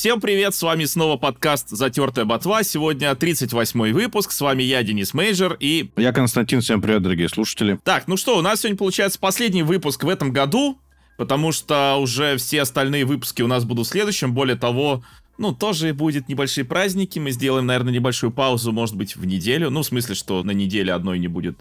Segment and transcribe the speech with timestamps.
[0.00, 2.62] Всем привет, с вами снова подкаст «Затертая ботва».
[2.62, 5.90] Сегодня 38-й выпуск, с вами я, Денис Мейджер, и...
[5.98, 7.78] Я Константин, всем привет, дорогие слушатели.
[7.84, 10.78] Так, ну что, у нас сегодня получается последний выпуск в этом году,
[11.18, 14.32] потому что уже все остальные выпуски у нас будут в следующем.
[14.32, 15.04] Более того,
[15.36, 19.68] ну, тоже будет небольшие праздники, мы сделаем, наверное, небольшую паузу, может быть, в неделю.
[19.68, 21.58] Ну, в смысле, что на неделе одной не будет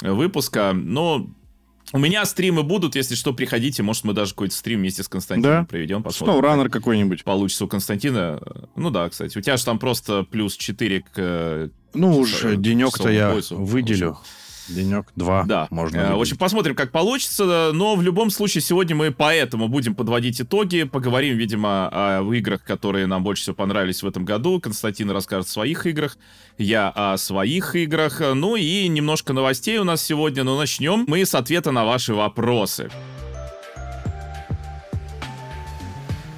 [0.00, 1.28] выпуска, но
[1.94, 3.84] у меня стримы будут, если что, приходите.
[3.84, 5.64] Может, мы даже какой-то стрим вместе с Константином да.
[5.64, 6.02] проведем.
[6.02, 6.40] Посмотрим.
[6.40, 7.22] раннер какой-нибудь.
[7.22, 8.42] Получится у Константина.
[8.74, 9.38] Ну да, кстати.
[9.38, 11.06] У тебя же там просто плюс 4 к...
[11.14, 14.14] Э, ну уж денек-то я выделю.
[14.14, 14.43] Получается.
[14.68, 15.44] Денек, два.
[15.44, 15.68] Да.
[15.70, 15.98] Можно.
[15.98, 17.70] Э, в общем, посмотрим, как получится.
[17.72, 20.84] Но в любом случае, сегодня мы поэтому будем подводить итоги.
[20.84, 24.60] Поговорим, видимо, о играх, которые нам больше всего понравились в этом году.
[24.60, 26.16] Константин расскажет о своих играх.
[26.58, 28.20] Я о своих играх.
[28.34, 30.44] Ну и немножко новостей у нас сегодня.
[30.44, 32.90] Но начнем мы с ответа на ваши вопросы.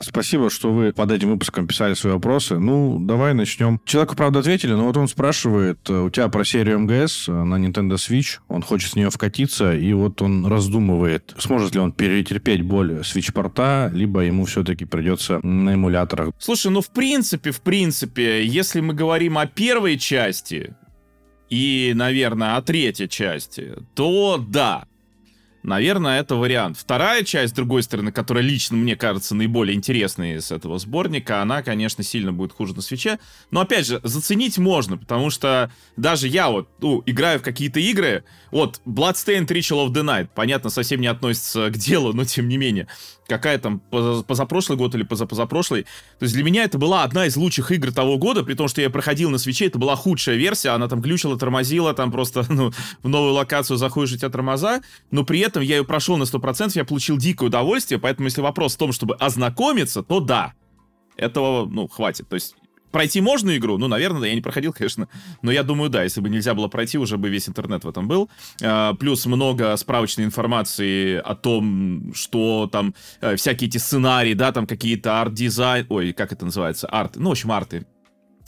[0.07, 2.59] Спасибо, что вы под этим выпуском писали свои вопросы.
[2.59, 3.81] Ну, давай начнем.
[3.85, 7.57] Человеку, правда, ответили, но вот он спрашивает, э, у тебя про серию МГС э, на
[7.57, 12.63] Nintendo Switch, он хочет с нее вкатиться, и вот он раздумывает, сможет ли он перетерпеть
[12.63, 16.31] боль Switch-порта, либо ему все-таки придется на эмуляторах.
[16.39, 20.77] Слушай, ну, в принципе, в принципе, если мы говорим о первой части,
[21.51, 24.85] и, наверное, о третьей части, то да,
[25.67, 26.79] Наверное, это вариант.
[26.79, 31.61] Вторая часть, с другой стороны, которая лично мне кажется наиболее интересной из этого сборника, она,
[31.65, 33.19] конечно, сильно будет хуже на свече.
[33.51, 38.23] Но, опять же, заценить можно, потому что даже я вот, ну, играю в какие-то игры,
[38.53, 42.59] вот, Bloodstained Ritual of the Night, понятно, совсем не относится к делу, но тем не
[42.59, 42.87] менее
[43.27, 45.83] какая там, позапрошлый год или позапозапрошлый.
[46.19, 48.81] То есть для меня это была одна из лучших игр того года, при том, что
[48.81, 52.73] я проходил на свече, это была худшая версия, она там глючила, тормозила, там просто, ну,
[53.03, 56.73] в новую локацию заходишь, у тебя тормоза, но при этом я ее прошел на 100%,
[56.75, 60.55] я получил дикое удовольствие, поэтому если вопрос в том, чтобы ознакомиться, то да,
[61.17, 62.29] этого, ну, хватит.
[62.29, 62.55] То есть
[62.91, 63.79] Пройти можно игру?
[63.79, 65.09] Ну, наверное, я не проходил, конечно.
[65.43, 68.09] Но я думаю, да, если бы нельзя было пройти, уже бы весь интернет в этом
[68.09, 68.31] был.
[68.63, 74.67] А, плюс много справочной информации о том, что там э, всякие эти сценарии, да, там
[74.67, 75.87] какие-то арт-дизайн...
[75.89, 76.87] Ой, как это называется?
[76.87, 77.17] Арт.
[77.17, 77.87] Ну, в общем, арты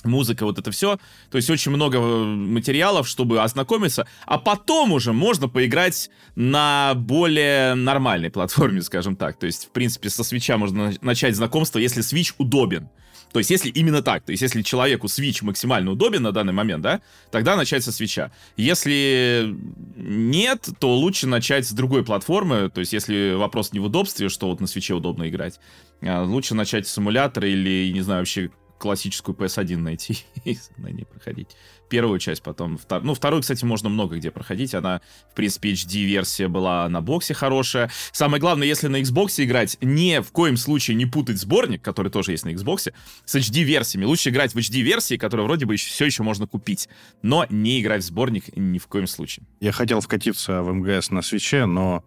[0.04, 0.98] музыка, вот это все.
[1.30, 4.06] То есть очень много э, материалов, чтобы ознакомиться.
[4.26, 9.38] А потом уже можно поиграть на более нормальной платформе, скажем так.
[9.38, 12.88] То есть, в принципе, со свеча можно начать знакомство, если свич удобен.
[13.32, 16.82] То есть, если именно так, то есть, если человеку Switch максимально удобен на данный момент,
[16.82, 17.00] да,
[17.30, 18.32] тогда начать со свеча.
[18.56, 19.54] Если
[19.96, 22.70] нет, то лучше начать с другой платформы.
[22.70, 25.60] То есть, если вопрос не в удобстве, что вот на свече удобно играть,
[26.02, 31.04] а лучше начать с эмулятора или, не знаю, вообще классическую PS1 найти и на ней
[31.04, 31.48] проходить.
[31.88, 33.02] Первую часть, потом втор...
[33.02, 34.74] Ну, вторую, кстати, можно много где проходить.
[34.74, 35.00] Она,
[35.30, 37.90] в принципе, HD-версия была на боксе хорошая.
[38.12, 42.32] Самое главное, если на Xbox играть, ни в коем случае не путать сборник, который тоже
[42.32, 42.92] есть на Xbox,
[43.24, 44.04] с HD-версиями.
[44.04, 46.88] Лучше играть в HD-версии, которую вроде бы еще, все еще можно купить,
[47.22, 49.46] но не играть в сборник ни в коем случае.
[49.60, 52.04] Я хотел вкатиться в МГС на свече, но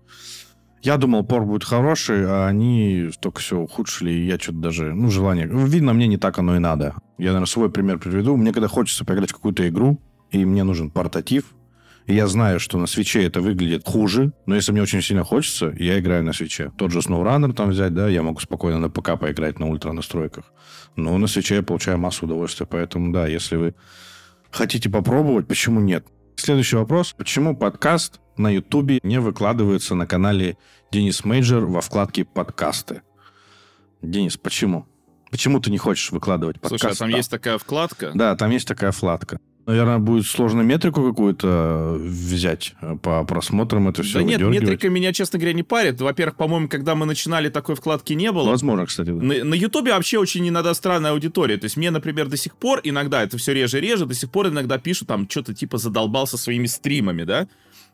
[0.84, 4.94] я думал, пор будет хороший, а они только все ухудшили, и я что-то даже...
[4.94, 5.48] Ну, желание...
[5.48, 6.96] Видно, мне не так оно и надо.
[7.21, 8.35] Я, наверное, свой пример приведу.
[8.35, 10.01] Мне когда хочется поиграть в какую-то игру,
[10.31, 11.53] и мне нужен портатив,
[12.07, 15.99] я знаю, что на свече это выглядит хуже, но если мне очень сильно хочется, я
[15.99, 16.71] играю на свече.
[16.79, 20.45] Тот же SnowRunner там взять, да, я могу спокойно на ПК поиграть на ультра настройках.
[20.95, 22.65] Но на свече я получаю массу удовольствия.
[22.65, 23.75] Поэтому, да, если вы
[24.49, 26.07] хотите попробовать, почему нет?
[26.38, 27.13] Следующий вопрос.
[27.15, 30.57] Почему подкаст на Ютубе не выкладывается на канале
[30.91, 33.03] Денис Мейджор во вкладке «Подкасты».
[34.01, 34.88] Денис, почему?
[35.31, 36.88] Почему ты не хочешь выкладывать подкасты?
[36.88, 38.12] Слушай, а там, там есть такая вкладка?
[38.14, 39.40] Да, там есть такая вкладка.
[39.66, 45.38] Наверное, будет сложно метрику какую-то взять по просмотрам это все Да нет, метрика меня, честно
[45.38, 46.02] говоря, не парит.
[46.02, 48.50] Во-первых, по-моему, когда мы начинали, такой вкладки не было.
[48.50, 49.14] Возможно, кстати, да.
[49.14, 51.58] На, Ютубе вообще очень иногда странная аудитория.
[51.58, 54.31] То есть мне, например, до сих пор иногда, это все реже и реже, до сих
[54.31, 57.48] пор иногда пишут там что-то типа задолбался своими стримами, да?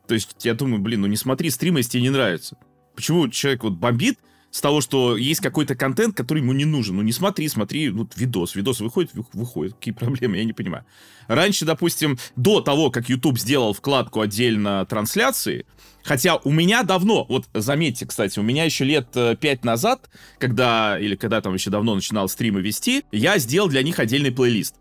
[0.07, 2.57] То есть я думаю, блин, ну не смотри стримы, если тебе не нравится.
[2.95, 4.17] Почему человек вот бомбит
[4.57, 6.95] с того, что есть какой-то контент, который ему не нужен?
[6.95, 9.75] Ну не смотри, смотри, ну видос, видос выходит, выходит.
[9.75, 10.83] Какие проблемы, я не понимаю.
[11.27, 15.65] Раньше, допустим, до того, как YouTube сделал вкладку отдельно трансляции,
[16.03, 20.09] Хотя у меня давно, вот заметьте, кстати, у меня еще лет э, пять назад,
[20.39, 24.75] когда, или когда там еще давно начинал стримы вести, я сделал для них отдельный плейлист.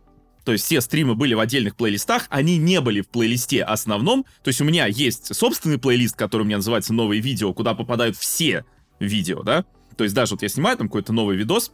[0.45, 4.25] То есть все стримы были в отдельных плейлистах, они не были в плейлисте основном.
[4.45, 8.17] То есть у меня есть собственный плейлист, который у меня называется «Новые видео», куда попадают
[8.17, 8.65] все
[9.01, 9.65] видео, да?
[9.97, 11.73] То есть даже вот я снимаю там какой-то новый видос,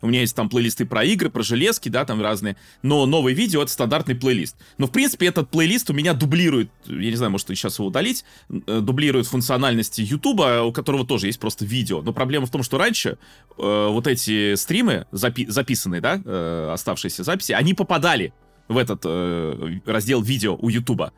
[0.00, 2.56] У меня есть там плейлисты про игры, про железки, да, там разные.
[2.82, 4.56] Но новое видео— это стандартный плейлист.
[4.76, 8.24] Но, в принципе, этот плейлист у меня дублирует, я не знаю, может, сейчас его удалить,
[8.50, 12.02] э, дублирует функциональности Ютуба, у которого тоже есть просто видео.
[12.02, 13.16] Но проблема в том, что раньше
[13.56, 18.34] э, вот эти стримы, запи записанные, да, э, оставшиеся записи, они попадали
[18.68, 21.12] в этот э, раздел видео у Ютуба.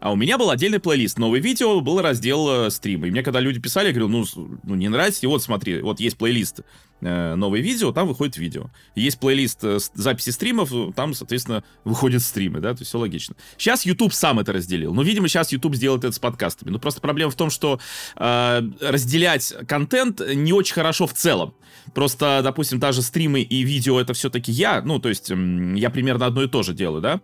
[0.00, 1.18] А у меня был отдельный плейлист.
[1.18, 3.06] Новое видео, был раздел э, стрима.
[3.06, 4.24] И мне когда люди писали, я говорю, ну,
[4.62, 6.62] ну не нравится, и вот смотри, вот есть плейлист
[7.02, 8.70] э, новое видео, там выходит видео.
[8.94, 13.36] Есть плейлист э, записи стримов, там, соответственно, выходят стримы, да, то есть все логично.
[13.58, 14.94] Сейчас YouTube сам это разделил.
[14.94, 16.70] Но, видимо, сейчас YouTube сделает это с подкастами.
[16.70, 17.78] Но просто проблема в том, что
[18.16, 21.54] э, разделять контент не очень хорошо в целом.
[21.94, 26.42] Просто, допустим, даже стримы и видео это все-таки я, ну, то есть я примерно одно
[26.42, 27.20] и то же делаю, да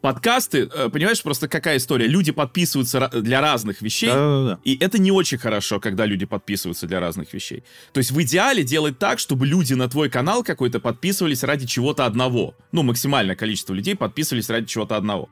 [0.00, 2.06] подкасты, э, понимаешь, просто какая история?
[2.06, 4.58] Люди подписываются для разных вещей, Да-да-да.
[4.64, 7.64] и это не очень хорошо, когда люди подписываются для разных вещей.
[7.92, 12.04] То есть в идеале делать так, чтобы люди на твой канал какой-то подписывались ради чего-то
[12.04, 12.54] одного.
[12.72, 15.28] Ну, максимальное количество людей подписывались ради чего-то одного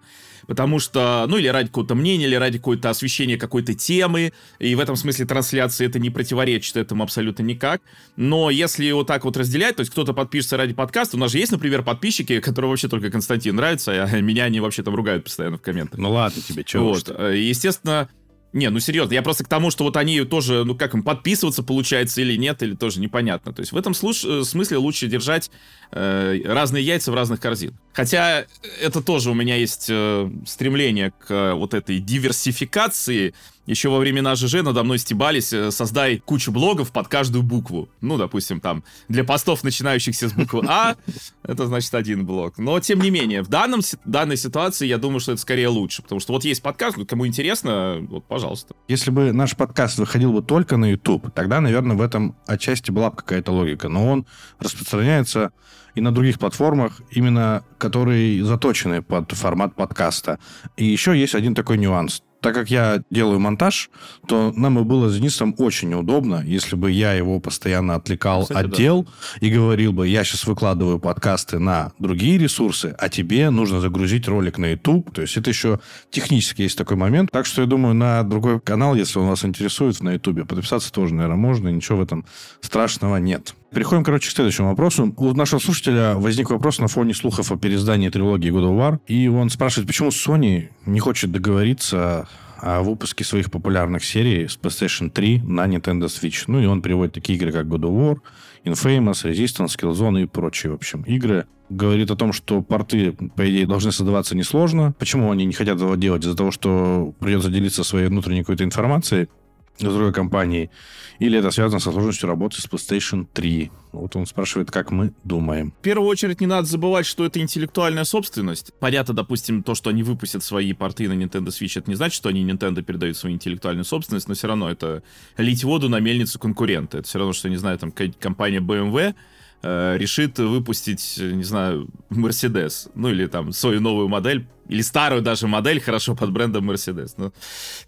[0.47, 4.81] потому что, ну, или ради какого-то мнения, или ради какого-то освещения какой-то темы, и в
[4.81, 7.81] этом смысле трансляции это не противоречит этому абсолютно никак.
[8.17, 11.39] Но если вот так вот разделять, то есть кто-то подпишется ради подкаста, у нас же
[11.39, 15.59] есть, например, подписчики, которые вообще только Константин нравится, а меня они вообще там ругают постоянно
[15.59, 15.99] в комментах.
[15.99, 18.09] Ну ладно тебе, чего Вот, э, естественно,
[18.57, 21.63] не, ну серьезно, я просто к тому, что вот они тоже, ну как им подписываться
[21.63, 23.53] получается или нет, или тоже непонятно.
[23.53, 25.51] То есть в этом слуш- э, смысле лучше держать
[25.93, 27.77] э, разные яйца в разных корзинах.
[27.93, 28.47] Хотя
[28.81, 33.35] это тоже у меня есть э, стремление к э, вот этой диверсификации
[33.67, 37.89] еще во времена ЖЖ надо мной стебались, э, создай кучу блогов под каждую букву.
[38.01, 40.97] Ну, допустим, там, для постов, начинающихся с буквы А,
[41.43, 42.59] это значит один блог.
[42.59, 46.21] Но, тем не менее, в данном, данной ситуации я думаю, что это скорее лучше, потому
[46.21, 48.75] что вот есть подкаст, кому интересно, вот, пожалуйста.
[48.89, 53.11] Если бы наш подкаст выходил бы только на YouTube, тогда, наверное, в этом отчасти была
[53.11, 54.27] бы какая-то логика, но он
[54.61, 55.53] распространяется
[55.97, 60.39] и на других платформах, именно которые заточены под формат подкаста.
[60.77, 63.91] И еще есть один такой нюанс так как я делаю монтаж,
[64.29, 68.65] то нам и было с Денисом очень неудобно, если бы я его постоянно отвлекал Кстати,
[68.65, 69.11] отдел да.
[69.45, 74.59] и говорил бы, я сейчас выкладываю подкасты на другие ресурсы, а тебе нужно загрузить ролик
[74.59, 75.13] на YouTube.
[75.13, 77.33] То есть это еще технически есть такой момент.
[77.33, 81.15] Так что я думаю, на другой канал, если он вас интересует на YouTube, подписаться тоже,
[81.15, 82.27] наверное, можно, ничего в этом
[82.61, 83.57] страшного нет.
[83.73, 85.13] Переходим, короче, к следующему вопросу.
[85.17, 89.01] У нашего слушателя возник вопрос на фоне слухов о переиздании трилогии God of War.
[89.07, 92.29] И он спрашивает, почему Sony не хочет договориться
[92.59, 96.45] о выпуске своих популярных серий с PlayStation 3 на Nintendo Switch.
[96.47, 98.19] Ну, и он приводит такие игры, как God of War,
[98.65, 101.47] Infamous, Resistance, Killzone и прочие, в общем, игры.
[101.69, 104.95] Говорит о том, что порты, по идее, должны создаваться несложно.
[104.99, 106.25] Почему они не хотят этого делать?
[106.25, 109.29] Из-за того, что придется делиться своей внутренней какой-то информацией
[109.79, 110.71] с другой компанией.
[111.19, 113.71] Или это связано со сложностью работы с PlayStation 3?
[113.93, 115.73] Вот он спрашивает, как мы думаем.
[115.79, 118.73] В первую очередь не надо забывать, что это интеллектуальная собственность.
[118.79, 122.29] Понятно, допустим, то, что они выпустят свои порты на Nintendo Switch, это не значит, что
[122.29, 125.03] они Nintendo передают свою интеллектуальную собственность, но все равно это
[125.39, 126.99] лить воду на мельницу конкурента.
[126.99, 129.15] Это все равно, что, не знаю, там компания BMW
[129.63, 135.47] э, решит выпустить, не знаю, Mercedes, ну или там свою новую модель, или старую даже
[135.47, 137.15] модель, хорошо под брендом Mercedes.
[137.17, 137.33] Ну,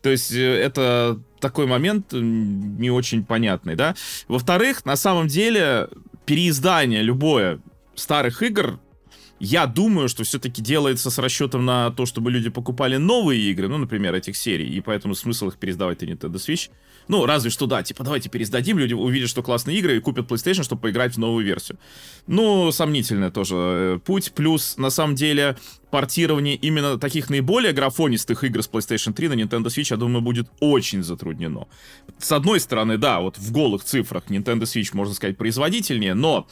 [0.03, 3.95] то есть э, это такой момент не очень понятный, да.
[4.29, 5.89] Во-вторых, на самом деле
[6.27, 7.61] переиздание любое
[7.95, 8.79] старых игр
[9.41, 13.79] я думаю, что все-таки делается с расчетом на то, чтобы люди покупали новые игры, ну,
[13.79, 16.71] например, этих серий, и поэтому смысл их пересдавать на Nintendo Switch.
[17.07, 20.63] Ну, разве что, да, типа, давайте пересдадим, люди увидят, что классные игры, и купят PlayStation,
[20.63, 21.79] чтобы поиграть в новую версию.
[22.27, 24.33] Ну, сомнительный тоже э, путь.
[24.33, 25.57] Плюс, на самом деле,
[25.91, 30.49] портирование именно таких наиболее графонистых игр с PlayStation 3 на Nintendo Switch, я думаю, будет
[30.61, 31.67] очень затруднено.
[32.19, 36.47] С одной стороны, да, вот в голых цифрах Nintendo Switch, можно сказать, производительнее, но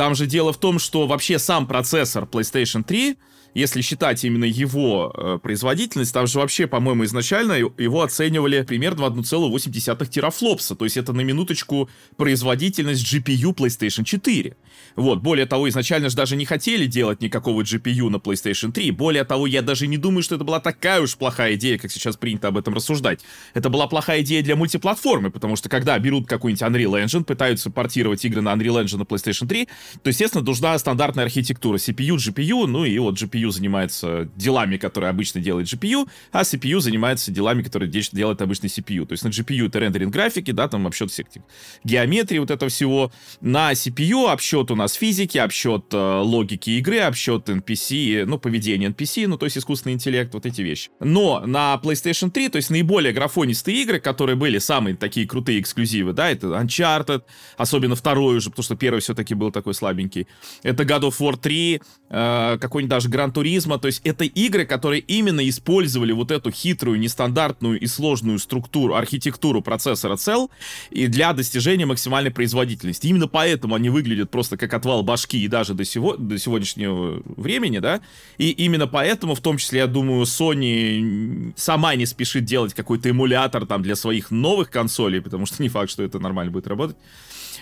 [0.00, 3.18] там же дело в том, что вообще сам процессор PlayStation 3
[3.54, 9.18] если считать именно его э, производительность, там же вообще, по-моему, изначально его оценивали примерно в
[9.18, 10.74] 1,8 терафлопса.
[10.74, 14.56] То есть это на минуточку производительность GPU PlayStation 4.
[14.96, 18.90] Вот, более того, изначально же даже не хотели делать никакого GPU на PlayStation 3.
[18.92, 22.16] Более того, я даже не думаю, что это была такая уж плохая идея, как сейчас
[22.16, 23.20] принято об этом рассуждать.
[23.54, 28.24] Это была плохая идея для мультиплатформы, потому что когда берут какой-нибудь Unreal Engine, пытаются портировать
[28.24, 29.68] игры на Unreal Engine на PlayStation 3,
[30.02, 35.10] то, естественно, нужна стандартная архитектура CPU, GPU, ну и вот GPU CPU занимается делами, которые
[35.10, 39.06] обычно делает GPU, а CPU занимается делами, которые делает обычный CPU.
[39.06, 41.42] То есть на GPU это рендеринг графики, да, там обсчет всех этих
[41.84, 43.12] геометрии, вот этого всего.
[43.40, 49.26] На CPU обсчет у нас физики, обсчет э, логики игры, обсчет NPC, ну, поведение NPC,
[49.26, 50.90] ну, то есть искусственный интеллект, вот эти вещи.
[51.00, 56.12] Но на PlayStation 3, то есть наиболее графонистые игры, которые были самые такие крутые эксклюзивы,
[56.12, 57.22] да, это Uncharted,
[57.56, 60.26] особенно второй уже, потому что первый все-таки был такой слабенький.
[60.62, 61.80] Это God of War 3,
[62.10, 66.98] э, какой-нибудь даже Gran Turismo, то есть это игры, которые именно использовали вот эту хитрую,
[66.98, 70.50] нестандартную и сложную структуру, архитектуру процессора Cell
[70.90, 73.06] и для достижения максимальной производительности.
[73.06, 77.78] Именно поэтому они выглядят просто как отвал башки и даже до, сего, до сегодняшнего времени,
[77.78, 78.00] да,
[78.38, 83.66] и именно поэтому, в том числе, я думаю, Sony сама не спешит делать какой-то эмулятор
[83.66, 86.96] там для своих новых консолей, потому что не факт, что это нормально будет работать.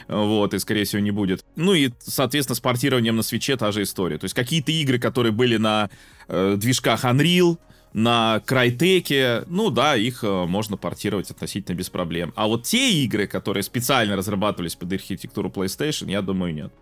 [0.08, 1.44] Вот, и, скорее всего, не будет.
[1.54, 4.18] Ну и, соответственно, с портированием на свече та же история.
[4.18, 5.90] То есть какие-то игры, которые были на
[6.28, 7.58] э, движках Unreal,
[7.92, 12.32] на Крайтеке, ну да, их э, можно портировать относительно без проблем.
[12.36, 16.72] А вот те игры, которые специально разрабатывались под архитектуру PlayStation, я думаю, нет.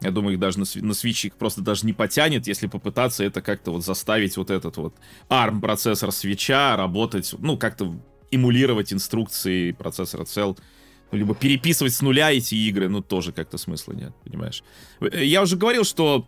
[0.00, 3.40] Я думаю, их даже на, на Switch их просто даже не потянет, если попытаться это
[3.42, 4.94] как-то вот заставить вот этот вот
[5.28, 7.94] ARM процессор свеча работать, ну, как-то
[8.30, 10.56] эмулировать инструкции процессора Cell
[11.12, 14.62] либо переписывать с нуля эти игры, ну, тоже как-то смысла нет, понимаешь?
[15.00, 16.26] Я уже говорил, что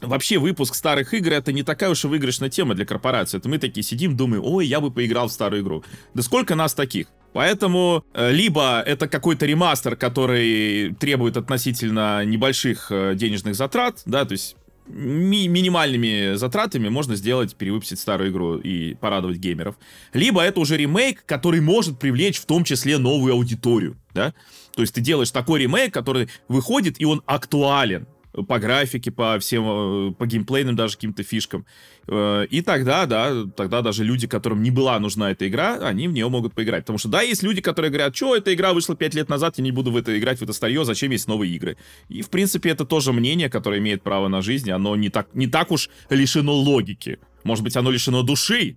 [0.00, 3.38] вообще выпуск старых игр это не такая уж и выигрышная тема для корпорации.
[3.38, 5.84] Это мы такие сидим, думаем, ой, я бы поиграл в старую игру.
[6.14, 7.06] Да сколько нас таких?
[7.32, 14.32] Поэтому э, либо это какой-то ремастер, который требует относительно небольших э, денежных затрат, да, то
[14.32, 14.56] есть
[14.86, 19.76] ми- минимальными затратами можно сделать, перевыпустить старую игру и порадовать геймеров.
[20.12, 24.34] Либо это уже ремейк, который может привлечь в том числе новую аудиторию, да?
[24.74, 29.64] То есть ты делаешь такой ремейк, который выходит, и он актуален по графике, по всем,
[29.64, 31.66] э, по геймплейным даже каким-то фишкам.
[32.08, 36.12] Э, и тогда, да, тогда даже люди, которым не была нужна эта игра, они в
[36.12, 36.84] нее могут поиграть.
[36.84, 39.64] Потому что, да, есть люди, которые говорят, что эта игра вышла 5 лет назад, я
[39.64, 41.76] не буду в это играть, в это старье, зачем есть новые игры.
[42.08, 45.46] И, в принципе, это тоже мнение, которое имеет право на жизнь, оно не так, не
[45.46, 47.18] так уж лишено логики.
[47.44, 48.76] Может быть, оно лишено души,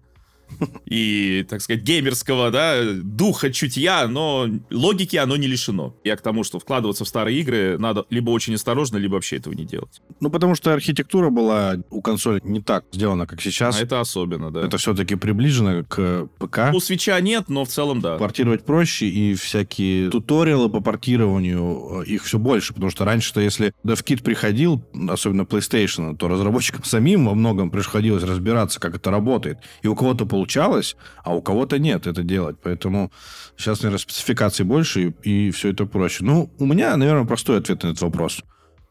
[0.86, 5.96] и, так сказать, геймерского, да, духа, чутья, но логики оно не лишено.
[6.04, 9.54] Я к тому, что вкладываться в старые игры надо либо очень осторожно, либо вообще этого
[9.54, 10.02] не делать.
[10.20, 13.80] Ну, потому что архитектура была у консоли не так сделана, как сейчас.
[13.80, 14.66] А это особенно, да.
[14.66, 16.74] Это все-таки приближено к ПК.
[16.74, 18.18] У свеча нет, но в целом да.
[18.18, 23.74] Портировать проще, и всякие туториалы по портированию, э, их все больше, потому что раньше-то, если
[23.84, 29.60] DevKit приходил, особенно PlayStation, то разработчикам самим во многом приходилось разбираться, как это работает.
[29.82, 32.58] И у кого-то получалось, а у кого-то нет это делать.
[32.62, 33.10] Поэтому
[33.56, 36.25] сейчас, наверное, спецификаций больше, и, и все это проще.
[36.25, 38.44] Ну, у меня, наверное, простой ответ на этот вопрос.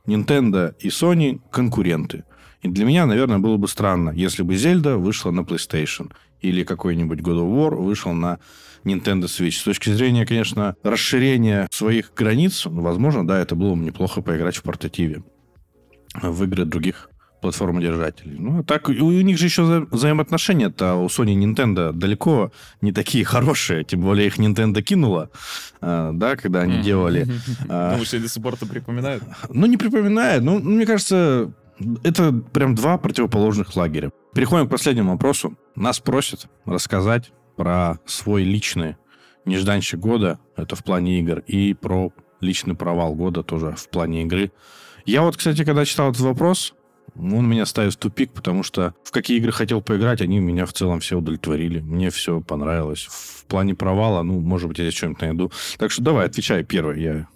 [0.06, 2.24] Nintendo и Sony конкуренты.
[2.62, 7.20] И для меня, наверное, было бы странно, если бы Зельда вышла на PlayStation или какой-нибудь
[7.20, 8.38] God of War вышел на
[8.84, 9.58] Nintendo Switch.
[9.58, 14.62] С точки зрения, конечно, расширения своих границ, возможно, да, это было бы неплохо поиграть в
[14.62, 15.22] портативе
[16.22, 17.10] в игры других
[17.44, 18.36] платформодержателей.
[18.38, 22.90] Ну, а так, у, них же еще вза- взаимоотношения-то у Sony и Nintendo далеко не
[22.90, 25.30] такие хорошие, тем более их Nintendo кинула,
[25.82, 27.26] а, да, когда они делали...
[27.68, 29.22] Думаешь, сих пор припоминают?
[29.50, 30.42] Ну, не припоминает.
[30.42, 31.52] Ну, мне кажется,
[32.02, 34.10] это прям два противоположных лагеря.
[34.34, 35.54] Переходим к последнему вопросу.
[35.76, 38.96] Нас просят рассказать про свой личный
[39.44, 42.10] нежданчик года, это в плане игр, и про
[42.40, 44.50] личный провал года тоже в плане игры.
[45.04, 46.72] Я вот, кстати, когда читал этот вопрос,
[47.16, 50.72] он меня ставит в тупик, потому что в какие игры хотел поиграть, они меня в
[50.72, 51.80] целом все удовлетворили.
[51.80, 53.06] Мне все понравилось.
[53.10, 55.52] В плане провала, ну, может быть, я здесь что-нибудь найду.
[55.78, 57.02] Так что давай, отвечай первый.
[57.02, 57.28] Я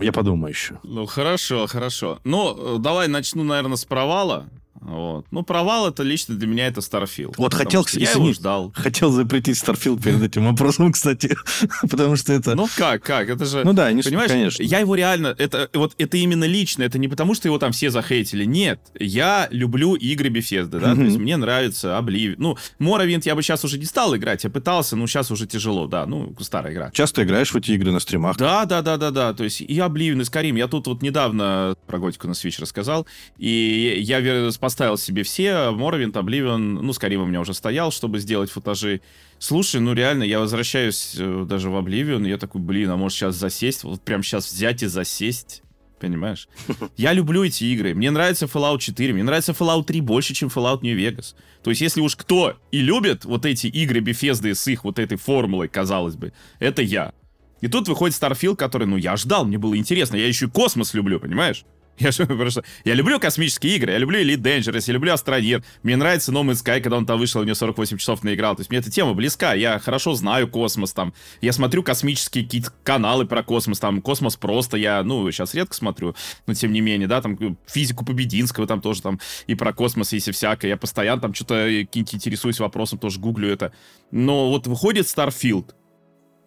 [0.00, 0.78] я подумаю еще.
[0.82, 2.20] Ну, хорошо, хорошо.
[2.24, 4.50] Ну, э, давай начну, наверное, с провала.
[4.80, 5.26] Вот.
[5.30, 7.34] Ну, провал это лично для меня это Starfield.
[7.36, 8.72] Вот хотел, я извини, его ждал.
[8.74, 11.36] Хотел запретить Starfield перед этим вопросом, кстати,
[11.90, 12.54] потому что это...
[12.54, 13.28] Ну как, как?
[13.28, 13.64] Это же...
[13.64, 14.62] Ну да, не понимаешь, конечно.
[14.62, 15.34] Я его реально...
[15.38, 18.44] Это, вот, это именно лично, это не потому, что его там все захейтили.
[18.44, 22.36] Нет, я люблю игры Bethesda, да, то есть мне нравится Oblivion.
[22.38, 25.86] Ну, Morrowind я бы сейчас уже не стал играть, я пытался, но сейчас уже тяжело,
[25.86, 26.90] да, ну, старая игра.
[26.92, 28.36] Часто играешь в эти игры на стримах?
[28.36, 30.56] Да, да, да, да, да, то есть и Oblivion, и Skyrim.
[30.56, 33.06] Я тут вот недавно про Готику на Switch рассказал,
[33.36, 34.20] и я
[34.68, 39.00] поставил себе все, Morrowind, Oblivion, ну, скорее у меня уже стоял, чтобы сделать футажи.
[39.38, 43.34] Слушай, ну реально, я возвращаюсь э, даже в и я такой, блин, а может сейчас
[43.36, 45.62] засесть, вот прям сейчас взять и засесть?
[45.98, 46.50] Понимаешь?
[46.98, 47.94] Я люблю эти игры.
[47.94, 51.34] Мне нравится Fallout 4, мне нравится Fallout 3 больше, чем Fallout New Vegas.
[51.62, 55.16] То есть, если уж кто и любит вот эти игры Bethesda с их вот этой
[55.16, 57.14] формулой, казалось бы, это я.
[57.62, 60.16] И тут выходит Starfield, который, ну, я ждал, мне было интересно.
[60.16, 61.64] Я еще и космос люблю, понимаешь?
[61.98, 65.64] Я, просто, я люблю космические игры, я люблю Elite Dangerous, я люблю Астронир.
[65.82, 68.54] Мне нравится No Man's Sky, когда он там вышел, него 48 часов наиграл.
[68.56, 71.12] То есть мне эта тема близка, я хорошо знаю космос там.
[71.40, 76.14] Я смотрю космические какие-то каналы про космос, там космос просто, я, ну, сейчас редко смотрю,
[76.46, 80.28] но тем не менее, да, там физику Побединского там тоже там и про космос, есть
[80.28, 80.68] и всякое.
[80.68, 83.72] Я постоянно там что-то какие-то интересуюсь вопросом, тоже гуглю это.
[84.10, 85.74] Но вот выходит Starfield,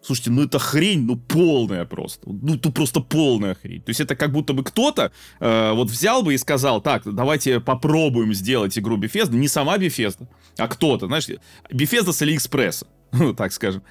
[0.02, 2.28] Слушайте, ну это хрень, ну полная просто.
[2.28, 3.82] Ну, тут просто полная хрень.
[3.82, 7.60] То есть это как будто бы кто-то э, вот взял бы и сказал, так, давайте
[7.60, 9.34] попробуем сделать игру Bethesda.
[9.34, 11.28] Не сама Bethesda, а кто-то, знаешь,
[11.70, 12.86] Bethesda с Алиэкспресса.
[13.12, 13.82] Ну, так скажем.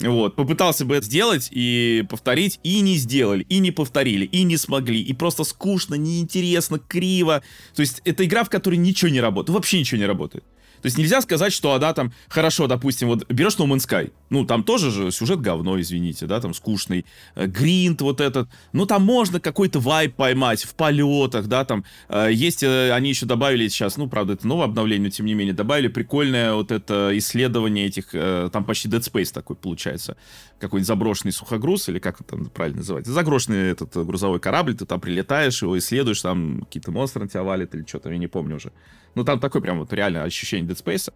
[0.00, 0.34] Вот.
[0.34, 5.02] Попытался бы это сделать и повторить, и не сделали, и не повторили, и не смогли.
[5.02, 7.42] И просто скучно, неинтересно, криво.
[7.74, 9.54] То есть это игра, в которой ничего не работает.
[9.54, 10.44] Вообще ничего не работает.
[10.82, 14.44] То есть нельзя сказать, что она там, хорошо, допустим, вот берешь No Man's Sky, ну,
[14.44, 19.04] там тоже же сюжет говно, извините, да, там скучный, э, гринт вот этот, ну, там
[19.04, 23.96] можно какой-то вайп поймать в полетах, да, там э, есть, э, они еще добавили сейчас,
[23.96, 28.10] ну, правда, это новое обновление, но тем не менее, добавили прикольное вот это исследование этих,
[28.50, 30.16] там почти Dead Space такой получается,
[30.58, 35.62] какой-нибудь заброшенный сухогруз, или как это правильно называется, заброшенный этот грузовой корабль, ты там прилетаешь,
[35.62, 38.72] его исследуешь, там какие-то монстры на тебя валят или что-то, я не помню уже.
[39.14, 41.12] Ну, там такое прям вот реально ощущение Dead Space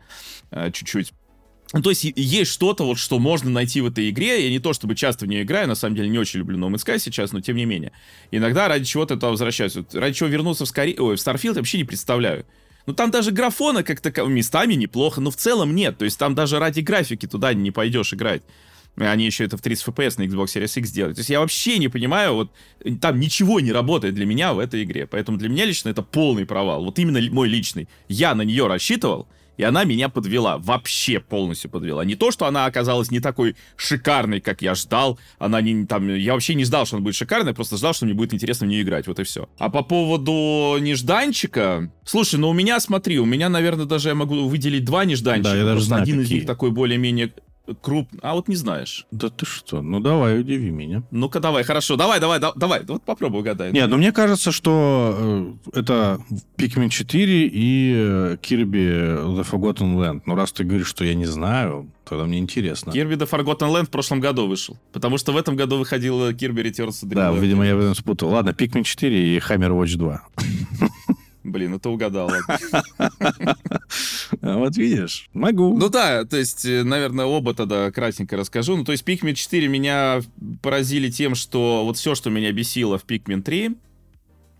[0.50, 1.12] э, чуть-чуть.
[1.72, 4.44] Ну, то есть есть что-то, вот, что можно найти в этой игре.
[4.44, 6.70] Я не то чтобы часто в нее играю, на самом деле не очень люблю No
[6.70, 7.92] Man's Sky сейчас, но тем не менее.
[8.30, 9.74] Иногда ради чего-то туда возвращаюсь.
[9.74, 10.96] Вот, ради чего вернуться в, Скори...
[10.98, 12.46] Ой, в Starfield вообще не представляю.
[12.86, 15.98] Ну, там даже графона как-то местами неплохо, но в целом нет.
[15.98, 18.42] То есть там даже ради графики туда не пойдешь играть.
[18.96, 21.16] Они еще это в 30 FPS на Xbox Series X делают.
[21.16, 22.52] То есть я вообще не понимаю, вот
[23.00, 25.06] там ничего не работает для меня в этой игре.
[25.06, 26.84] Поэтому для меня лично это полный провал.
[26.84, 27.88] Вот именно мой личный.
[28.08, 30.58] Я на нее рассчитывал, и она меня подвела.
[30.58, 32.04] Вообще полностью подвела.
[32.04, 35.18] Не то, что она оказалась не такой шикарной, как я ждал.
[35.38, 36.14] Она не там.
[36.14, 38.70] Я вообще не ждал, что она будет шикарной, просто ждал, что мне будет интересно в
[38.70, 39.06] нее играть.
[39.06, 39.48] Вот и все.
[39.58, 41.90] А по поводу нежданчика.
[42.04, 45.50] Слушай, ну у меня, смотри, у меня, наверное, даже я могу выделить два нежданчика.
[45.50, 46.36] Да, я даже знаю, один какие.
[46.36, 47.32] из них такой более-менее
[47.80, 48.08] круп...
[48.22, 49.06] А вот не знаешь.
[49.10, 49.82] Да ты что?
[49.82, 51.02] Ну давай, удиви меня.
[51.10, 51.96] Ну-ка давай, хорошо.
[51.96, 52.84] Давай, давай, да, давай.
[52.84, 53.72] Вот попробуй угадай.
[53.72, 56.20] Нет, ну мне кажется, что э, это
[56.56, 60.22] Pikmin 4 и э, Kirby The Forgotten Land.
[60.26, 62.90] Ну раз ты говоришь, что я не знаю, тогда мне интересно.
[62.90, 64.78] Kirby The Forgotten Land в прошлом году вышел.
[64.92, 67.94] Потому что в этом году выходил Kirby Returns to Dream Да, видимо, я в этом
[67.94, 68.30] спутал.
[68.30, 70.22] Ладно, Pikmin 4 и Hammer Watch 2.
[71.46, 72.30] Блин, ну ты угадал.
[74.42, 75.76] Вот видишь, могу.
[75.76, 78.76] Ну да, то есть, э, наверное, оба тогда кратенько расскажу.
[78.76, 80.20] Ну, то есть, Pikmin 4 меня
[80.62, 83.76] поразили тем, что вот все, что меня бесило в Pikmin 3,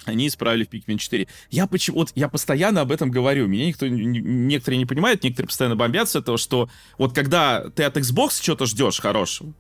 [0.05, 1.27] они исправили в Pikmin 4.
[1.51, 3.49] Я почему вот я постоянно об этом говорю.
[3.49, 8.41] Меня никто некоторые не понимают, некоторые постоянно бомбятся этого, что вот когда ты от Xbox
[8.41, 9.53] что-то ждешь хорошего,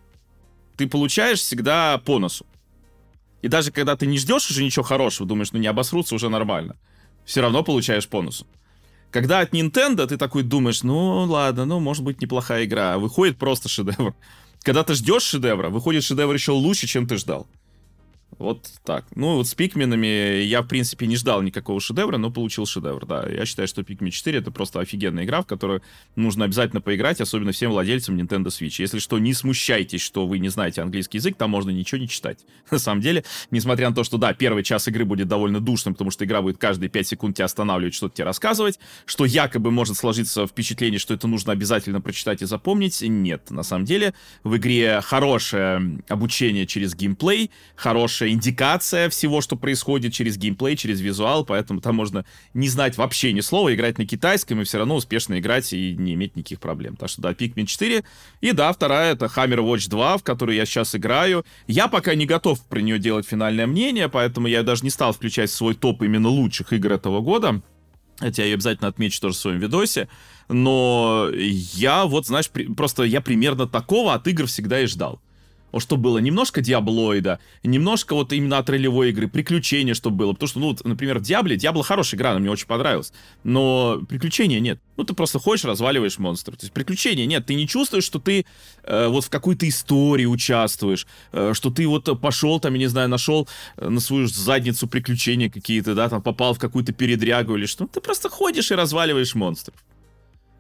[0.77, 2.47] ты получаешь всегда по носу.
[3.43, 6.77] И даже когда ты не ждешь уже ничего хорошего, думаешь, ну не обосрутся уже нормально,
[7.27, 8.47] все равно получаешь по носу.
[9.11, 13.37] Когда от Nintendo ты такой думаешь, ну ладно, ну может быть неплохая игра, а выходит
[13.37, 14.15] просто шедевр.
[14.63, 17.47] Когда ты ждешь шедевра, выходит шедевр еще лучше, чем ты ждал.
[18.39, 19.07] Вот так.
[19.15, 23.27] Ну, вот с Пикменами я, в принципе, не ждал никакого шедевра, но получил шедевр, да.
[23.27, 25.83] Я считаю, что Pikmin 4 это просто офигенная игра, в которую
[26.17, 28.77] нужно обязательно поиграть, особенно всем владельцам Nintendo Switch.
[28.79, 32.41] Если что, не смущайтесь, что вы не знаете английский язык, там можно ничего не читать.
[32.71, 36.11] На самом деле, несмотря на то, что, да, первый час игры будет довольно душным, потому
[36.11, 40.47] что игра будет каждые 5 секунд тебя останавливать, что-то тебе рассказывать, что якобы может сложиться
[40.47, 43.01] впечатление, что это нужно обязательно прочитать и запомнить.
[43.01, 44.13] Нет, на самом деле,
[44.45, 51.01] в игре хорошее обучение через геймплей, хорошее хорошая индикация всего, что происходит через геймплей, через
[51.01, 52.25] визуал, поэтому там можно
[52.55, 56.15] не знать вообще ни слова, играть на китайском и все равно успешно играть и не
[56.15, 56.97] иметь никаких проблем.
[56.97, 58.05] Так что да, Pikmin 4.
[58.41, 61.45] И да, вторая это Hammer Watch 2, в которую я сейчас играю.
[61.67, 65.51] Я пока не готов про нее делать финальное мнение, поэтому я даже не стал включать
[65.51, 67.61] в свой топ именно лучших игр этого года.
[68.19, 70.09] Хотя я обязательно отмечу тоже в своем видосе.
[70.49, 75.21] Но я вот, знаешь, при, просто я примерно такого от игр всегда и ждал
[75.79, 80.33] что было немножко диаблоида, немножко вот именно от ролевой игры, приключения, чтобы было.
[80.33, 83.13] Потому что, ну, вот, например, в Диабле, Диабло хорошая игра, она мне очень понравилась,
[83.45, 84.81] но приключения нет.
[84.97, 86.57] Ну, ты просто ходишь, разваливаешь монстров.
[86.57, 87.47] То есть приключения нет.
[87.47, 88.47] Ты не чувствуешь, что ты
[88.85, 93.09] э, вот в какой-то истории участвуешь, э, что ты вот пошел там, я не знаю,
[93.09, 97.87] нашел э, на свою задницу приключения какие-то, да, там попал в какую-то передрягу или что.
[97.87, 99.77] Ты просто ходишь и разваливаешь монстров.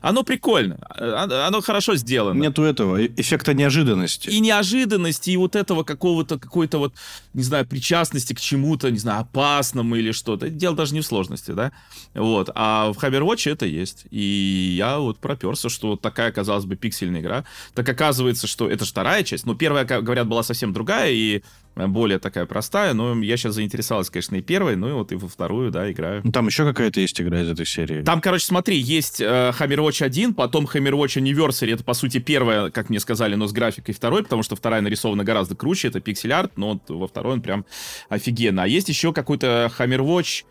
[0.00, 2.40] Оно прикольно, а, оно хорошо сделано.
[2.40, 4.28] Нету этого э, эффекта неожиданности.
[4.28, 6.94] И неожиданности, и вот этого какого-то, какой-то вот,
[7.34, 10.48] не знаю, причастности к чему-то, не знаю, опасному или что-то.
[10.48, 11.72] Дело даже не в сложности, да?
[12.14, 12.50] Вот.
[12.54, 14.06] А в Hammerwatch это есть.
[14.10, 17.44] И я вот проперся, что вот такая, казалось бы, пиксельная игра.
[17.74, 19.46] Так оказывается, что это же вторая часть.
[19.46, 21.42] Ну, первая, говорят, была совсем другая, и
[21.76, 25.28] более такая простая, но я сейчас заинтересовался, конечно, и первой, ну и вот и во
[25.28, 26.22] вторую, да, играю.
[26.24, 28.02] Ну, там еще какая-то есть игра из этой серии.
[28.02, 32.18] Там, короче, смотри, есть э, Hammer Watch 1, потом Hammer Watch Anniversary, это, по сути,
[32.18, 36.00] первая, как мне сказали, но с графикой второй, потому что вторая нарисована гораздо круче, это
[36.00, 37.66] пиксель-арт, но вот во второй он прям
[38.08, 38.62] офигенно.
[38.62, 40.44] А есть еще какой-то Hammer Watch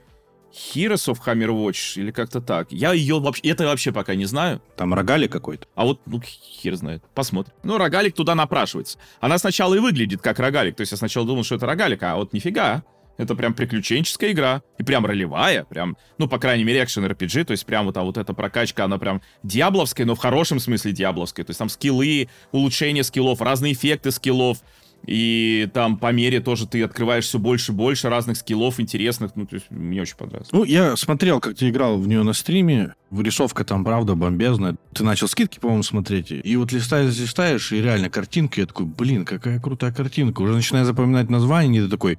[0.55, 2.71] Heroes of Hammer Watch или как-то так.
[2.71, 4.61] Я ее вообще, это вообще пока не знаю.
[4.77, 5.67] Там рогалик какой-то.
[5.75, 7.03] А вот, ну, хер знает.
[7.13, 7.53] Посмотрим.
[7.63, 8.97] Ну, рогалик туда напрашивается.
[9.19, 10.77] Она сначала и выглядит как рогалик.
[10.77, 12.83] То есть я сначала думал, что это рогалик, а вот нифига.
[13.17, 14.61] Это прям приключенческая игра.
[14.77, 15.65] И прям ролевая.
[15.65, 17.45] Прям, ну, по крайней мере, экшен RPG.
[17.45, 20.93] То есть прям вот, а вот эта прокачка, она прям диабловская, но в хорошем смысле
[20.93, 21.45] диабловская.
[21.45, 24.59] То есть там скиллы, улучшение скиллов, разные эффекты скиллов.
[25.05, 29.35] И там по мере тоже ты открываешь все больше и больше разных скиллов интересных.
[29.35, 30.49] Ну, то есть мне очень понравилось.
[30.51, 32.95] Ну, я смотрел, как ты играл в нее на стриме.
[33.11, 34.77] Вырисовка там, правда, бомбезная.
[34.93, 36.31] Ты начал скидки, по-моему, смотреть.
[36.31, 38.61] И вот листаешь, листаешь, и реально картинка.
[38.61, 40.41] Я такой, блин, какая крутая картинка.
[40.41, 42.17] Уже начинаю запоминать название, и ты такой,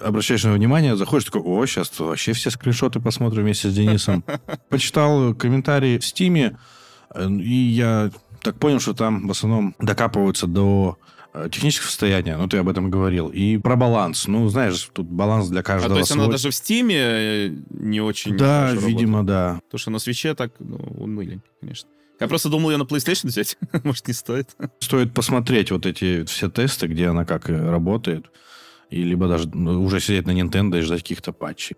[0.00, 4.24] обращаешь на внимание, заходишь, такой, о, сейчас вообще все скриншоты посмотрим вместе с Денисом.
[4.68, 6.58] Почитал комментарии в Стиме,
[7.14, 8.10] э, и я
[8.42, 10.98] так понял, что там в основном докапываются до
[11.50, 14.26] техническое состояние, ну, ты об этом говорил, и про баланс.
[14.28, 16.22] Ну, знаешь, тут баланс для каждого А то есть свой.
[16.24, 19.26] она даже в Стиме э, не очень Да, видимо, работает.
[19.26, 19.60] да.
[19.66, 21.88] Потому что на свече так, ну, унылень, конечно.
[22.20, 23.58] Я просто думал ее на PlayStation взять.
[23.84, 24.56] Может, не стоит.
[24.78, 28.26] Стоит посмотреть вот эти все тесты, где она как работает.
[28.90, 31.76] И либо даже ну, уже сидеть на Nintendo и ждать каких-то патчей.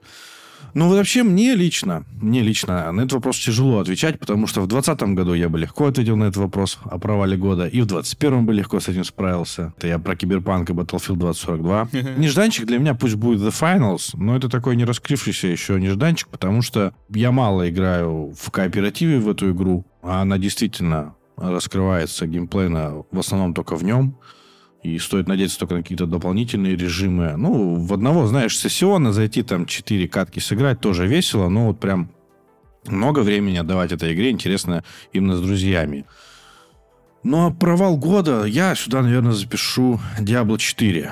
[0.75, 5.15] Ну, вообще, мне лично, мне лично на этот вопрос тяжело отвечать, потому что в 2020
[5.15, 8.53] году я бы легко ответил на этот вопрос о провале года, и в 2021 бы
[8.53, 9.73] легко с этим справился.
[9.79, 11.89] Это я про Киберпанк и Battlefield 2042.
[12.17, 16.63] Нежданчик для меня пусть будет The Finals, но это такой не раскрывшийся еще нежданчик, потому
[16.63, 23.19] что я мало играю в кооперативе в эту игру, а она действительно раскрывается геймплейно в
[23.19, 24.19] основном только в нем.
[24.83, 27.37] И стоит надеяться только на какие-то дополнительные режимы.
[27.37, 32.11] Ну, в одного, знаешь, сессиона зайти, там, 4 катки сыграть тоже весело, но вот прям
[32.87, 36.05] много времени отдавать этой игре интересно именно с друзьями.
[37.25, 41.11] Ну, а провал года я сюда, наверное, запишу Diablo 4.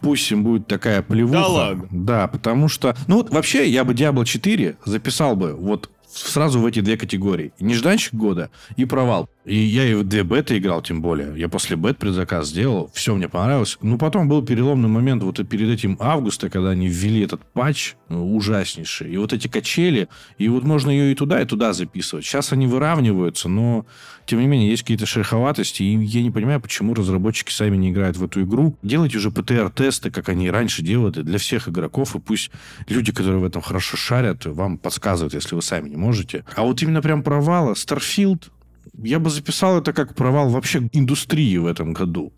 [0.00, 1.40] Пусть им будет такая плевуха.
[1.40, 1.88] Да ладно?
[1.90, 2.94] Да, потому что...
[3.08, 7.52] Ну, вот вообще, я бы Diablo 4 записал бы вот сразу в эти две категории.
[7.60, 9.28] Нежданчик года и провал.
[9.44, 11.32] И я и в две беты играл, тем более.
[11.36, 13.76] Я после бет предзаказ сделал, все мне понравилось.
[13.82, 18.36] Ну, потом был переломный момент вот перед этим августа, когда они ввели этот патч ну,
[18.36, 19.12] ужаснейший.
[19.12, 22.24] И вот эти качели, и вот можно ее и туда, и туда записывать.
[22.24, 23.84] Сейчас они выравниваются, но,
[24.26, 28.16] тем не менее, есть какие-то шероховатости, и я не понимаю, почему разработчики сами не играют
[28.16, 28.76] в эту игру.
[28.82, 32.50] Делайте уже ПТР-тесты, как они раньше делали, для всех игроков, и пусть
[32.88, 36.44] люди, которые в этом хорошо шарят, вам подсказывают, если вы сами не можете.
[36.54, 37.74] А вот именно прям провала.
[37.74, 38.50] Starfield,
[38.94, 42.32] я бы записал это как провал вообще индустрии в этом году.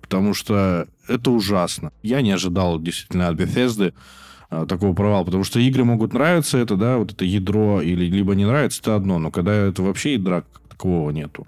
[0.00, 1.92] Потому что это ужасно.
[2.02, 3.94] Я не ожидал действительно от Bethesda
[4.48, 8.34] а, такого провала, потому что игры могут нравиться, это, да, вот это ядро, или либо
[8.34, 10.44] не нравится, это одно, но когда это вообще ядра
[10.80, 11.46] такого нету.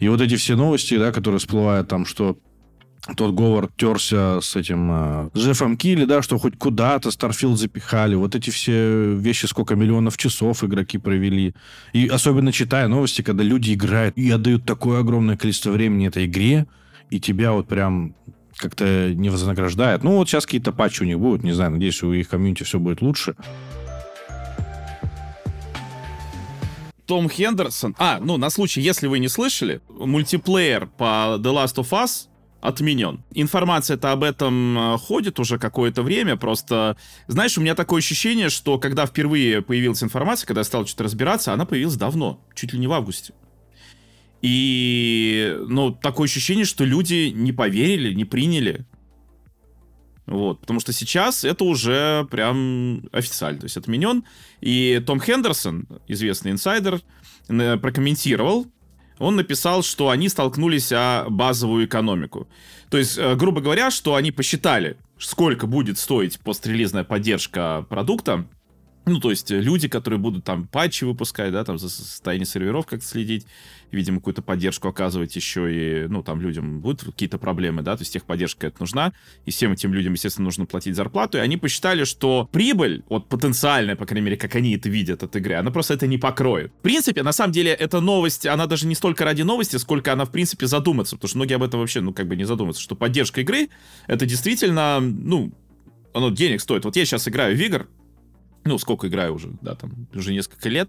[0.00, 2.38] И вот эти все новости, да, которые всплывают там, что
[3.16, 8.14] тот Говард терся с этим э, Джеффом Килли, да, что хоть куда-то Starfield запихали.
[8.14, 11.54] Вот эти все вещи, сколько миллионов часов игроки провели.
[11.94, 16.66] И особенно читая новости, когда люди играют и отдают такое огромное количество времени этой игре,
[17.10, 18.14] и тебя вот прям
[18.56, 20.04] как-то не вознаграждает.
[20.04, 22.78] Ну, вот сейчас какие-то патчи у них будут, не знаю, надеюсь, у их комьюнити все
[22.78, 23.34] будет лучше.
[27.10, 27.96] Том Хендерсон.
[27.98, 32.28] А, ну, на случай, если вы не слышали, мультиплеер по The Last of Us
[32.60, 33.24] отменен.
[33.34, 36.96] Информация-то об этом э, ходит уже какое-то время, просто,
[37.26, 41.52] знаешь, у меня такое ощущение, что когда впервые появилась информация, когда я стал что-то разбираться,
[41.52, 43.34] она появилась давно, чуть ли не в августе.
[44.40, 48.86] И, ну, такое ощущение, что люди не поверили, не приняли.
[50.30, 54.22] Вот, потому что сейчас это уже прям официально, то есть отменен.
[54.60, 57.00] И Том Хендерсон, известный инсайдер,
[57.48, 58.66] прокомментировал
[59.18, 62.48] он написал, что они столкнулись о базовую экономику.
[62.88, 68.46] То есть, э, грубо говоря, что они посчитали, сколько будет стоить пострелизная поддержка продукта,
[69.04, 72.86] ну, то есть э, люди, которые будут там патчи выпускать, да, там за состоянием серверов
[72.86, 73.46] как-то следить,
[73.92, 78.12] видимо, какую-то поддержку оказывать еще и, ну, там людям будут какие-то проблемы, да, то есть
[78.12, 79.12] техподдержка это нужна,
[79.44, 83.96] и всем этим людям, естественно, нужно платить зарплату, и они посчитали, что прибыль, вот потенциальная,
[83.96, 86.72] по крайней мере, как они это видят от игры, она просто это не покроет.
[86.80, 90.24] В принципе, на самом деле, эта новость, она даже не столько ради новости, сколько она,
[90.24, 92.96] в принципе, задуматься, потому что многие об этом вообще, ну, как бы не задумываются, что
[92.96, 93.68] поддержка игры,
[94.06, 95.52] это действительно, ну,
[96.12, 96.84] оно денег стоит.
[96.84, 97.88] Вот я сейчас играю в игр,
[98.64, 100.88] ну, сколько играю уже, да, там, уже несколько лет,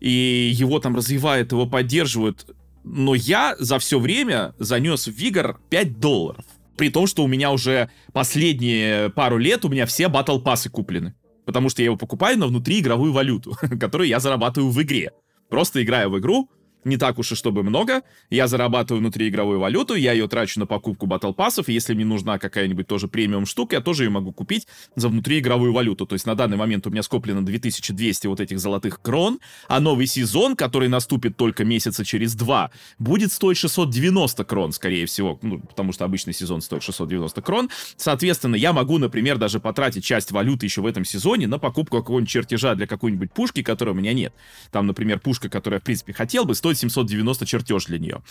[0.00, 2.46] и его там развивают, его поддерживают,
[2.84, 6.44] но я за все время занес в Вигор 5 долларов.
[6.76, 11.14] При том, что у меня уже последние пару лет у меня все батл пассы куплены.
[11.44, 15.12] Потому что я его покупаю на внутриигровую валюту, которую я зарабатываю в игре.
[15.50, 16.48] Просто играю в игру,
[16.84, 18.02] не так уж и чтобы много.
[18.30, 22.38] Я зарабатываю внутриигровую валюту, я ее трачу на покупку батл пассов, и если мне нужна
[22.38, 24.66] какая-нибудь тоже премиум штука, я тоже ее могу купить
[24.96, 26.06] за внутриигровую валюту.
[26.06, 30.06] То есть на данный момент у меня скоплено 2200 вот этих золотых крон, а новый
[30.06, 35.92] сезон, который наступит только месяца через два, будет стоить 690 крон, скорее всего, ну, потому
[35.92, 37.70] что обычный сезон стоит 690 крон.
[37.96, 42.30] Соответственно, я могу, например, даже потратить часть валюты еще в этом сезоне на покупку какого-нибудь
[42.30, 44.32] чертежа для какой-нибудь пушки, которой у меня нет.
[44.70, 48.22] Там, например, пушка, которую я, в принципе, хотел бы, стоит стоит 790 чертеж для нее.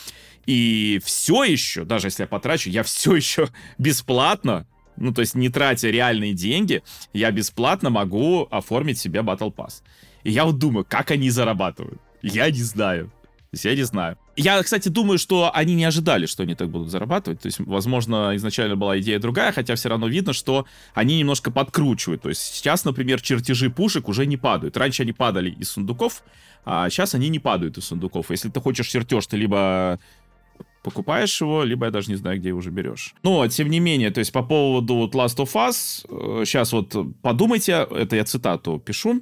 [0.45, 5.49] И все еще, даже если я потрачу, я все еще бесплатно, ну, то есть не
[5.49, 9.81] тратя реальные деньги, я бесплатно могу оформить себе Battle Pass.
[10.23, 12.01] И я вот думаю, как они зарабатывают.
[12.21, 13.11] Я не знаю.
[13.51, 14.15] То есть я не знаю.
[14.35, 17.41] Я, кстати, думаю, что они не ожидали, что они так будут зарабатывать.
[17.41, 22.21] То есть, возможно, изначально была идея другая, хотя все равно видно, что они немножко подкручивают.
[22.21, 24.77] То есть сейчас, например, чертежи пушек уже не падают.
[24.77, 26.23] Раньше они падали из сундуков,
[26.63, 28.29] а сейчас они не падают из сундуков.
[28.29, 29.99] Если ты хочешь чертеж, ты либо
[30.83, 33.15] покупаешь его, либо я даже не знаю, где его уже берешь.
[33.23, 36.95] Но, тем не менее, то есть по поводу вот Last of Us, сейчас э, вот
[37.21, 39.21] подумайте, это я цитату пишу,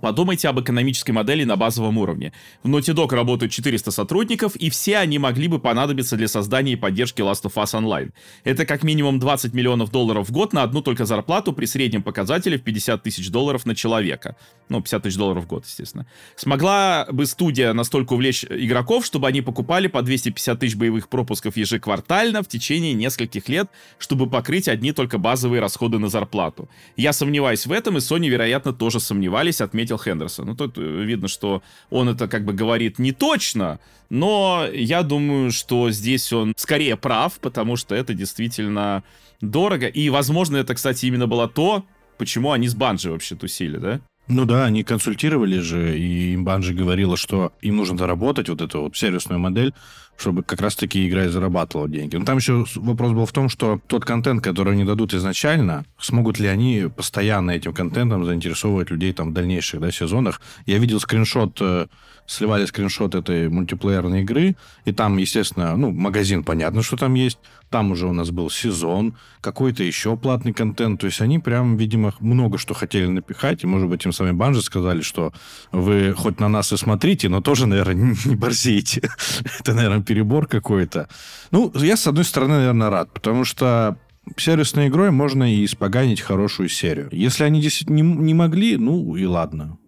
[0.00, 2.32] Подумайте об экономической модели на базовом уровне.
[2.62, 6.76] В Naughty Dog работают 400 сотрудников, и все они могли бы понадобиться для создания и
[6.76, 8.12] поддержки Last of Us Online.
[8.44, 12.58] Это как минимум 20 миллионов долларов в год на одну только зарплату при среднем показателе
[12.58, 14.36] в 50 тысяч долларов на человека.
[14.68, 16.06] Ну, 50 тысяч долларов в год, естественно.
[16.36, 22.42] Смогла бы студия настолько увлечь игроков, чтобы они покупали по 250 тысяч боевых пропусков ежеквартально
[22.42, 26.68] в течение нескольких лет, чтобы покрыть одни только базовые расходы на зарплату.
[26.96, 30.46] Я сомневаюсь в этом, и Sony, вероятно, тоже сомневались, отметив отметил Хендерсон.
[30.46, 33.78] Ну, тут э, видно, что он это как бы говорит не точно,
[34.10, 39.02] но я думаю, что здесь он скорее прав, потому что это действительно
[39.40, 39.86] дорого.
[39.86, 41.84] И, возможно, это, кстати, именно было то,
[42.18, 44.00] почему они с Банжи вообще тусили, да?
[44.26, 48.82] Ну да, они консультировали же, и им Банжи говорила, что им нужно доработать вот эту
[48.82, 49.74] вот сервисную модель,
[50.16, 52.16] чтобы как раз-таки игра и зарабатывала деньги.
[52.16, 56.38] Но там еще вопрос был в том, что тот контент, который они дадут изначально, смогут
[56.38, 60.40] ли они постоянно этим контентом заинтересовывать людей там в дальнейших да, сезонах.
[60.66, 61.86] Я видел скриншот, э,
[62.26, 67.38] сливали скриншот этой мультиплеерной игры, и там, естественно, ну, магазин, понятно, что там есть,
[67.70, 71.00] там уже у нас был сезон, какой-то еще платный контент.
[71.00, 73.64] То есть они прям, видимо, много что хотели напихать.
[73.64, 75.32] И, может быть, им сами банжи сказали, что
[75.72, 79.02] вы хоть на нас и смотрите, но тоже, наверное, не борзейте.
[79.60, 81.08] Это, наверное, перебор какой-то.
[81.50, 83.98] Ну, я, с одной стороны, наверное, рад, потому что
[84.36, 87.08] сервисной игрой можно и испоганить хорошую серию.
[87.12, 89.78] Если они действительно не, не могли, ну и ладно.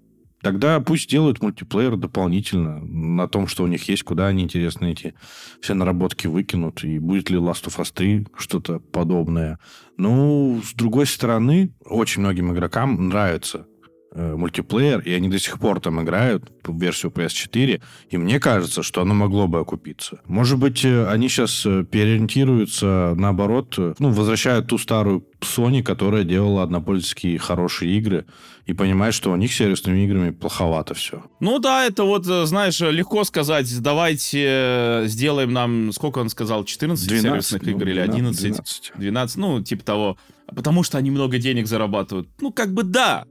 [0.46, 5.14] Тогда пусть делают мультиплеер дополнительно на том, что у них есть, куда они, интересно, эти
[5.60, 9.58] все наработки выкинут, и будет ли Last of Us 3 что-то подобное.
[9.96, 13.66] Ну, с другой стороны, очень многим игрокам нравится
[14.14, 19.02] мультиплеер, и они до сих пор там играют в версию PS4, и мне кажется, что
[19.02, 20.20] оно могло бы окупиться.
[20.26, 26.62] Может быть, э, они сейчас э, переориентируются, наоборот, ну, возвращают ту старую Sony, которая делала
[26.62, 28.26] однопользовательские хорошие игры,
[28.64, 31.22] и понимает, что у них сервисными играми плоховато все.
[31.40, 37.22] Ну да, это вот, знаешь, легко сказать, давайте сделаем нам, сколько он сказал, 14 12,
[37.22, 38.40] сервисных ну, игр или 11?
[38.40, 38.92] 12.
[38.96, 40.16] 12, ну, типа того.
[40.48, 42.28] Потому что они много денег зарабатывают.
[42.40, 43.24] Ну, как бы да,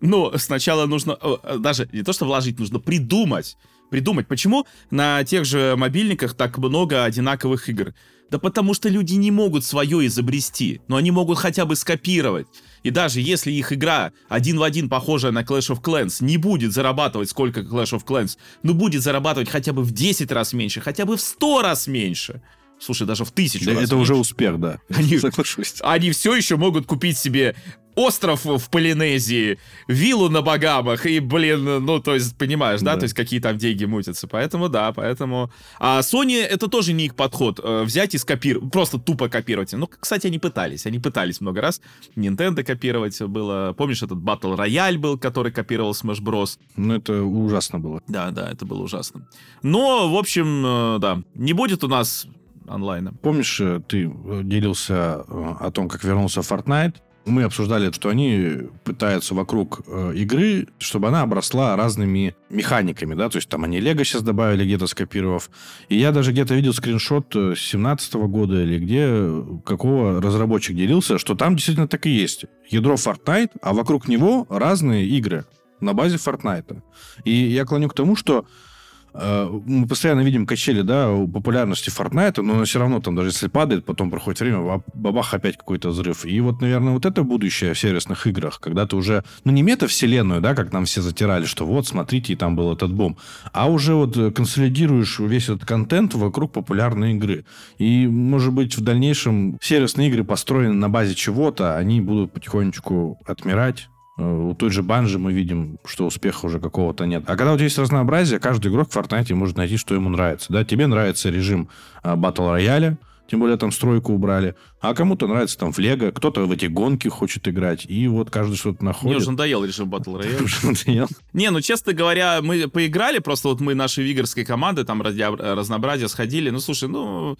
[0.00, 3.56] но сначала нужно, э, даже не то, что вложить, нужно придумать.
[3.90, 7.92] Придумать, почему на тех же мобильниках так много одинаковых игр.
[8.30, 12.46] Да потому что люди не могут свое изобрести, но они могут хотя бы скопировать.
[12.84, 16.72] И даже если их игра один в один похожая на Clash of Clans не будет
[16.72, 21.04] зарабатывать сколько Clash of Clans, но будет зарабатывать хотя бы в 10 раз меньше, хотя
[21.04, 22.40] бы в 100 раз меньше,
[22.78, 24.12] слушай, даже в тысячу да, раз Это меньше.
[24.12, 24.78] уже успех, да.
[24.94, 25.74] Они, Соглашусь.
[25.80, 27.56] Они все еще могут купить себе
[28.00, 33.00] остров в Полинезии, виллу на Багамах, и, блин, ну, то есть, понимаешь, да, да?
[33.00, 34.26] то есть, какие там деньги мутятся.
[34.26, 35.50] Поэтому, да, поэтому...
[35.78, 39.72] А Sony, это тоже не их подход, э, взять и скопировать, просто тупо копировать.
[39.72, 41.80] Ну, кстати, они пытались, они пытались много раз.
[42.16, 46.58] Nintendo копировать было, помнишь, этот Battle Royale был, который копировал Smash Bros.
[46.76, 48.02] Ну, это ужасно было.
[48.08, 49.28] Да, да, это было ужасно.
[49.62, 52.26] Но, в общем, э, да, не будет у нас
[52.66, 53.12] онлайна.
[53.22, 54.10] Помнишь, э, ты
[54.42, 55.20] делился
[55.60, 56.96] о том, как вернулся Fortnite?
[57.26, 63.36] Мы обсуждали, что они пытаются вокруг э, игры, чтобы она обросла разными механиками, да, то
[63.36, 65.50] есть там они Лего сейчас добавили, где-то скопировав.
[65.88, 70.74] И я даже где-то видел скриншот э, с 17 года или где, э, какого разработчик
[70.76, 72.46] делился, что там действительно так и есть.
[72.68, 75.44] Ядро Fortnite, а вокруг него разные игры
[75.80, 76.82] на базе Fortnite.
[77.24, 78.69] И я клоню к тому, что э,
[79.12, 84.10] мы постоянно видим качели, да, популярности Fortnite, но все равно там, даже если падает, потом
[84.10, 86.24] проходит время, бабах, опять какой-то взрыв.
[86.24, 90.40] И вот, наверное, вот это будущее в сервисных играх, когда ты уже, ну, не мета-вселенную,
[90.40, 93.18] да, как нам все затирали, что вот, смотрите, и там был этот бум,
[93.52, 97.44] а уже вот консолидируешь весь этот контент вокруг популярной игры.
[97.78, 103.89] И, может быть, в дальнейшем сервисные игры построены на базе чего-то, они будут потихонечку отмирать,
[104.20, 107.24] у той же банжи мы видим, что успеха уже какого-то нет.
[107.26, 110.52] А когда у тебя есть разнообразие, каждый игрок в Fortnite может найти, что ему нравится.
[110.52, 111.68] Да, тебе нравится режим
[112.04, 112.98] батл рояля,
[113.30, 114.56] тем более там стройку убрали.
[114.80, 117.86] А кому-то нравится там в Лего, кто-то в эти гонки хочет играть.
[117.88, 119.06] И вот каждый что-то находит.
[119.06, 120.20] Мне уже надоел режим Battle
[120.86, 121.08] Royale.
[121.32, 126.08] Не, ну, честно говоря, мы поиграли, просто вот мы нашей вигорской команды, там ради разнообразия
[126.08, 126.50] сходили.
[126.50, 127.36] Ну, слушай, ну,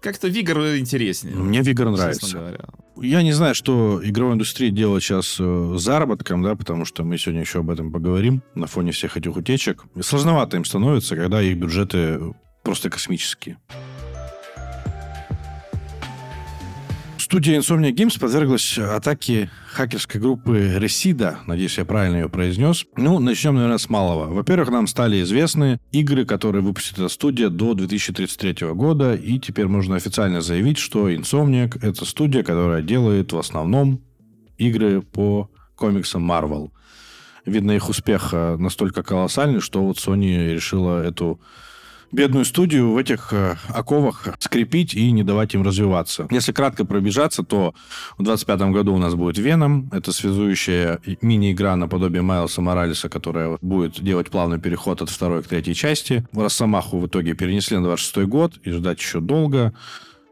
[0.00, 1.36] как-то Вигор интереснее.
[1.36, 2.58] Мне Вигор нравится.
[2.96, 7.40] Я не знаю, что игровая индустрия делает сейчас э, заработком, да, потому что мы сегодня
[7.40, 9.84] еще об этом поговорим на фоне всех этих утечек.
[10.00, 12.20] Сложновато им становится, когда их бюджеты
[12.62, 13.58] просто космические.
[17.34, 21.38] Студия Insomnia Games подверглась атаке хакерской группы Resida.
[21.48, 22.86] Надеюсь, я правильно ее произнес.
[22.96, 24.32] Ну, начнем, наверное, с малого.
[24.32, 29.16] Во-первых, нам стали известны игры, которые выпустит эта студия до 2033 года.
[29.16, 34.00] И теперь можно официально заявить, что Insomniac— это студия, которая делает в основном
[34.56, 36.70] игры по комиксам Marvel.
[37.46, 41.40] Видно, их успех настолько колоссальный, что вот Sony решила эту
[42.14, 46.26] бедную студию в этих э, оковах скрепить и не давать им развиваться.
[46.30, 47.74] Если кратко пробежаться, то
[48.16, 49.90] в 2025 году у нас будет Веном.
[49.92, 55.74] Это связующая мини-игра наподобие Майлса Моралеса, которая будет делать плавный переход от второй к третьей
[55.74, 56.26] части.
[56.32, 59.74] Росомаху в итоге перенесли на 26 год и ждать еще долго.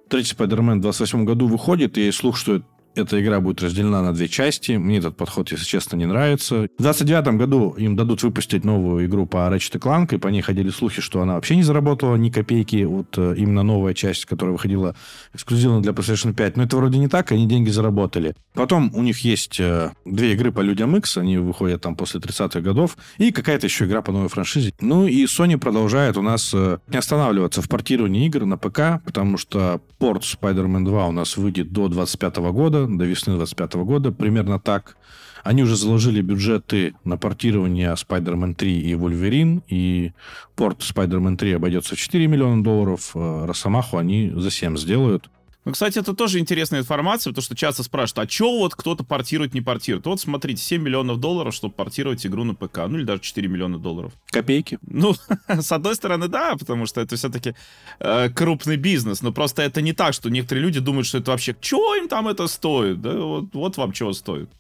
[0.09, 2.63] Третий Спайдермен в 28 году выходит, и слух, что
[2.95, 4.73] эта игра будет разделена на две части.
[4.73, 6.69] Мне этот подход, если честно, не нравится.
[6.79, 10.71] В 29 году им дадут выпустить новую игру по Ratchet Clank, и по ней ходили
[10.71, 12.85] слухи, что она вообще не заработала ни копейки.
[12.85, 14.95] Вот э, именно новая часть, которая выходила
[15.35, 16.57] эксклюзивно для PlayStation 5.
[16.57, 18.35] Но это вроде не так, они деньги заработали.
[18.55, 22.61] Потом у них есть э, две игры по Людям X, они выходят там после 30-х
[22.61, 24.75] годов, и какая-то еще игра по новой франшизе.
[24.81, 29.39] Ну и Sony продолжает у нас э, не останавливаться в портировании игр на ПК, потому
[29.39, 34.59] что порт Spider-Man 2 у нас выйдет до 25 года, до весны 2025 года, примерно
[34.59, 34.97] так.
[35.43, 40.13] Они уже заложили бюджеты на портирование Spider-Man 3 и Wolverine, и
[40.55, 45.31] порт Spider-Man 3 обойдется в 4 миллиона долларов, а Росомаху они за 7 сделают.
[45.65, 49.55] Ну, кстати, это тоже интересная информация, потому что часто спрашивают, а что вот кто-то портирует,
[49.55, 50.07] не портирует?
[50.07, 53.79] Вот смотрите, 7 миллионов долларов, чтобы портировать игру на ПК, ну или даже 4 миллиона
[53.79, 54.13] долларов.
[54.27, 54.79] Копейки.
[54.83, 55.15] Ну,
[55.49, 57.55] с одной стороны, да, потому что это все-таки
[58.01, 61.55] э, крупный бизнес, но просто это не так, что некоторые люди думают, что это вообще,
[61.61, 63.01] что им там это стоит?
[63.01, 64.51] Да, вот, вот вам чего стоит.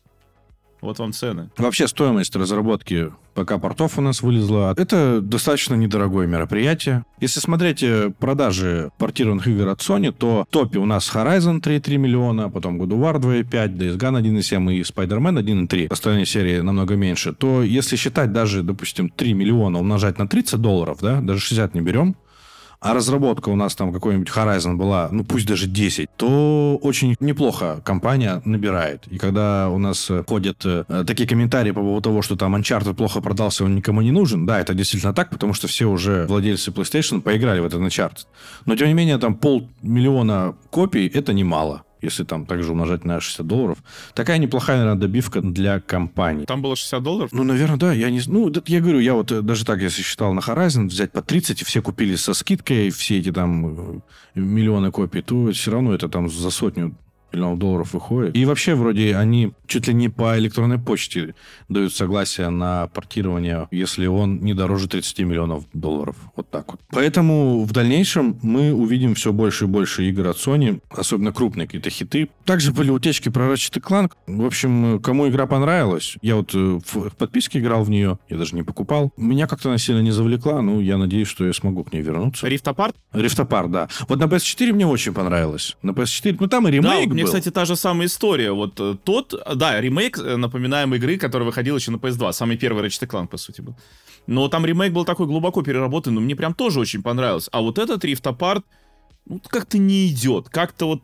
[0.82, 1.48] Вот вам цены.
[1.56, 4.74] Вообще стоимость разработки ПК-портов у нас вылезла.
[4.76, 7.04] Это достаточно недорогое мероприятие.
[7.20, 11.96] Если смотреть э, продажи портированных игр от Sony, то в топе у нас Horizon 3,3
[11.98, 15.86] миллиона, потом God of War 2,5, Days Gone 1,7 и Spider-Man 1,3.
[15.86, 17.32] Остальные серии намного меньше.
[17.32, 21.80] То если считать даже, допустим, 3 миллиона умножать на 30 долларов, да, даже 60 не
[21.80, 22.16] берем,
[22.82, 27.80] а разработка у нас там какой-нибудь Horizon была, ну пусть даже 10, то очень неплохо
[27.84, 29.06] компания набирает.
[29.06, 32.94] И когда у нас э, ходят э, такие комментарии по поводу того, что там Uncharted
[32.94, 36.70] плохо продался, он никому не нужен, да, это действительно так, потому что все уже владельцы
[36.72, 38.26] PlayStation поиграли в этот Uncharted.
[38.66, 43.46] Но, тем не менее, там полмиллиона копий— это немало если там также умножать на 60
[43.46, 43.78] долларов.
[44.14, 46.44] Такая неплохая, наверное, добивка для компании.
[46.44, 47.30] Там было 60 долларов?
[47.32, 47.92] Ну, наверное, да.
[47.92, 51.12] Я не Ну, я говорю, я вот э, даже так, если считал на Horizon, взять
[51.12, 54.00] по 30, и все купили со скидкой, все эти там э,
[54.34, 56.94] миллионы копий, то все равно это там за сотню
[57.32, 58.36] миллионов долларов выходит.
[58.36, 61.34] И вообще, вроде, они чуть ли не по электронной почте
[61.68, 66.16] дают согласие на портирование, если он не дороже 30 миллионов долларов.
[66.36, 66.80] Вот так вот.
[66.90, 71.90] Поэтому в дальнейшем мы увидим все больше и больше игр от Sony, особенно крупные какие-то
[71.90, 72.28] хиты.
[72.44, 74.12] Также были утечки про Ratchet Clank.
[74.26, 78.54] В общем, кому игра понравилась, я вот э, в подписке играл в нее, я даже
[78.54, 79.12] не покупал.
[79.16, 82.46] Меня как-то она сильно не завлекла, ну, я надеюсь, что я смогу к ней вернуться.
[82.46, 82.94] Rift Apart?
[83.12, 83.88] Rift Apart, да.
[84.08, 85.76] Вот на PS4 мне очень понравилось.
[85.82, 88.52] На PS4, ну, там и ремейк да, мне, кстати, та же самая история.
[88.52, 92.32] Вот э, тот, да, ремейк, э, напоминаем, игры, который выходил еще на PS2.
[92.32, 93.76] Самый первый Ratchet Clank, по сути, был.
[94.26, 97.48] Но там ремейк был такой глубоко переработанный, но мне прям тоже очень понравился.
[97.52, 98.62] А вот этот Rift Apart,
[99.26, 100.48] ну, как-то не идет.
[100.48, 101.02] Как-то вот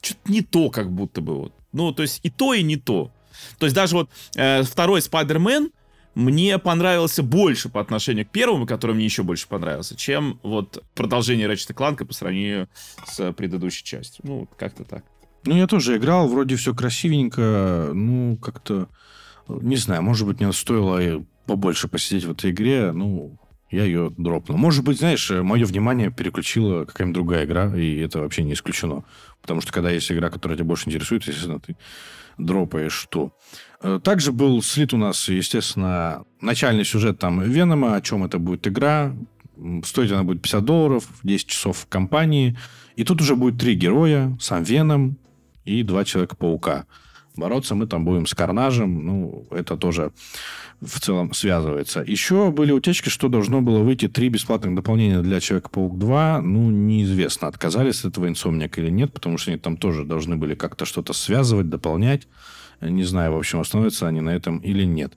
[0.00, 1.52] что-то не то, как будто бы вот.
[1.72, 3.10] Ну, то есть и то, и не то.
[3.58, 5.70] То есть даже вот э, второй Spider-Man,
[6.16, 11.46] мне понравился больше по отношению к первому, который мне еще больше понравился, чем вот продолжение
[11.46, 12.68] Ratchet Clank по сравнению
[13.06, 14.24] с предыдущей частью.
[14.26, 15.04] Ну, как-то так.
[15.46, 18.88] Ну, я тоже играл, вроде все красивенько, ну, как-то,
[19.48, 23.38] не знаю, может быть, мне стоило побольше посидеть в этой игре, ну,
[23.70, 24.58] я ее дропнул.
[24.58, 29.04] Может быть, знаешь, мое внимание переключила какая-нибудь другая игра, и это вообще не исключено.
[29.40, 31.76] Потому что когда есть игра, которая тебя больше интересует, естественно, ты
[32.38, 33.32] дропаешь что.
[33.82, 38.66] Э, также был слит у нас, естественно, начальный сюжет там Венома, о чем это будет
[38.68, 39.14] игра.
[39.84, 42.56] Стоить она будет 50 долларов, 10 часов в компании.
[42.94, 45.18] И тут уже будет три героя, сам Веном
[45.66, 46.86] и два Человека-паука.
[47.36, 49.04] Бороться мы там будем с Карнажем.
[49.04, 50.12] Ну, это тоже
[50.80, 52.02] в целом связывается.
[52.06, 56.40] Еще были утечки, что должно было выйти три бесплатных дополнения для Человека-паук 2.
[56.42, 60.54] Ну, неизвестно, отказались от этого инсомник или нет, потому что они там тоже должны были
[60.54, 62.26] как-то что-то связывать, дополнять.
[62.80, 65.14] Не знаю, в общем, остановятся они на этом или нет.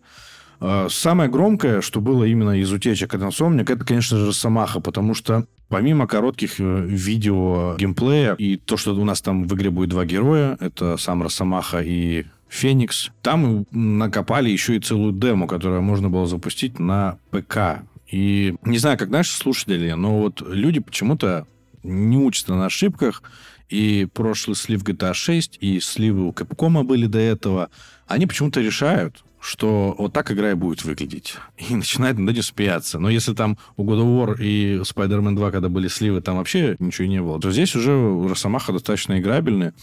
[0.60, 5.14] А, самое громкое, что было именно из утечек от Insomniac, это, конечно же, Росомаха, потому
[5.14, 9.89] что помимо коротких э, видео геймплея и то, что у нас там в игре будет
[9.89, 16.09] два героя, это сам Росомаха и Феникс, там накопали еще и целую демо, которую можно
[16.09, 17.84] было запустить на ПК.
[18.11, 21.45] И не знаю, как наши слушатели, но вот люди почему-то
[21.84, 23.22] не учатся на ошибках,
[23.70, 27.70] и прошлый слив GTA 6, и сливы у Capcom были до этого,
[28.07, 31.36] они почему-то решают, что вот так игра и будет выглядеть.
[31.58, 33.00] И начинает над этим смеяться.
[33.00, 36.76] Но если там у God of War и Spider-Man 2, когда были сливы, там вообще
[36.80, 37.92] ничего не было, то здесь уже
[38.28, 39.74] Росомаха достаточно играбельная.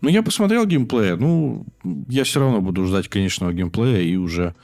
[0.00, 1.64] Но я посмотрел геймплей, ну,
[2.08, 4.54] я все равно буду ждать конечного геймплея и уже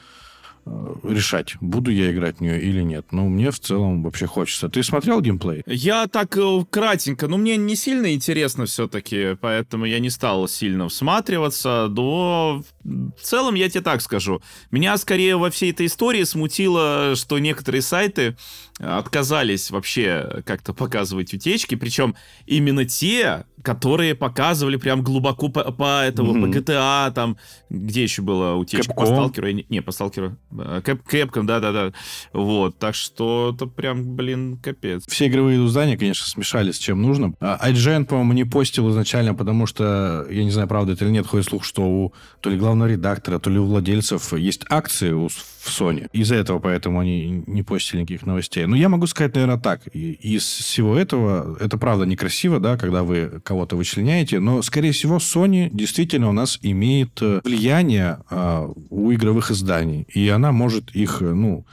[1.02, 3.06] решать, буду я играть в нее или нет.
[3.10, 4.68] Но мне в целом вообще хочется.
[4.68, 5.62] Ты смотрел геймплей?
[5.66, 10.88] Я так э, кратенько, но мне не сильно интересно все-таки, поэтому я не стал сильно
[10.88, 14.40] всматриваться, но в целом я тебе так скажу.
[14.70, 18.36] Меня скорее во всей этой истории смутило, что некоторые сайты
[18.78, 22.14] отказались вообще как-то показывать утечки, причем
[22.46, 26.52] именно те, которые показывали прям глубоко по, по этого, mm-hmm.
[26.52, 27.36] по GTA, там,
[27.70, 28.92] где еще была утечка?
[28.92, 28.96] Capcom.
[28.96, 29.50] По Сталкеру?
[29.50, 30.36] Не, по Сталкеру.
[30.84, 31.92] Кэп, Кэпком, да-да-да.
[32.32, 35.04] Вот, так что это прям, блин, капец.
[35.06, 37.34] Все игровые издания, конечно, смешались с чем нужно.
[37.40, 41.26] А IGN, по-моему, не постил изначально, потому что, я не знаю, правда это или нет,
[41.26, 45.28] ходит слух, что у то ли главного редактора, то ли у владельцев есть акции у,
[45.62, 46.08] в Sony.
[46.12, 48.66] Из-за этого поэтому они не постили никаких новостей.
[48.66, 49.86] Но я могу сказать, наверное, так.
[49.86, 55.70] Из всего этого, это правда некрасиво, да, когда вы кого-то вычленяете, но, скорее всего, Sony
[55.72, 61.32] действительно у нас имеет э, влияние э, у игровых изданий, и она может их, э,
[61.32, 61.64] ну,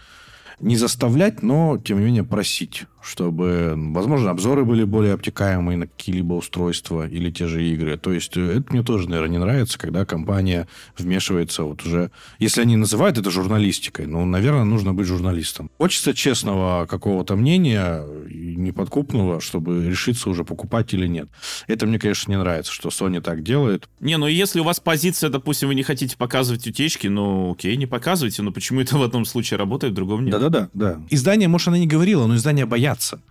[0.59, 6.33] не заставлять, но, тем не менее, просить чтобы, возможно, обзоры были более обтекаемые на какие-либо
[6.33, 7.97] устройства или те же игры.
[7.97, 12.11] То есть э, это мне тоже, наверное, не нравится, когда компания вмешивается вот уже...
[12.39, 15.71] Если они называют это журналистикой, ну, наверное, нужно быть журналистом.
[15.77, 21.29] Хочется честного какого-то мнения, неподкупного, чтобы решиться уже покупать или нет.
[21.67, 23.87] Это мне, конечно, не нравится, что Sony так делает.
[23.99, 27.85] Не, ну если у вас позиция, допустим, вы не хотите показывать утечки, ну окей, не
[27.85, 30.33] показывайте, но почему это в одном случае работает, в другом нет?
[30.33, 30.69] Да-да-да.
[30.73, 31.01] да.
[31.09, 33.21] Издание, может, она не говорила, но издание боятся бояться.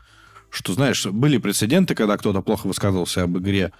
[0.50, 3.70] Что, знаешь, были прецеденты, когда кто-то плохо высказывался об игре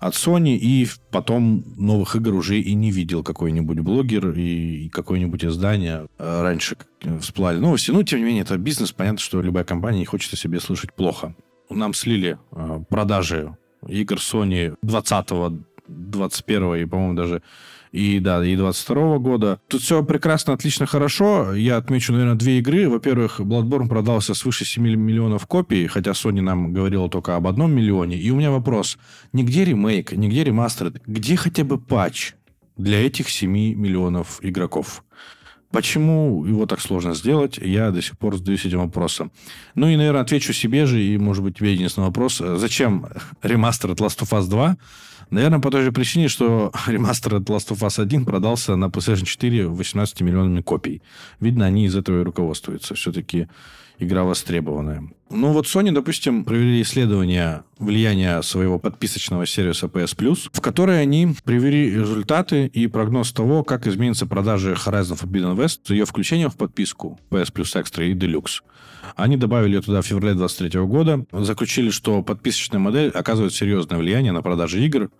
[0.00, 6.08] от Sony, и потом новых игр уже и не видел какой-нибудь блогер и какое-нибудь издание
[6.18, 6.76] э, раньше
[7.20, 7.92] всплали новости.
[7.92, 8.90] Ну, тем не менее, это бизнес.
[8.90, 11.36] Понятно, что любая компания не хочет о себе слышать плохо.
[11.70, 13.56] Нам слили э, продажи
[13.86, 15.28] игр Sony 20
[15.88, 17.42] 21 и, по-моему, даже
[17.92, 19.60] и, да, и 22 года.
[19.68, 21.54] Тут все прекрасно, отлично, хорошо.
[21.54, 22.88] Я отмечу, наверное, две игры.
[22.88, 28.16] Во-первых, Bloodborne продался свыше 7 миллионов копий, хотя Sony нам говорила только об одном миллионе.
[28.16, 28.98] И у меня вопрос.
[29.32, 32.34] Нигде ремейк, нигде ремастер, где хотя бы патч
[32.76, 35.02] для этих 7 миллионов игроков?
[35.70, 39.32] Почему его так сложно сделать, я до сих пор задаюсь этим вопросом.
[39.74, 42.38] Ну и, наверное, отвечу себе же, и, может быть, тебе единственный вопрос.
[42.38, 43.06] Зачем
[43.42, 44.76] ремастер от Last of Us 2?
[45.30, 49.24] Наверное, по той же причине, что ремастер от Last of Us 1 продался на PlayStation
[49.24, 51.02] 4 18 миллионами копий.
[51.40, 52.94] Видно, они из этого и руководствуются.
[52.94, 53.48] Все-таки
[53.98, 55.02] игра востребованная.
[55.28, 61.34] Ну вот Sony, допустим, провели исследование влияния своего подписочного сервиса PS Plus, в которой они
[61.44, 66.56] привели результаты и прогноз того, как изменятся продажи Horizon Forbidden West с ее включением в
[66.56, 68.62] подписку PS Plus Extra и Deluxe.
[69.16, 74.32] Они добавили ее туда в феврале 2023 года, заключили, что подписочная модель оказывает серьезное влияние
[74.32, 75.10] на продажи игр,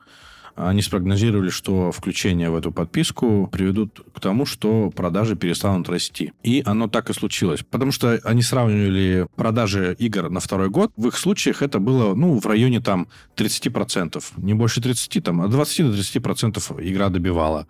[0.56, 6.32] они спрогнозировали, что включение в эту подписку приведут к тому, что продажи перестанут расти.
[6.42, 7.62] И оно так и случилось.
[7.70, 10.92] Потому что они сравнивали продажи игр на второй год.
[10.96, 14.24] В их случаях это было, ну, в районе там 30%.
[14.38, 17.66] Не больше 30, там, от 20 до 30% игра добивала.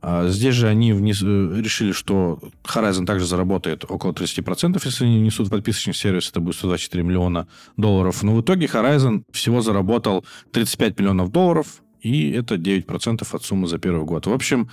[0.00, 1.22] А здесь же они внес...
[1.22, 6.56] Э, решили, что Horizon также заработает около 30%, если они несут подписочный сервис, это будет
[6.56, 8.22] 124 миллиона долларов.
[8.22, 13.78] Но в итоге Horizon всего заработал 35 миллионов долларов, и это 9% от суммы за
[13.78, 14.26] первый год.
[14.26, 14.68] В общем,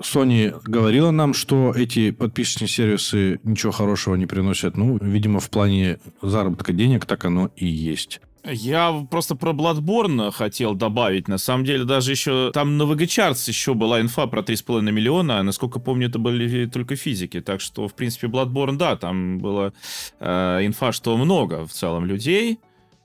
[0.00, 4.76] Sony говорила нам, что эти подписочные сервисы ничего хорошего не приносят.
[4.76, 8.20] Ну, видимо, в плане заработка денег так оно и есть.
[8.44, 11.28] Я просто про Bloodborne хотел добавить.
[11.28, 15.42] На самом деле, даже еще там на VG Charts еще была инфа про 3,5 миллиона.
[15.42, 17.40] Насколько помню, это были только физики.
[17.40, 19.72] Так что, в принципе, Bloodborne, да, там была
[20.20, 22.58] э, инфа, что много в целом людей.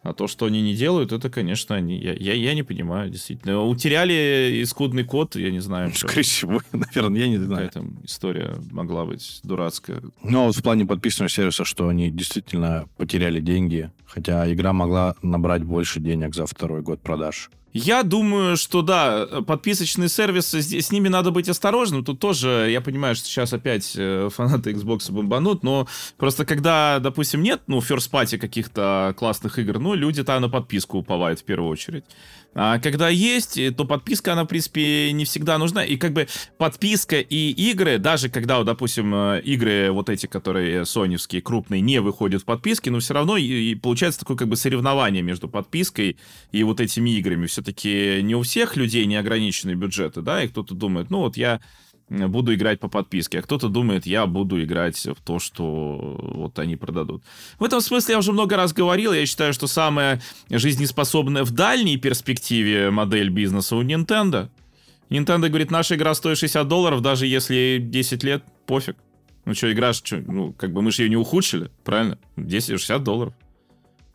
[0.05, 3.63] А то, что они не делают, это, конечно, они, я, я, я не понимаю, действительно.
[3.63, 5.91] Утеряли искудный код, я не знаю.
[5.95, 7.71] Скорее всего, наверное, я не знаю.
[7.71, 10.03] Там история могла быть дурацкая.
[10.21, 15.63] Ну, вот в плане подписанного сервиса, что они действительно потеряли деньги, хотя игра могла набрать
[15.63, 17.49] больше денег за второй год продаж.
[17.77, 22.05] Я думаю, что да, подписочные сервисы, с ними надо быть осторожным.
[22.05, 27.43] Тут тоже, я понимаю, что сейчас опять э, фанаты Xbox бомбанут, но просто когда, допустим,
[27.43, 32.05] нет, ну, first party каких-то классных игр, ну, люди-то на подписку уповают в первую очередь.
[32.57, 35.83] А когда есть, то подписка, она, в принципе, не всегда нужна.
[35.83, 36.27] И как бы
[36.57, 41.99] подписка и игры, даже когда, вот, допустим, э, игры вот эти, которые соневские, крупные, не
[41.99, 46.17] выходят в подписке, но все равно и получается такое как бы соревнование между подпиской
[46.53, 47.45] и вот этими играми.
[47.47, 51.59] Все-таки не у всех людей неограниченные бюджеты, да, и кто-то думает, ну вот я
[52.09, 56.75] буду играть по подписке, а кто-то думает, я буду играть в то, что вот они
[56.75, 57.23] продадут.
[57.59, 61.97] В этом смысле я уже много раз говорил, я считаю, что самая жизнеспособная в дальней
[61.97, 64.49] перспективе модель бизнеса у Nintendo.
[65.09, 68.97] Nintendo говорит, наша игра стоит 60 долларов, даже если 10 лет, пофиг.
[69.45, 72.17] Ну что, игра, что, ну, как бы мы же ее не ухудшили, правильно?
[72.37, 73.33] 10-60 долларов.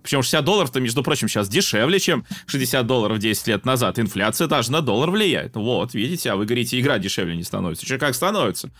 [0.03, 3.99] Причем 60 долларов-то, между прочим, сейчас дешевле, чем 60 долларов 10 лет назад.
[3.99, 5.57] Инфляция даже на доллар влияет.
[5.57, 7.87] Вот, видите, а вы говорите, игра дешевле не становится.
[7.87, 8.71] Что, как становится?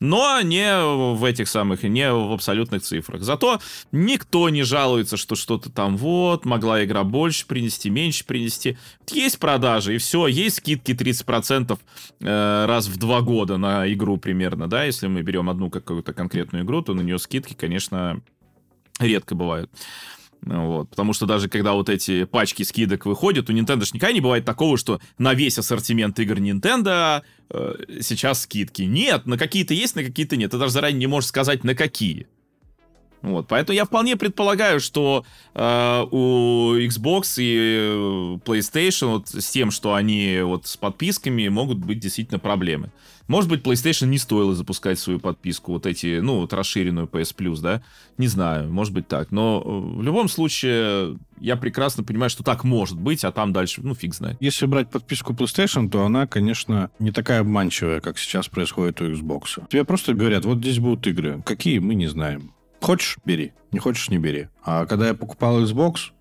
[0.00, 3.22] но не в этих самых, не в абсолютных цифрах.
[3.22, 3.60] Зато
[3.92, 8.78] никто не жалуется, что что-то там вот, могла игра больше принести, меньше принести.
[9.10, 11.78] Есть продажи, и все, есть скидки 30%
[12.20, 16.64] э, раз в два года на игру примерно, да, если мы берем одну какую-то конкретную
[16.64, 18.20] игру, то на нее скидки, конечно,
[19.00, 19.70] редко бывают.
[20.42, 24.20] Вот, потому что даже когда вот эти пачки скидок выходят, у Nintendo ж никогда не
[24.20, 28.82] бывает такого, что на весь ассортимент игр Nintendo э, сейчас скидки.
[28.82, 30.52] Нет, на какие-то есть, на какие-то нет.
[30.52, 32.28] Ты даже заранее не можешь сказать, на какие.
[33.20, 35.24] Вот, поэтому я вполне предполагаю, что
[35.54, 41.78] э, у Xbox и э, PlayStation вот с тем, что они вот с подписками, могут
[41.78, 42.92] быть действительно проблемы.
[43.28, 47.60] Может быть, PlayStation не стоило запускать свою подписку, вот эти, ну, вот расширенную PS Plus,
[47.60, 47.82] да?
[48.16, 49.30] Не знаю, может быть так.
[49.30, 53.82] Но э, в любом случае, я прекрасно понимаю, что так может быть, а там дальше,
[53.84, 54.38] ну, фиг знает.
[54.40, 59.62] Если брать подписку PlayStation, то она, конечно, не такая обманчивая, как сейчас происходит у Xbox.
[59.68, 61.42] Тебе просто говорят, вот здесь будут игры.
[61.44, 62.54] Какие, мы не знаем.
[62.80, 63.52] Хочешь, бери.
[63.72, 64.48] Не хочешь, не бери.
[64.64, 66.12] А когда я покупал Xbox,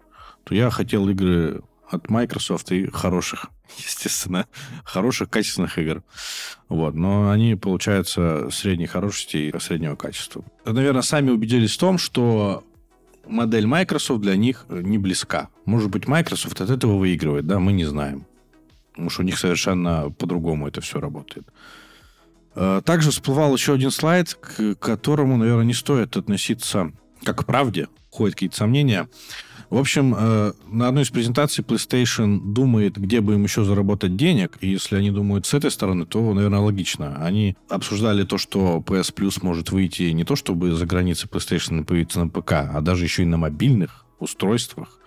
[0.44, 4.48] то я хотел игры от Microsoft и хороших, естественно,
[4.84, 6.04] хороших, качественных игр.
[6.70, 6.96] Вот.
[6.96, 10.44] Но они, получаются, средней хорошести и среднего качества.
[10.66, 12.64] Наверное, сами убедились в том, что
[13.26, 15.50] модель Microsoft для них не близка.
[15.66, 18.26] Может быть, Microsoft от этого выигрывает, да, мы не знаем.
[18.92, 21.46] Потому что у них совершенно по-другому это все работает.
[22.56, 26.92] Э, также всплывал еще один слайд, к которому, наверное, не стоит относиться
[27.24, 27.88] как к правде.
[28.10, 29.08] Ходят какие-то сомнения.
[29.70, 34.58] В общем, э, на одной из презентаций PlayStation думает, где бы им еще заработать денег.
[34.62, 37.18] И если они думают с этой стороны, то, наверное, логично.
[37.18, 42.24] Они обсуждали то, что PS Plus может выйти не то, чтобы за границей PlayStation появиться
[42.24, 45.00] на ПК, а даже еще и на мобильных устройствах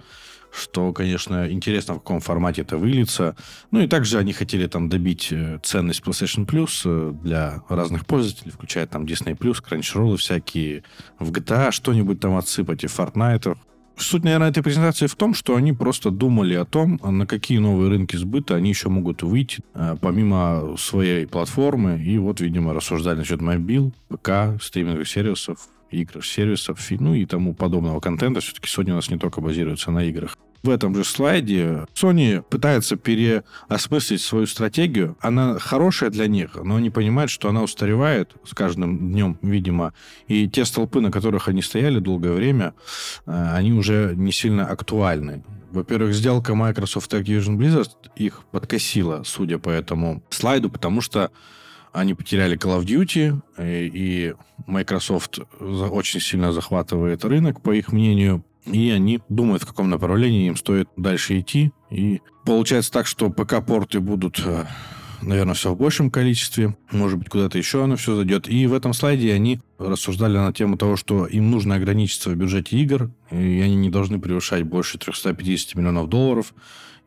[0.52, 3.36] что, конечно, интересно, в каком формате это выльется.
[3.70, 8.50] Ну и также они хотели там добить э, ценность PlayStation Plus э, для разных пользователей,
[8.50, 10.82] включая там Disney+, Crunchyroll всякие,
[11.18, 13.56] в GTA что-нибудь там отсыпать и Fortnite.
[14.00, 17.90] Суть, наверное, этой презентации в том, что они просто думали о том, на какие новые
[17.90, 22.02] рынки сбыта они еще могут выйти, э, помимо своей платформы.
[22.02, 28.00] И вот, видимо, рассуждали насчет мобил, ПК, стриминговых сервисов, игр, сервисов, ну и тому подобного
[28.00, 28.40] контента.
[28.40, 30.36] Все-таки Sony у нас не только базируется на играх.
[30.62, 35.16] В этом же слайде Sony пытается переосмыслить свою стратегию.
[35.20, 39.94] Она хорошая для них, но они понимают, что она устаревает с каждым днем, видимо.
[40.28, 42.74] И те столпы, на которых они стояли долгое время,
[43.26, 45.42] э, они уже не сильно актуальны.
[45.70, 51.30] Во-первых, сделка Microsoft Activision Blizzard их подкосила, судя по этому слайду, потому что
[51.92, 54.34] они потеряли Call of Duty, э, и
[54.66, 60.56] Microsoft очень сильно захватывает рынок, по их мнению, и они думают, в каком направлении им
[60.56, 61.72] стоит дальше идти.
[61.90, 64.64] И получается так, что ПК-порты будут э,
[65.22, 66.76] наверное, все в большем количестве.
[66.90, 68.48] Может быть, куда-то еще оно все зайдет.
[68.48, 72.76] И в этом слайде они рассуждали на тему того, что им нужно ограничиться в бюджете
[72.78, 76.54] игр, и они не должны превышать больше 350 миллионов долларов.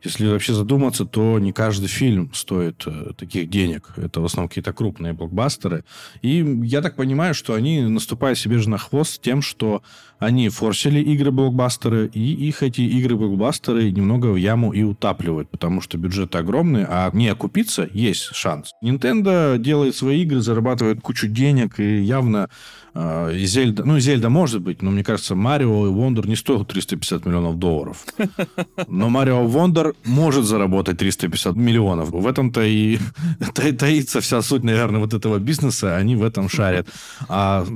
[0.02, 3.94] Если вообще задуматься, то не каждый фильм стоит э, таких денег.
[3.96, 5.82] Это в основном какие-то крупные блокбастеры.
[6.20, 9.82] И я так понимаю, что они наступают себе же на хвост тем, что
[10.18, 16.38] они форсили игры-блокбастеры, и их эти игры-блокбастеры немного в яму и утапливают, потому что бюджеты
[16.38, 18.72] огромные, а не окупиться есть шанс.
[18.82, 22.48] Nintendo делает свои игры, зарабатывает кучу денег, и явно
[22.94, 23.84] э, Зельда...
[23.84, 28.04] Ну, Зельда может быть, но мне кажется, Марио и Вондер не стоят 350 миллионов долларов.
[28.88, 32.10] Но Марио Вондер может заработать 350 миллионов.
[32.10, 32.98] В этом-то и
[33.78, 35.96] таится вся суть, наверное, вот этого бизнеса.
[35.96, 36.88] Они в этом шарят.
[37.28, 37.66] А,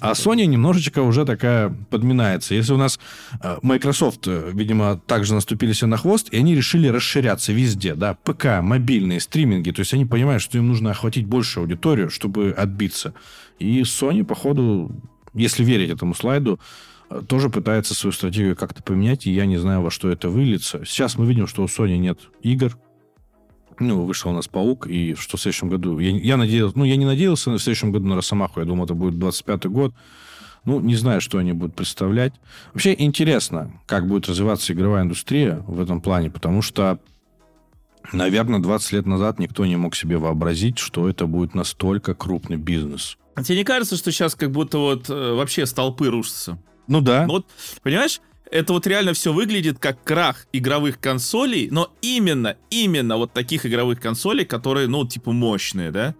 [0.00, 2.54] а Sony немножечко уже такая подминается.
[2.54, 2.98] Если у нас
[3.42, 8.14] э, Microsoft, э, видимо, также наступили себе на хвост, и они решили расширяться везде, да,
[8.14, 13.12] ПК, мобильные, стриминги, то есть они понимают, что им нужно охватить большую аудиторию, чтобы отбиться.
[13.58, 14.90] И Sony, походу,
[15.34, 16.58] если верить этому слайду,
[17.10, 20.82] э, тоже пытается свою стратегию как-то поменять, и я не знаю, во что это выльется.
[20.86, 22.76] Сейчас мы видим, что у Sony нет игр,
[23.78, 25.98] ну, вышел у нас Паук, и что в следующем году...
[25.98, 26.78] Я, я надеялся...
[26.78, 28.60] Ну, я не надеялся на следующем году на Росомаху.
[28.60, 29.94] Я думал, это будет 25-й год.
[30.64, 32.32] Ну, не знаю, что они будут представлять.
[32.72, 37.00] Вообще интересно, как будет развиваться игровая индустрия в этом плане, потому что,
[38.12, 43.18] наверное, 20 лет назад никто не мог себе вообразить, что это будет настолько крупный бизнес.
[43.34, 46.58] А тебе не кажется, что сейчас как будто вот э, вообще столпы рушатся?
[46.86, 47.26] Ну да.
[47.26, 47.46] Вот,
[47.82, 48.20] понимаешь,
[48.52, 53.98] это вот реально все выглядит как крах игровых консолей, но именно, именно вот таких игровых
[53.98, 56.14] консолей, которые, ну, типа мощные, да?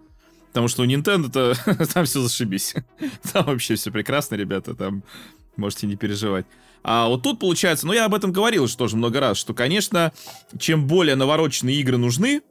[0.53, 1.55] Потому что у Nintendo-то
[1.93, 2.75] там все зашибись.
[3.33, 5.03] Там вообще все прекрасно, ребята, там
[5.55, 6.45] можете не переживать.
[6.83, 10.13] А вот тут получается, ну я об этом говорил уже тоже много раз, что, конечно,
[10.59, 12.41] чем более навороченные игры нужны,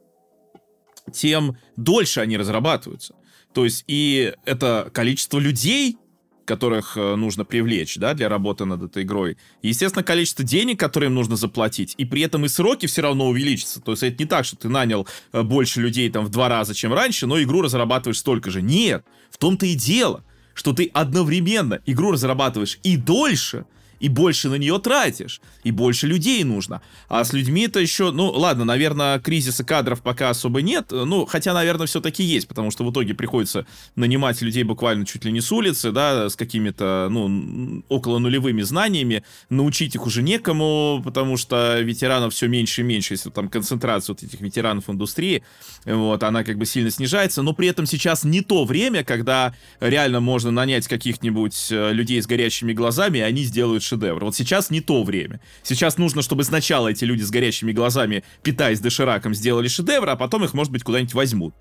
[1.13, 3.15] тем дольше они разрабатываются.
[3.53, 5.97] То есть и это количество людей,
[6.45, 9.37] которых э, нужно привлечь, да, для работы над этой игрой.
[9.61, 13.81] Естественно, количество денег, которые им нужно заплатить, и при этом и сроки все равно увеличатся.
[13.81, 16.73] То есть это не так, что ты нанял э, больше людей там в два раза,
[16.73, 18.61] чем раньше, но игру разрабатываешь столько же.
[18.61, 20.23] Нет, в том-то и дело,
[20.53, 23.65] что ты одновременно игру разрабатываешь и дольше,
[23.99, 26.81] и больше на нее тратишь, и больше людей нужно.
[27.09, 31.87] А с людьми-то еще, ну, ладно, наверное, кризиса кадров пока особо нет, ну, хотя, наверное,
[31.87, 33.65] все-таки есть, потому что в итоге приходится
[33.95, 39.23] нанимать людей буквально чуть ли не с улицы, да, с какими-то, ну, около нулевыми знаниями,
[39.49, 44.23] научить их уже некому, потому что ветеранов все меньше и меньше, если там концентрация вот
[44.23, 45.43] этих ветеранов индустрии,
[45.85, 50.19] вот, она как бы сильно снижается, но при этом сейчас не то время, когда реально
[50.19, 54.25] можно нанять каких-нибудь э, людей с горящими глазами, и они сделают шедевр.
[54.25, 55.39] Вот сейчас не то время.
[55.61, 60.43] Сейчас нужно, чтобы сначала эти люди с горящими глазами, питаясь дошираком, сделали шедевр, а потом
[60.43, 61.53] их, может быть, куда-нибудь возьмут.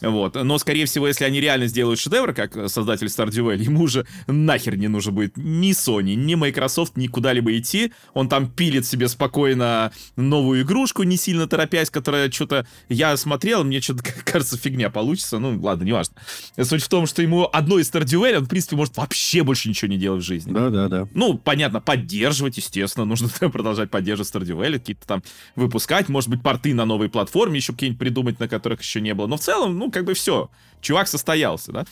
[0.00, 0.34] Вот.
[0.34, 4.76] Но, скорее всего, если они реально сделают шедевр, как создатель Stardew Valley, ему уже нахер
[4.76, 7.92] не нужно будет ни Sony, ни Microsoft, ни куда-либо идти.
[8.14, 12.66] Он там пилит себе спокойно новую игрушку, не сильно торопясь, которая что-то...
[12.88, 15.38] Я смотрел, мне что-то кажется фигня получится.
[15.38, 16.14] Ну, ладно, неважно.
[16.62, 19.68] Суть в том, что ему одно из Stardew Valley, он, в принципе, может вообще больше
[19.68, 20.52] ничего не делать в жизни.
[20.52, 21.08] Да-да-да.
[21.12, 25.22] Ну, понятно, поддерживать, естественно, нужно продолжать поддерживать Stardew какие-то там
[25.54, 29.28] выпускать, может быть, порты на новой платформе еще какие-нибудь придумать, на которых еще не было.
[29.28, 30.50] Но в целом, ну, как бы все.
[30.80, 31.86] Чувак состоялся, да?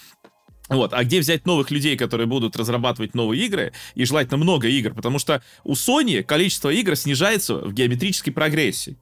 [0.69, 4.93] Вот, а где взять новых людей, которые будут разрабатывать новые игры, и желательно много игр,
[4.93, 8.99] потому что у Sony количество игр снижается в геометрической прогрессии.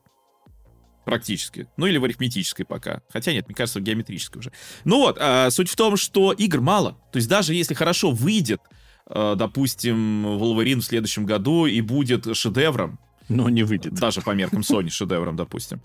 [1.04, 1.68] Практически.
[1.76, 3.00] Ну или в арифметической пока.
[3.10, 4.52] Хотя нет, мне кажется, в геометрической уже.
[4.84, 6.98] Ну вот, а, суть в том, что игр мало.
[7.12, 8.60] То есть даже если хорошо выйдет,
[9.08, 12.98] допустим, Wolverine в следующем году и будет шедевром.
[13.28, 13.94] Но не выйдет.
[13.94, 15.80] Даже по меркам Sony шедевром, допустим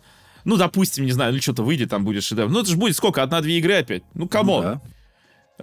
[0.46, 2.50] ну, допустим, не знаю, ну что-то выйдет, там будет шедевр.
[2.50, 3.24] Ну, это же будет сколько?
[3.24, 4.04] Одна-две игры опять?
[4.14, 4.62] Ну, кому?
[4.62, 4.82] Да.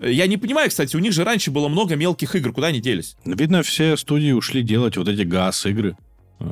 [0.01, 3.17] Я не понимаю, кстати, у них же раньше было много мелких игр, куда они делись?
[3.25, 5.97] Видно, все студии ушли делать вот эти газ-игры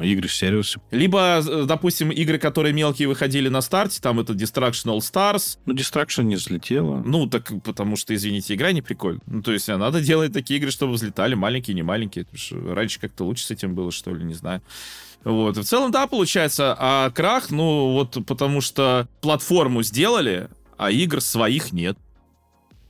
[0.03, 0.81] игры сервисы.
[0.91, 5.59] Либо, э, допустим, игры, которые мелкие выходили на старте, там это Destruction All Stars.
[5.67, 7.03] Ну, Destruction не взлетела.
[7.05, 9.23] Ну, так потому что, извините, игра не прикольная.
[9.27, 12.27] Ну, то есть, а надо делать такие игры, чтобы взлетали, маленькие, не маленькие.
[12.51, 14.63] Раньше как-то лучше с этим было, что ли, не знаю.
[15.25, 15.57] Вот.
[15.57, 16.77] В целом, да, получается.
[16.79, 21.99] А крах, ну, вот потому что платформу сделали, а игр своих нет.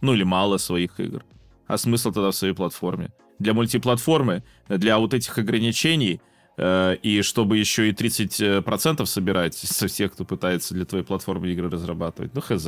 [0.01, 1.25] Ну, или мало своих игр.
[1.67, 3.11] А смысл тогда в своей платформе?
[3.39, 6.21] Для мультиплатформы, для вот этих ограничений,
[6.59, 12.35] и чтобы еще и 30% собирать со всех, кто пытается для твоей платформы игры разрабатывать.
[12.35, 12.67] Ну, хз.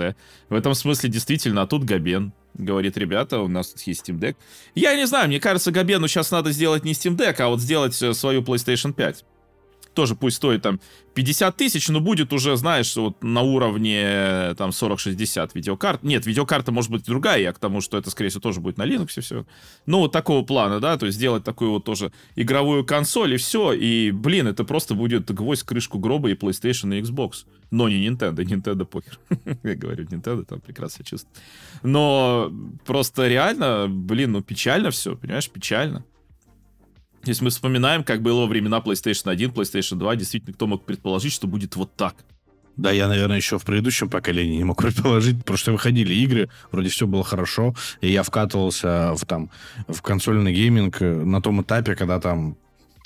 [0.48, 4.36] В этом смысле действительно, а тут Габен говорит, ребята, у нас тут есть Steam Deck.
[4.74, 8.00] Я не знаю, мне кажется, Габену сейчас надо сделать не Steam Deck, а вот сделать
[8.02, 9.24] э, свою PlayStation 5.
[9.98, 10.78] Тоже пусть стоит там
[11.14, 16.04] 50 тысяч, но будет уже, знаешь, вот на уровне там 40-60 видеокарт.
[16.04, 18.86] Нет, видеокарта может быть другая, я к тому, что это, скорее всего, тоже будет на
[18.86, 19.44] Linux и все.
[19.86, 23.72] Ну, вот такого плана, да, то есть сделать такую вот тоже игровую консоль и все.
[23.72, 27.46] И, блин, это просто будет гвоздь крышку гроба и PlayStation и Xbox.
[27.72, 29.18] Но не Nintendo, Nintendo покер.
[29.64, 31.34] я говорю, Nintendo там прекрасно чувствую.
[31.82, 32.52] Но
[32.86, 36.04] просто реально, блин, ну печально все, понимаешь, печально.
[37.28, 41.32] Если мы вспоминаем, как было во времена PlayStation 1, PlayStation 2, действительно, кто мог предположить,
[41.34, 42.14] что будет вот так?
[42.78, 46.88] Да, я, наверное, еще в предыдущем поколении не мог предположить, потому что выходили игры, вроде
[46.88, 49.50] все было хорошо, и я вкатывался в, там,
[49.88, 52.56] в консольный гейминг на том этапе, когда там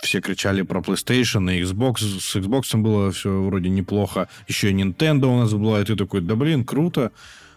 [0.00, 2.20] все кричали про PlayStation и Xbox.
[2.20, 4.28] С Xbox было все вроде неплохо.
[4.46, 7.10] Еще и Nintendo у нас была, и ты такой, да блин, круто.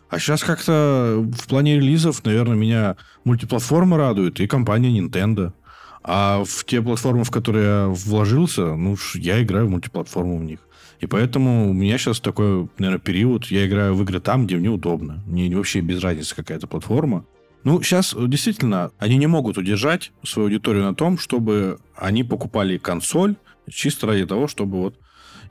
[0.09, 5.53] А сейчас как-то в плане релизов, наверное, меня мультиплатформа радует и компания Nintendo.
[6.07, 10.59] А в те платформы, в которые я вложился, ну, я играю в мультиплатформу в них.
[10.99, 13.45] И поэтому у меня сейчас такой, наверное, период.
[13.47, 15.23] Я играю в игры там, где мне удобно.
[15.25, 17.25] Мне вообще без разницы какая-то платформа.
[17.63, 23.35] Ну, сейчас действительно они не могут удержать свою аудиторию на том, чтобы они покупали консоль
[23.67, 24.99] чисто ради того, чтобы вот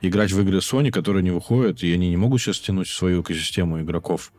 [0.01, 3.81] играть в игры Sony, которые не выходят, и они не могут сейчас тянуть свою экосистему
[3.81, 4.31] игроков.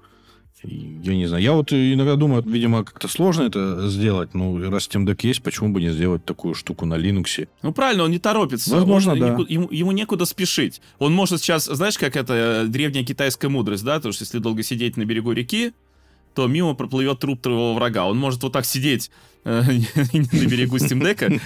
[0.62, 1.42] Я не знаю.
[1.42, 4.34] Я вот иногда думаю, видимо, как-то сложно это сделать.
[4.34, 7.48] Ну, раз Steam Deck есть, почему бы не сделать такую штуку на Linux?
[7.62, 8.74] Ну, правильно, он не торопится.
[8.74, 9.28] Возможно, он, да.
[9.30, 10.80] Никуда, ему, ему некуда спешить.
[10.98, 13.96] Он может сейчас, знаешь, как это э, древняя китайская мудрость, да?
[13.96, 15.72] Потому что если долго сидеть на берегу реки,
[16.34, 18.06] то мимо проплывет труп твоего врага.
[18.06, 19.10] Он может вот так сидеть
[19.44, 21.40] э, на берегу Steam Deck,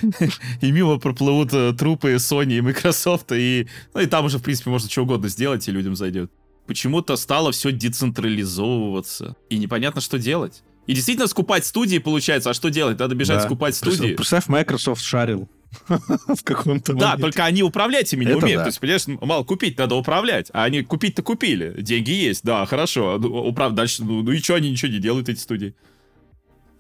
[0.61, 4.71] и мимо проплывут э, трупы Sony и Microsoft, и, ну, и там уже, в принципе,
[4.71, 6.31] можно что угодно сделать, и людям зайдет
[6.71, 9.35] почему-то стало все децентрализовываться.
[9.49, 10.63] И непонятно, что делать.
[10.87, 12.97] И действительно скупать студии получается, а что делать?
[13.01, 13.45] Надо бежать да.
[13.45, 14.15] скупать студии.
[14.15, 15.49] Представь, Microsoft шарил
[15.89, 18.61] в каком-то Да, только они управлять ими не умеют.
[18.61, 18.63] Да.
[18.63, 20.49] То есть, понимаешь, мало купить, надо управлять.
[20.53, 21.75] А они купить-то купили.
[21.77, 23.19] Деньги есть, да, хорошо.
[23.19, 23.73] Ну, управ...
[23.73, 25.75] Дальше, ну, ну и что, они ничего не делают, эти студии?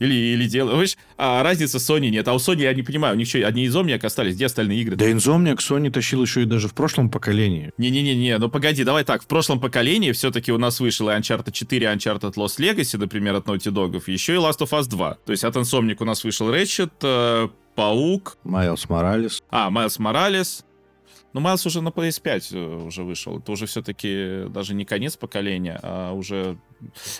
[0.00, 0.80] Или, или делают.
[0.80, 2.26] Видишь, а разницы с Sony нет.
[2.26, 4.34] А у Sony, я не понимаю, у них что, одни Insomniac остались?
[4.34, 4.96] Где остальные игры?
[4.96, 7.70] Да Insomniac Sony тащил еще и даже в прошлом поколении.
[7.78, 9.22] Не-не-не, ну погоди, давай так.
[9.22, 13.36] В прошлом поколении все-таки у нас вышел и Uncharted 4, и Uncharted Lost Legacy, например,
[13.36, 15.18] от Naughty Dog, еще и Last of Us 2.
[15.26, 18.38] То есть от Insomniac у нас вышел Ratchet, э, Паук.
[18.44, 19.42] Майлз Моралес.
[19.50, 20.64] А, Майлз Моралес.
[21.32, 23.38] Ну, Майлз уже на PS5 э, уже вышел.
[23.38, 26.58] Это уже все-таки даже не конец поколения, а уже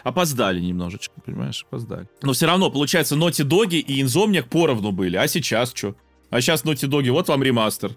[0.03, 2.09] опоздали немножечко, понимаешь, опоздали.
[2.23, 5.17] Но все равно, получается, Naughty Dog и Insomniac поровну были.
[5.17, 5.95] А сейчас что?
[6.31, 7.93] А сейчас Naughty Dog, вот вам ремастер.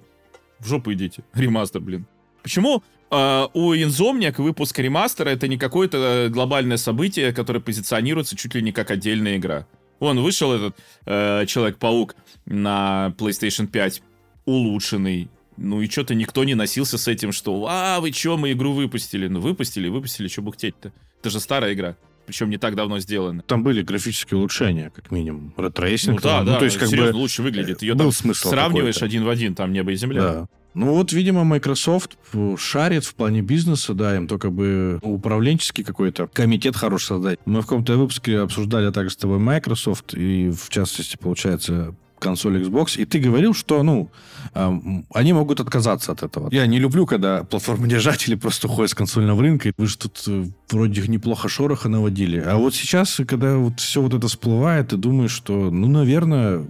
[0.59, 1.24] В жопу идите.
[1.34, 2.05] Ремастер, блин.
[2.43, 8.53] Почему э, у Insomniac выпуск ремастера это не какое-то э, глобальное событие, которое позиционируется чуть
[8.53, 9.66] ли не как отдельная игра?
[9.99, 14.01] Он вышел этот э, Человек-паук на PlayStation 5
[14.45, 18.74] улучшенный, ну и что-то никто не носился с этим, что «А, вы чё, мы игру
[18.74, 20.93] выпустили?» Ну выпустили, выпустили, что бухтеть-то?
[21.20, 21.95] Это же старая игра.
[22.26, 23.41] Причем не так давно сделана.
[23.43, 25.54] Там были графические улучшения, как минимум.
[25.57, 26.16] Ray tracing.
[26.16, 26.45] Ну да, там.
[26.45, 27.82] да, ну, то есть, как серьезно бы, лучше выглядит.
[27.82, 30.22] Ее был там смысл сравниваешь один в один, там небо и земля.
[30.22, 30.47] Да.
[30.74, 32.18] Ну вот, видимо, Microsoft
[32.58, 37.39] шарит в плане бизнеса, да, им только бы управленческий какой-то комитет хороший создать.
[37.45, 42.99] Мы в каком-то выпуске обсуждали также с тобой Microsoft, и в частности, получается, консоль Xbox,
[42.99, 44.09] и ты говорил, что, ну,
[44.53, 44.71] э,
[45.13, 46.49] они могут отказаться от этого.
[46.51, 50.45] Я не люблю, когда платформодержатели просто уходят с консольного рынка, и вы же тут э,
[50.71, 52.39] вроде неплохо шороха наводили.
[52.39, 56.65] А вот сейчас, когда вот все вот это всплывает, ты думаешь, что, ну, наверное,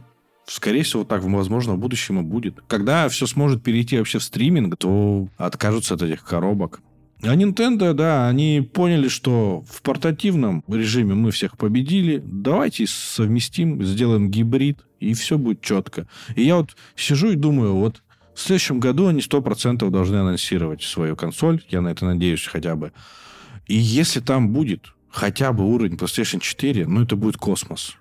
[0.45, 2.59] Скорее всего, так, возможно, в будущем и будет.
[2.67, 6.81] Когда все сможет перейти вообще в стриминг, то откажутся от этих коробок.
[7.25, 12.21] А Nintendo, да, они поняли, что в портативном режиме мы всех победили.
[12.25, 16.07] Давайте совместим, сделаем гибрид, и все будет четко.
[16.35, 18.01] И я вот сижу и думаю, вот
[18.33, 21.61] в следующем году они 100% должны анонсировать свою консоль.
[21.69, 22.91] Я на это надеюсь хотя бы.
[23.67, 27.95] И если там будет хотя бы уровень PlayStation 4, ну, это будет космос.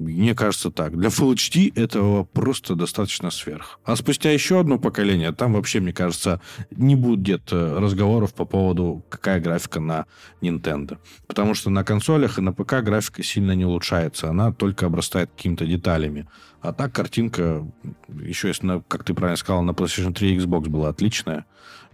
[0.00, 0.96] Мне кажется так.
[0.96, 3.78] Для Full HD этого просто достаточно сверх.
[3.84, 6.40] А спустя еще одно поколение, там вообще, мне кажется,
[6.70, 10.06] не будет э, разговоров по поводу, какая графика на
[10.40, 10.96] Nintendo.
[11.26, 14.30] Потому что на консолях и на ПК графика сильно не улучшается.
[14.30, 16.26] Она только обрастает какими-то деталями.
[16.62, 17.70] А так картинка,
[18.08, 21.44] еще если, как ты правильно сказал, на PlayStation 3 и Xbox была отличная.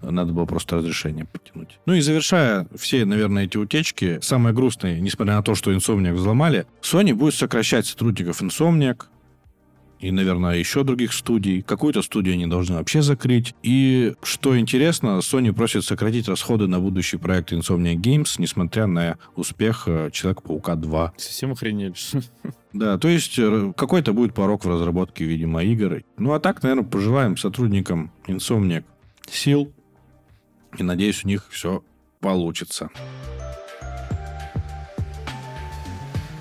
[0.03, 1.79] Надо было просто разрешение потянуть.
[1.87, 6.67] Ну и завершая все, наверное, эти утечки, самое грустное, несмотря на то, что Insomniac взломали,
[6.83, 9.07] Sony будет сокращать сотрудников Insomniac,
[9.99, 11.63] и, наверное, еще других студий.
[11.63, 13.55] Какую-то студию они должны вообще закрыть.
[13.63, 19.85] И, что интересно, Sony просит сократить расходы на будущий проект Insomnia Games, несмотря на успех
[19.87, 21.15] э, Человека-паука 2.
[21.17, 21.95] Совсем охренели.
[22.73, 26.03] Да, то есть э, какой-то будет порог в разработке, видимо, игр.
[26.19, 28.85] Ну, а так, наверное, пожелаем сотрудникам Insomniac
[29.31, 29.73] сил.
[30.79, 31.83] И надеюсь, у них все
[32.21, 32.91] получится.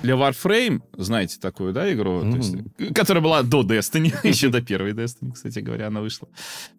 [0.06, 2.36] для Warframe, знаете такую, да, игру, mm-hmm.
[2.78, 6.28] есть, которая была до Destiny, еще до первой Destiny, кстати говоря, она вышла,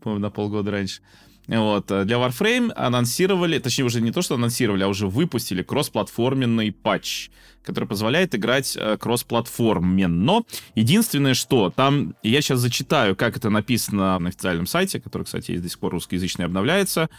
[0.01, 1.01] по-моему, на полгода раньше.
[1.47, 6.71] Вот, э, для Warframe анонсировали, точнее, уже не то, что анонсировали, а уже выпустили кроссплатформенный
[6.71, 7.29] патч,
[7.63, 10.43] который позволяет играть э, кроссплатформенно.
[10.75, 15.69] Единственное, что там, я сейчас зачитаю, как это написано на официальном сайте, который, кстати, до
[15.69, 17.09] сих пор русскоязычный, обновляется.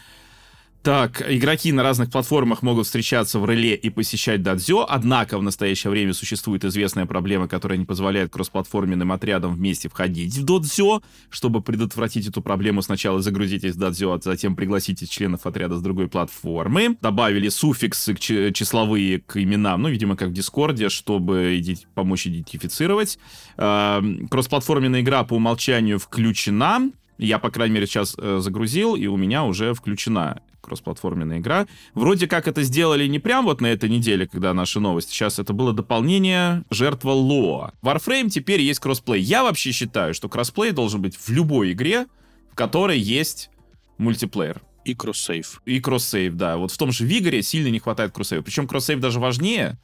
[0.81, 5.91] Так, игроки на разных платформах могут встречаться в реле и посещать дадзё, однако в настоящее
[5.91, 11.01] время существует известная проблема, которая не позволяет кроссплатформенным отрядам вместе входить в дадзё.
[11.29, 16.07] Чтобы предотвратить эту проблему, сначала загрузитесь в дадзё, а затем пригласите членов отряда с другой
[16.07, 16.95] платформы.
[17.01, 21.61] Добавили суффиксы числовые к именам, ну, видимо, как в Дискорде, чтобы
[21.93, 23.19] помочь идентифицировать.
[23.57, 29.43] Кроссплатформенная игра по умолчанию включена, я, по крайней мере, сейчас э, загрузил, и у меня
[29.43, 31.67] уже включена кроссплатформенная игра.
[31.93, 35.11] Вроде как это сделали не прям вот на этой неделе, когда наши новости.
[35.11, 37.73] Сейчас это было дополнение жертва Лоа.
[37.81, 39.21] Warframe теперь есть кроссплей.
[39.21, 42.05] Я вообще считаю, что кроссплей должен быть в любой игре,
[42.51, 43.49] в которой есть
[43.97, 44.61] мультиплеер.
[44.85, 45.61] И кроссейв.
[45.65, 46.57] И кроссейв, да.
[46.57, 48.43] Вот в том же Vigor е сильно не хватает кроссейва.
[48.43, 49.77] Причем кроссейв даже важнее,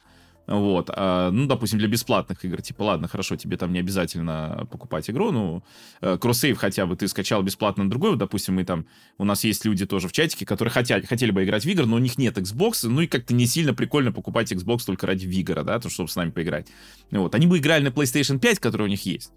[0.46, 5.10] вот, а, ну, допустим, для бесплатных игр, типа, ладно, хорошо, тебе там не обязательно покупать
[5.10, 5.64] игру, ну,
[6.00, 8.86] э, кроссейв хотя бы ты скачал бесплатно на другой, допустим, мы там,
[9.18, 11.96] у нас есть люди тоже в чатике, которые хотят, хотели бы играть в игры, но
[11.96, 15.64] у них нет Xbox, ну, и как-то не сильно прикольно покупать Xbox только ради Вигора,
[15.64, 16.68] да, то, чтобы с нами поиграть.
[17.10, 19.32] Вот, они бы играли на PlayStation 5, который у них есть,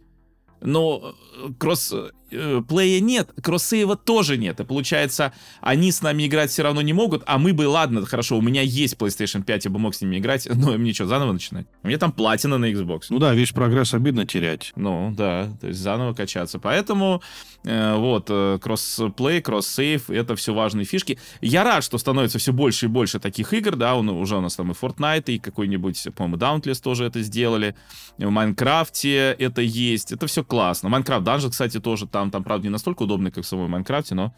[0.61, 4.59] но э, кроссплея э, нет, кроссейва тоже нет.
[4.59, 8.37] И получается, они с нами играть все равно не могут, а мы бы, ладно, хорошо,
[8.37, 11.33] у меня есть PlayStation 5, я бы мог с ними играть, но мне что, заново
[11.33, 11.67] начинать?
[11.83, 13.03] У меня там платина на Xbox.
[13.09, 14.71] Ну да, весь прогресс обидно терять.
[14.75, 16.59] Ну да, то есть заново качаться.
[16.59, 17.21] Поэтому
[17.63, 21.19] вот, э, кроссплей, кроссейв, это все важные фишки.
[21.41, 24.55] Я рад, что становится все больше и больше таких игр, да, он, уже у нас
[24.55, 27.75] там и Fortnite, и какой-нибудь, по-моему, Dauntless тоже это сделали,
[28.17, 30.89] в Майнкрафте это есть, это все классно.
[30.89, 34.33] Minecraft Dungeons, кстати, тоже там, там, правда, не настолько удобный, как в самой Майнкрафте, но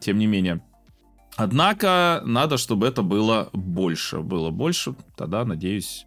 [0.00, 0.60] тем не менее.
[1.36, 4.18] Однако надо, чтобы это было больше.
[4.18, 6.06] Было больше, тогда, надеюсь...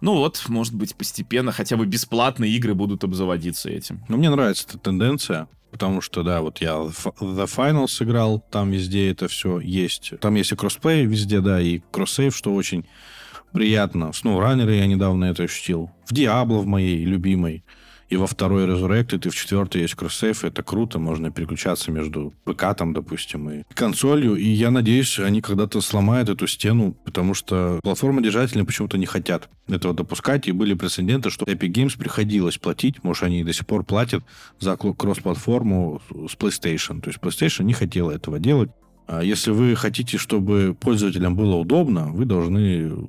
[0.00, 4.04] Ну вот, может быть, постепенно хотя бы бесплатные игры будут обзаводиться этим.
[4.08, 9.10] Ну, мне нравится эта тенденция, потому что, да, вот я The Final сыграл, там везде
[9.10, 10.12] это все есть.
[10.20, 12.86] Там есть и кроссплей везде, да, и кроссейв, что очень
[13.52, 14.12] приятно.
[14.12, 15.90] В SnowRunner я недавно это ощутил.
[16.06, 17.64] В Diablo в моей любимой
[18.08, 22.74] и во второй Resurrected, и в четвертой есть кроссейв, это круто, можно переключаться между ПК,
[22.76, 28.62] там, допустим, и консолью, и я надеюсь, они когда-то сломают эту стену, потому что платформодержатели
[28.62, 33.44] почему-то не хотят этого допускать, и были прецеденты, что Epic Games приходилось платить, может, они
[33.44, 34.24] до сих пор платят
[34.58, 38.70] за кросс-платформу с PlayStation, то есть PlayStation не хотела этого делать,
[39.06, 43.08] а если вы хотите, чтобы пользователям было удобно, вы должны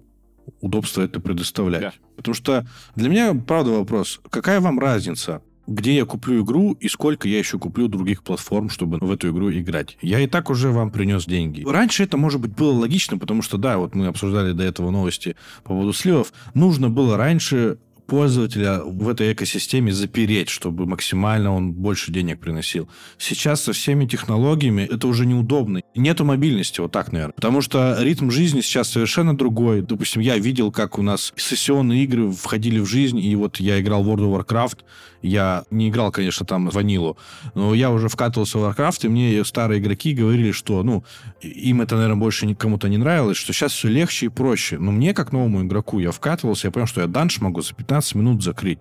[0.62, 1.82] удобство это предоставлять.
[1.82, 1.94] Да.
[2.16, 7.28] Потому что для меня, правда, вопрос, какая вам разница, где я куплю игру и сколько
[7.28, 9.98] я еще куплю других платформ, чтобы в эту игру играть.
[10.02, 11.64] Я и так уже вам принес деньги.
[11.66, 15.36] Раньше это, может быть, было логично, потому что, да, вот мы обсуждали до этого новости
[15.64, 16.34] по поводу сливов.
[16.56, 17.78] Нужно было раньше
[18.10, 22.90] пользователя в этой экосистеме запереть, чтобы максимально он больше денег приносил.
[23.18, 25.82] Сейчас со всеми технологиями это уже неудобно.
[25.96, 27.34] Нету мобильности, вот так, наверное.
[27.34, 29.82] Потому что ритм жизни сейчас совершенно другой.
[29.82, 34.04] Допустим, я видел, как у нас сессионные игры входили в жизнь, и вот я играл
[34.04, 34.80] в World of Warcraft,
[35.22, 37.18] я не играл, конечно, там ванилу,
[37.56, 41.04] но я уже вкатывался в Warcraft, и мне старые игроки говорили, что, ну,
[41.42, 44.78] им это, наверное, больше кому-то не нравилось, что сейчас все легче и проще.
[44.78, 48.16] Но мне, как новому игроку, я вкатывался, я понял, что я данж могу за 15
[48.16, 48.80] минут закрыть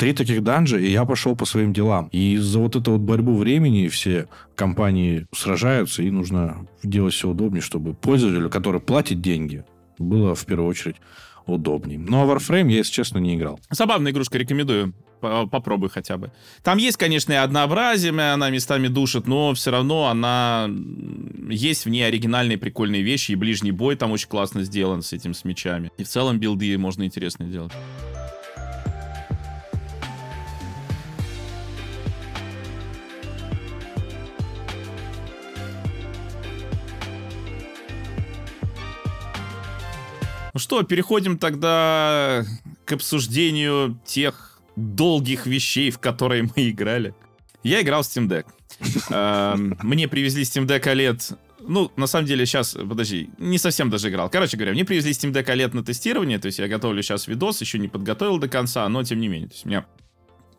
[0.00, 2.08] три таких данжа, и я пошел по своим делам.
[2.10, 7.60] И за вот эту вот борьбу времени все компании сражаются, и нужно делать все удобнее,
[7.60, 9.62] чтобы пользователю, который платит деньги,
[9.98, 10.96] было в первую очередь
[11.44, 11.98] удобнее.
[11.98, 13.60] Ну, а Warframe я, если честно, не играл.
[13.68, 14.94] Забавная игрушка, рекомендую.
[15.20, 16.32] Попробуй хотя бы.
[16.62, 20.68] Там есть, конечно, и однообразие, она местами душит, но все равно она...
[21.48, 25.34] Есть в ней оригинальные прикольные вещи, и ближний бой там очень классно сделан с этим,
[25.34, 25.90] с мечами.
[25.98, 27.72] И в целом билды можно интересно делать.
[40.52, 42.44] Ну что, переходим тогда
[42.84, 47.14] к обсуждению тех долгих вещей, в которые мы играли.
[47.62, 48.46] Я играл в Steam Deck.
[49.10, 54.08] Эм, мне привезли Steam Deck OLED ну, на самом деле, сейчас, подожди, не совсем даже
[54.08, 54.30] играл.
[54.30, 57.60] Короче говоря, мне привезли Steam Deck OLED на тестирование, то есть я готовлю сейчас видос,
[57.60, 59.86] еще не подготовил до конца, но тем не менее, то есть у меня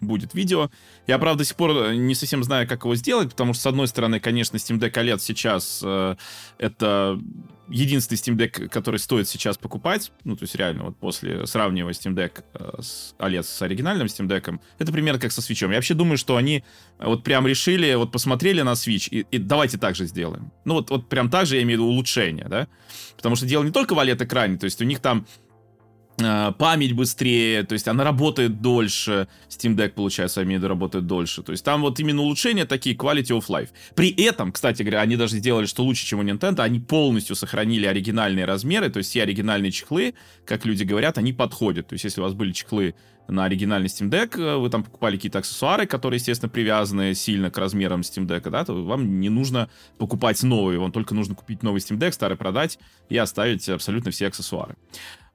[0.01, 0.69] будет видео.
[1.07, 3.65] Я, правда, до сих пор э, не совсем знаю, как его сделать, потому что, с
[3.67, 6.15] одной стороны, конечно, Steam Deck OLED сейчас э,
[6.57, 7.19] это
[7.69, 10.11] единственный Steam Deck, который стоит сейчас покупать.
[10.23, 14.27] Ну, то есть реально, вот после сравнивая Steam Deck э, с OLED с оригинальным Steam
[14.27, 15.61] Deck, это примерно как со Switch.
[15.61, 16.63] Я вообще думаю, что они
[16.99, 20.51] вот прям решили, вот посмотрели на Switch и, и давайте так же сделаем.
[20.65, 22.67] Ну, вот, вот прям так же я имею в виду улучшение, да?
[23.15, 25.50] Потому что дело не только в OLED-экране, то есть у них там Э,
[26.57, 31.43] память быстрее, то есть она работает дольше, Steam Deck, получается, виду, работает дольше.
[31.43, 33.69] То есть там вот именно улучшения такие, quality of life.
[33.95, 37.85] При этом, кстати говоря, они даже сделали, что лучше, чем у Nintendo, они полностью сохранили
[37.85, 40.13] оригинальные размеры, то есть все оригинальные чехлы,
[40.45, 41.87] как люди говорят, они подходят.
[41.87, 42.95] То есть если у вас были чехлы
[43.27, 47.57] на оригинальный Steam Deck, э, вы там покупали какие-то аксессуары, которые, естественно, привязаны сильно к
[47.57, 51.79] размерам Steam Deck, да, то вам не нужно покупать новые, вам только нужно купить новый
[51.79, 52.77] Steam Deck, старый продать
[53.09, 54.75] и оставить абсолютно все аксессуары.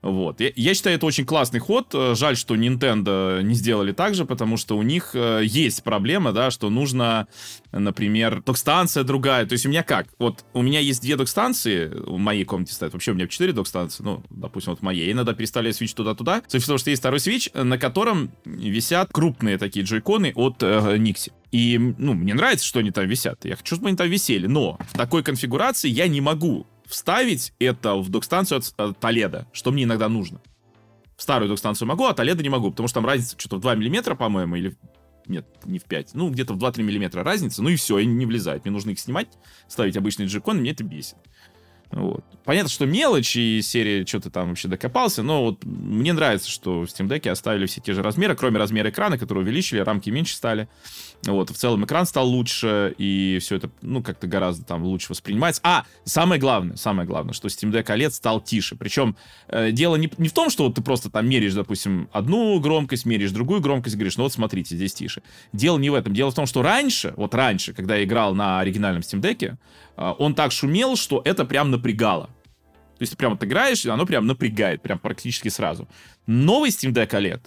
[0.03, 0.40] Вот.
[0.40, 1.88] Я, я считаю, это очень классный ход.
[1.94, 6.32] Э, жаль, что Nintendo не сделали так же, потому что у них э, есть проблема,
[6.32, 7.26] да, что нужно,
[7.72, 9.47] например, док-станция другая.
[9.47, 10.07] То есть у меня как?
[10.18, 12.92] Вот у меня есть две док-станции, в моей комнате стоят.
[12.92, 15.11] Вообще у меня четыре док-станции, ну, допустим, вот в моей.
[15.11, 16.42] Иногда переставляю свич туда-туда.
[16.47, 20.97] Суть в том, что есть второй свич, на котором висят крупные такие джойконы от э,
[20.99, 21.32] Nixie.
[21.53, 23.44] И, ну, мне нравится, что они там висят.
[23.44, 24.47] Я хочу, чтобы они там висели.
[24.47, 29.72] Но в такой конфигурации я не могу вставить это в док-станцию от, от Толеда, что
[29.72, 30.41] мне иногда нужно.
[31.16, 33.74] В старую док-станцию могу, а Толеда не могу, потому что там разница что-то в 2
[33.74, 34.76] миллиметра, по-моему, или...
[35.26, 36.14] Нет, не в 5.
[36.14, 37.61] Ну, где-то в 2-3 миллиметра разница.
[37.61, 38.64] Ну и все, и не влезает.
[38.64, 39.26] Мне нужно их снимать,
[39.66, 41.16] ставить обычный джекон, мне это бесит.
[41.91, 42.24] Вот.
[42.45, 46.84] Понятно, что мелочь, и серия что-то там вообще докопался, но вот мне нравится, что в
[46.84, 50.68] Steam Deck оставили все те же размеры, кроме размера экрана, который увеличили, рамки меньше стали.
[51.24, 55.60] Вот, в целом экран стал лучше, и все это, ну, как-то гораздо там лучше воспринимается.
[55.64, 58.76] А, самое главное, самое главное, что Steam Deck OLED стал тише.
[58.76, 59.16] Причем
[59.48, 63.06] э, дело не, не в том, что вот ты просто там меряешь, допустим, одну громкость,
[63.06, 65.22] меряешь другую громкость, говоришь, ну вот смотрите, здесь тише.
[65.52, 66.14] Дело не в этом.
[66.14, 69.56] Дело в том, что раньше, вот раньше, когда я играл на оригинальном Steam Deck,
[69.96, 72.26] э, он так шумел, что это прям напрягало.
[72.98, 75.86] То есть ты прям вот играешь, и оно прям напрягает, прям практически сразу.
[76.26, 77.40] Новый Steam Deck OLED,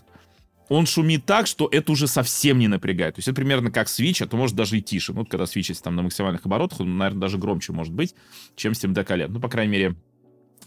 [0.69, 3.15] он шумит так, что это уже совсем не напрягает.
[3.15, 5.11] То есть это примерно как Switch, а то может даже и тише.
[5.13, 8.15] Ну, вот когда есть там на максимальных оборотах, он, наверное, даже громче может быть,
[8.55, 9.27] чем Steam Deck OLED.
[9.29, 9.95] Ну, по крайней мере,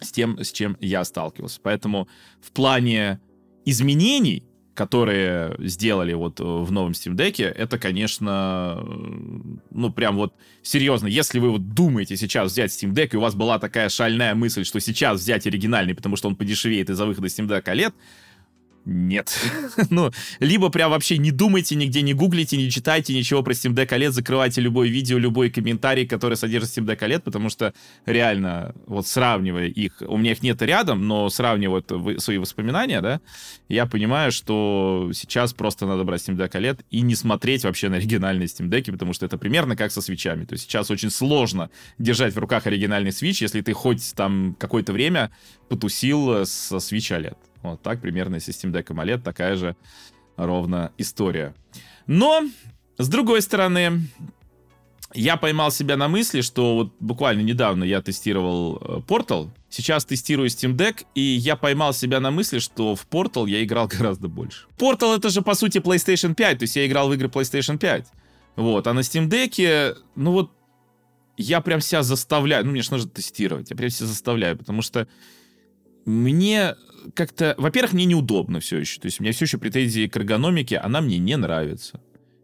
[0.00, 1.61] с тем, с чем я сталкивался.
[1.62, 2.09] Поэтому
[2.40, 3.20] в плане
[3.64, 4.44] изменений,
[4.74, 8.82] которые сделали вот в новом Steam Deck, это, конечно,
[9.70, 11.07] ну, прям вот серьезно.
[11.07, 14.64] Если вы вот думаете сейчас взять Steam Deck, и у вас была такая шальная мысль,
[14.64, 17.92] что сейчас взять оригинальный, потому что он подешевеет из-за выхода Steam Deck OLED,
[18.85, 19.39] нет.
[19.91, 20.11] ну,
[20.41, 24.11] либо прям вообще не думайте, нигде не гуглите, не читайте ничего про Steam Deck OLED,
[24.11, 27.74] закрывайте любое видео, любой комментарий, который содержит Steam Deck OLED, потому что
[28.07, 33.20] реально, вот сравнивая их, у меня их нет рядом, но сравнивая вот свои воспоминания, да,
[33.68, 37.97] я понимаю, что сейчас просто надо брать Steam Deck OLED и не смотреть вообще на
[37.97, 40.45] оригинальные Steam Deck, потому что это примерно как со свечами.
[40.45, 44.93] То есть сейчас очень сложно держать в руках оригинальный Switch, если ты хоть там какое-то
[44.93, 45.30] время
[45.68, 47.37] потусил со Switch OLED.
[47.63, 49.77] Вот так примерно с Steam Deck OLED такая же
[50.37, 51.55] ровно история.
[52.07, 52.43] Но,
[52.99, 54.01] с другой стороны,
[55.15, 60.49] я поймал себя на мысли, что вот буквально недавно я тестировал э, Portal, сейчас тестирую
[60.49, 64.67] Steam Deck, и я поймал себя на мысли, что в Portal я играл гораздо больше.
[64.79, 68.07] Portal это же по сути PlayStation 5, то есть я играл в игры PlayStation 5.
[68.57, 70.51] Вот, а на Steam Deck, ну вот,
[71.37, 75.09] я прям себя заставляю, ну мне же нужно тестировать, я прям себя заставляю, потому что
[76.05, 76.75] мне
[77.14, 77.55] как-то...
[77.59, 79.00] Во-первых, мне неудобно все еще.
[79.00, 82.00] То есть у меня все еще претензии к эргономике, она мне не нравится.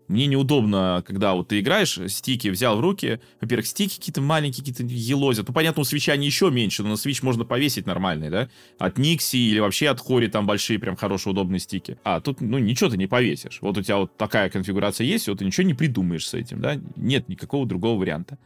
[0.08, 3.20] Мне неудобно, когда вот ты играешь, стики взял в руки.
[3.42, 5.48] Во-первых, стики какие-то маленькие, какие-то елозят.
[5.48, 8.48] Ну, понятно, у свеча они еще меньше, но на свич можно повесить нормальный, да?
[8.78, 11.98] От Никси или вообще от Хори там большие, прям хорошие, удобные стики.
[12.04, 13.58] А тут, ну, ничего ты не повесишь.
[13.60, 16.80] Вот у тебя вот такая конфигурация есть, вот ты ничего не придумаешь с этим, да?
[16.96, 18.38] Нет никакого другого варианта.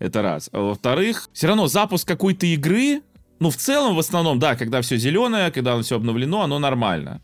[0.00, 0.48] Это раз.
[0.52, 3.02] А во-вторых, все равно запуск какой-то игры,
[3.40, 7.22] ну, в целом, в основном, да, когда все зеленое, когда оно все обновлено, оно нормально.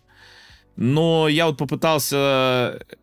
[0.77, 2.17] Но я вот попытался,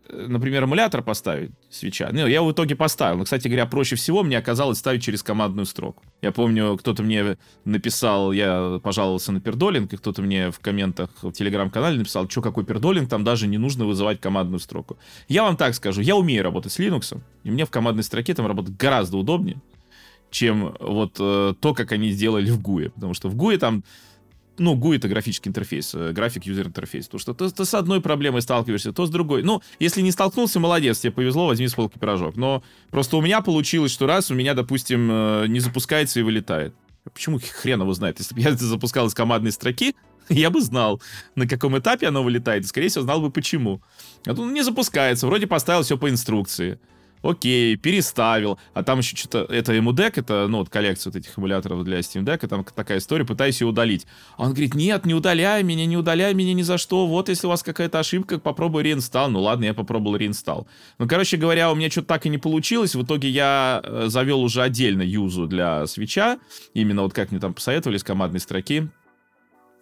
[0.10, 2.10] э, например, эмулятор поставить свеча.
[2.12, 3.18] Ну, я в итоге поставил.
[3.18, 6.04] Но, кстати говоря, проще всего мне оказалось ставить через командную строку.
[6.22, 11.32] Я помню, кто-то мне написал, я пожаловался на пердолинг, и кто-то мне в комментах в
[11.32, 14.98] телеграм-канале написал, что какой пердолинг, там даже не нужно вызывать командную строку.
[15.30, 18.48] Я вам так скажу, я умею работать с Linux, и мне в командной строке там
[18.48, 19.62] работать гораздо удобнее
[20.32, 22.90] чем вот э, то, как они сделали в Гуе.
[22.90, 23.84] Потому что в Гуе там
[24.58, 27.08] ну, GUI это графический интерфейс, э, график юзер интерфейс.
[27.08, 29.44] То, что ты, ты с одной проблемой сталкиваешься, то с другой.
[29.44, 32.36] Ну, если не столкнулся, молодец, тебе повезло, возьми с полки пирожок.
[32.36, 36.74] Но просто у меня получилось, что раз у меня, допустим, э, не запускается и вылетает.
[37.12, 38.20] Почему хрен его знает?
[38.20, 39.96] Если бы я это запускал из командной строки,
[40.30, 41.02] я бы знал,
[41.36, 43.82] на каком этапе оно вылетает, скорее всего, знал бы почему.
[44.26, 46.80] А тут не запускается, вроде поставил все по инструкции.
[47.24, 48.58] Окей, переставил.
[48.74, 49.40] А там еще что-то...
[49.54, 53.26] Это эмудек, это, ну, вот коллекция вот этих эмуляторов для Steam Deck, там такая история,
[53.26, 54.08] пытаюсь ее удалить.
[54.38, 57.06] А он говорит, нет, не удаляй меня, не удаляй меня ни за что.
[57.06, 59.30] Вот если у вас какая-то ошибка, попробуй реинстал.
[59.30, 60.68] Ну ладно, я попробовал реинстал.
[60.98, 62.96] Ну, короче говоря, у меня что-то так и не получилось.
[62.96, 66.40] В итоге я э, завел уже отдельно юзу для свеча.
[66.74, 68.90] Именно вот как мне там посоветовали с командной строки.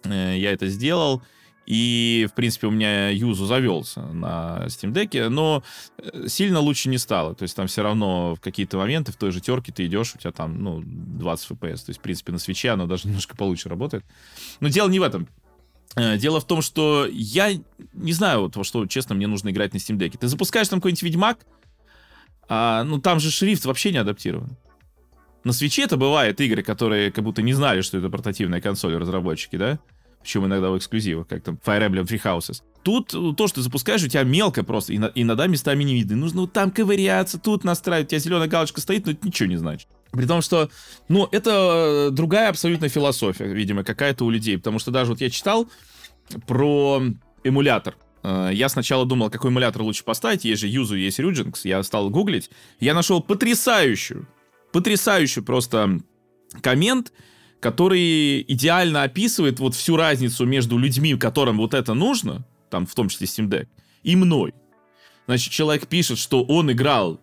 [0.04, 1.22] Э, я это сделал.
[1.70, 5.62] И, в принципе, у меня юзу завелся на Steam Deck, но
[5.98, 7.36] э, сильно лучше не стало.
[7.36, 10.18] То есть там все равно в какие-то моменты в той же терке ты идешь, у
[10.18, 11.76] тебя там, ну, 20 FPS.
[11.76, 14.04] То есть, в принципе, на свече оно даже немножко получше работает.
[14.58, 15.28] Но дело не в этом.
[15.94, 17.52] Э, дело в том, что я
[17.92, 20.18] не знаю, вот во что, честно, мне нужно играть на Steam Deck.
[20.18, 21.38] Ты запускаешь там какой-нибудь Ведьмак,
[22.48, 24.56] а, ну там же шрифт вообще не адаптирован.
[25.44, 29.54] На свече это бывает игры, которые как будто не знали, что это портативная консоль разработчики,
[29.54, 29.78] да?
[30.22, 32.62] Причем иногда в эксклюзивах, как там Fire Emblem Three Houses.
[32.82, 36.16] Тут э, то, что ты запускаешь, у тебя мелко просто, иногда местами не видно.
[36.16, 38.08] Нужно вот там ковыряться, тут настраивать.
[38.08, 39.88] У тебя зеленая галочка стоит, но это ничего не значит.
[40.12, 40.70] При том, что,
[41.08, 44.58] ну, это э, другая абсолютно философия, видимо, какая-то у людей.
[44.58, 45.68] Потому что даже вот я читал
[46.46, 47.02] про
[47.44, 47.96] эмулятор.
[48.22, 50.44] Э, я сначала думал, какой эмулятор лучше поставить.
[50.44, 51.60] Есть же Юзу, есть Ryujinx.
[51.64, 52.50] Я стал гуглить.
[52.80, 54.26] Я нашел потрясающую,
[54.72, 56.00] потрясающую просто
[56.60, 57.12] коммент,
[57.60, 63.08] который идеально описывает вот всю разницу между людьми, которым вот это нужно, там в том
[63.08, 63.68] числе Steam Deck,
[64.02, 64.54] и мной.
[65.26, 67.20] Значит, человек пишет, что он играл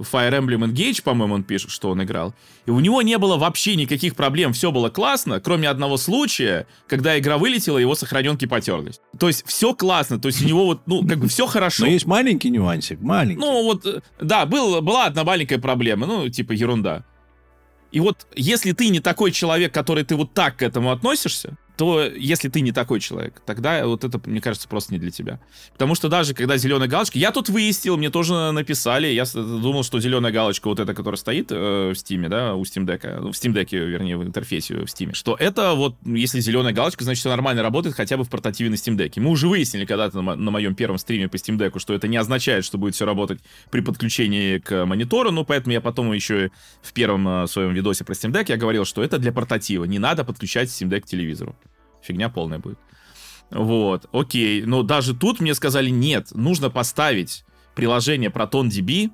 [0.00, 2.34] в Fire Emblem Engage, по-моему, он пишет, что он играл.
[2.66, 7.18] И у него не было вообще никаких проблем, все было классно, кроме одного случая, когда
[7.18, 9.00] игра вылетела, его сохраненки потерлись.
[9.18, 11.84] То есть все классно, то есть у него вот, ну, как бы все хорошо.
[11.84, 13.40] Но есть маленький нюансик, маленький.
[13.40, 17.04] Ну, вот, э, да, был, была одна маленькая проблема, ну, типа ерунда.
[17.92, 22.04] И вот если ты не такой человек, который ты вот так к этому относишься, то
[22.04, 25.40] если ты не такой человек, тогда вот это, мне кажется, просто не для тебя.
[25.72, 29.98] Потому что даже когда зеленая галочка, я тут выяснил, мне тоже написали, я думал, что
[29.98, 33.34] зеленая галочка вот эта, которая стоит э, в Steam, да, у Steam Deck, ну, в
[33.34, 37.30] Steam Deck, вернее, в интерфейсе в Steam, что это вот, если зеленая галочка, значит, все
[37.30, 39.18] нормально работает хотя бы в портативе на Steam Deck.
[39.18, 42.18] Мы уже выяснили когда-то на, на моем первом стриме по Steam Deck, что это не
[42.18, 46.50] означает, что будет все работать при подключении к монитору, ну, поэтому я потом еще
[46.82, 49.98] в первом э, своем видосе про Steam Deck я говорил, что это для портатива, не
[49.98, 51.56] надо подключать Steam Deck к телевизору
[52.02, 52.78] фигня полная будет.
[53.50, 54.62] Вот, окей.
[54.62, 57.44] Но даже тут мне сказали, нет, нужно поставить
[57.74, 59.10] приложение ProtonDB,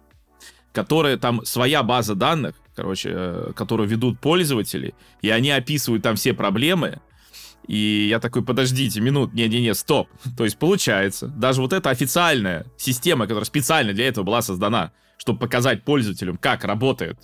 [0.73, 6.35] которое там своя база данных, короче, э, которую ведут пользователи, и они описывают там все
[6.35, 7.01] проблемы.
[7.67, 10.09] И я такой, подождите, минут, не-не-не, стоп.
[10.37, 15.39] То есть получается, даже вот эта официальная система, которая специально для этого была создана, чтобы
[15.39, 17.19] показать пользователям, как работает,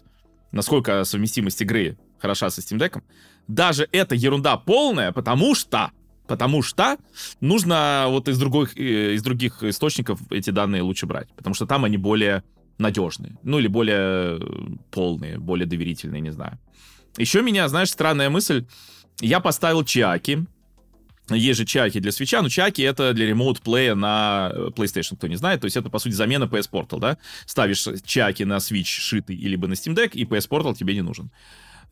[0.50, 3.02] насколько совместимость игры хороша со Steam Deck,
[3.48, 5.90] даже это ерунда полная, потому что
[6.26, 6.96] потому что
[7.40, 11.84] нужно вот из других, э, из других источников эти данные лучше брать, потому что там
[11.84, 12.42] они более
[12.78, 14.40] надежные, ну или более э,
[14.90, 16.58] полные, более доверительные, не знаю.
[17.18, 18.64] Еще меня, знаешь, странная мысль,
[19.20, 20.46] я поставил чаки,
[21.30, 25.28] есть же чаки для свеча, но чаки это для ремоут плея на э, PlayStation, кто
[25.28, 25.60] не знает.
[25.60, 27.18] То есть это, по сути, замена PS Portal, да?
[27.46, 31.30] Ставишь чаки на Switch шитый, либо на Steam Deck, и PS Portal тебе не нужен.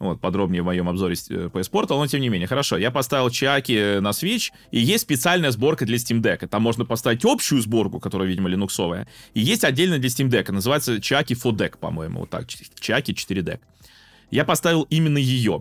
[0.00, 2.48] Вот, подробнее в моем обзоре PS Portal, но тем не менее.
[2.48, 6.46] Хорошо, я поставил чаки на Switch, и есть специальная сборка для Steam Deck.
[6.48, 10.50] Там можно поставить общую сборку, которая, видимо, линуксовая, и есть отдельно для Steam Deck.
[10.50, 12.48] Называется чаки 4Deck, по-моему, вот так.
[12.48, 13.60] Чаки 4Deck.
[14.30, 15.60] Я поставил именно ее.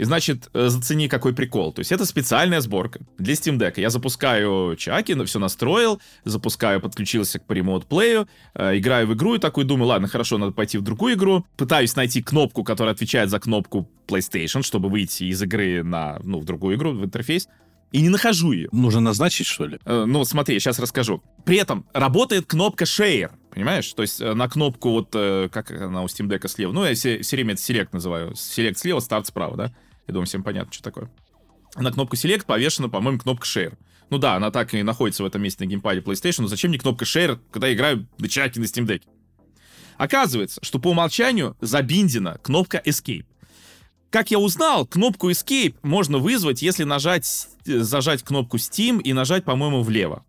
[0.00, 1.74] И значит, э, зацени, какой прикол.
[1.74, 3.78] То есть это специальная сборка для Steam Deck.
[3.78, 9.38] Я запускаю чаки, все настроил, запускаю, подключился к Remote Play, э, играю в игру и
[9.38, 11.44] такой думаю, ладно, хорошо, надо пойти в другую игру.
[11.58, 16.46] Пытаюсь найти кнопку, которая отвечает за кнопку PlayStation, чтобы выйти из игры на, ну, в
[16.46, 17.46] другую игру, в интерфейс.
[17.92, 18.70] И не нахожу ее.
[18.72, 19.78] Нужно назначить, что ли?
[19.84, 21.22] Э, ну, смотри, сейчас расскажу.
[21.44, 23.92] При этом работает кнопка Share, понимаешь?
[23.92, 26.94] То есть э, на кнопку вот, э, как она у Steam Deck слева, ну, я
[26.94, 28.30] все, все время это Select называю.
[28.30, 29.74] Select слева, Start справа, да?
[30.10, 31.08] Я думаю, всем понятно, что такое.
[31.76, 33.78] На кнопку Select повешена, по-моему, кнопка Share.
[34.10, 36.80] Ну да, она так и находится в этом месте на геймпаде PlayStation, но зачем мне
[36.80, 39.02] кнопка Share, когда я играю на чаке на Steam Deck?
[39.98, 43.24] Оказывается, что по умолчанию забиндена кнопка Escape.
[44.10, 49.82] Как я узнал, кнопку Escape можно вызвать, если нажать, зажать кнопку Steam и нажать, по-моему,
[49.82, 50.24] влево.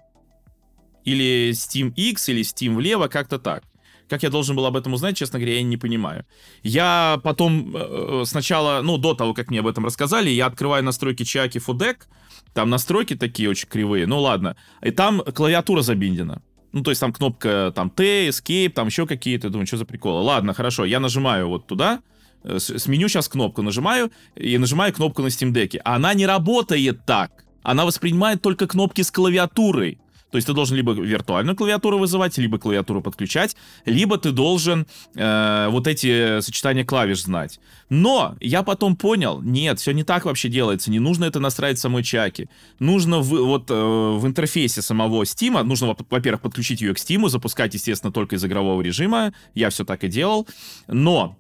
[1.06, 3.64] Или Steam X, или Steam влево, как-то так.
[4.12, 6.26] Как я должен был об этом узнать, честно говоря, я не понимаю.
[6.64, 11.24] Я потом э, сначала, ну, до того, как мне об этом рассказали, я открываю настройки
[11.24, 12.10] Чаки Фудек,
[12.54, 16.42] там настройки такие очень кривые, ну ладно, и там клавиатура забиндена.
[16.74, 20.22] Ну, то есть там кнопка там T, Escape, там еще какие-то, думаю, что за приколы.
[20.22, 22.02] Ладно, хорошо, я нажимаю вот туда,
[22.44, 25.80] э, сменю сейчас кнопку, нажимаю, и нажимаю кнопку на Steam Deck.
[25.86, 27.46] Она не работает так.
[27.64, 30.00] Она воспринимает только кнопки с клавиатурой.
[30.32, 33.56] То есть ты должен либо виртуальную клавиатуру вызывать, либо клавиатуру подключать,
[33.86, 37.60] либо ты должен э, вот эти сочетания клавиш знать.
[37.90, 40.90] Но я потом понял, нет, все не так вообще делается.
[40.90, 42.50] Не нужно это настраивать в самой чаке.
[42.80, 47.74] Нужно в, вот э, в интерфейсе самого Steam, нужно, во-первых, подключить ее к Steam, запускать,
[47.74, 49.34] естественно, только из игрового режима.
[49.54, 50.48] Я все так и делал.
[50.88, 51.38] Но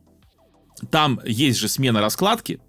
[0.89, 2.59] там есть же смена раскладки,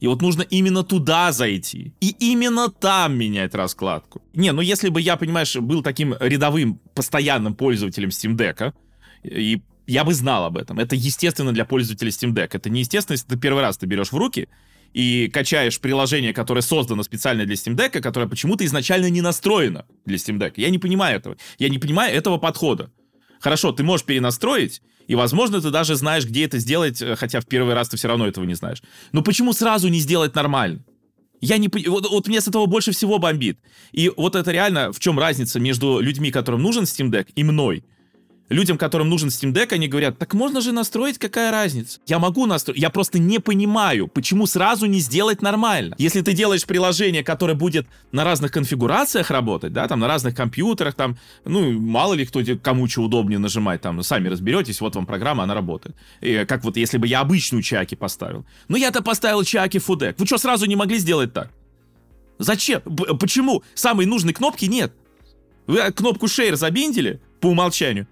[0.00, 1.94] и вот нужно именно туда зайти.
[2.00, 4.22] И именно там менять раскладку.
[4.34, 8.74] Не, ну если бы я, понимаешь, был таким рядовым, постоянным пользователем Steam Deck,
[9.22, 10.78] и я бы знал об этом.
[10.78, 12.50] Это естественно для пользователя Steam Deck.
[12.52, 14.48] Это не естественно, если ты первый раз ты берешь в руки
[14.92, 20.16] и качаешь приложение, которое создано специально для Steam Deck, которое почему-то изначально не настроено для
[20.16, 20.54] Steam Deck.
[20.56, 21.36] Я не понимаю этого.
[21.58, 22.90] Я не понимаю этого подхода.
[23.40, 27.46] Хорошо, ты можешь перенастроить, и, возможно, ты даже знаешь, где это сделать, э, хотя в
[27.46, 28.82] первый раз ты все равно этого не знаешь.
[29.12, 30.80] Но почему сразу не сделать нормально?
[31.40, 33.58] Я не вот, вот мне с этого больше всего бомбит.
[33.92, 37.84] И вот это реально, в чем разница между людьми, которым нужен Steam Deck, и мной
[38.48, 42.00] людям, которым нужен Steam Deck, они говорят, так можно же настроить, какая разница?
[42.06, 45.94] Я могу настроить, я просто не понимаю, почему сразу не сделать нормально.
[45.98, 50.94] Если ты делаешь приложение, которое будет на разных конфигурациях работать, да, там на разных компьютерах,
[50.94, 55.44] там, ну, мало ли кто кому что удобнее нажимать, там, сами разберетесь, вот вам программа,
[55.44, 55.96] она работает.
[56.20, 58.44] И как вот если бы я обычную чаки поставил.
[58.68, 60.18] Ну, я-то поставил чаки фудек.
[60.18, 61.50] Вы что, сразу не могли сделать так?
[62.38, 62.82] Зачем?
[62.84, 63.62] Б- почему?
[63.74, 64.92] Самой нужной кнопки нет.
[65.66, 68.06] Вы кнопку Share забиндили по умолчанию,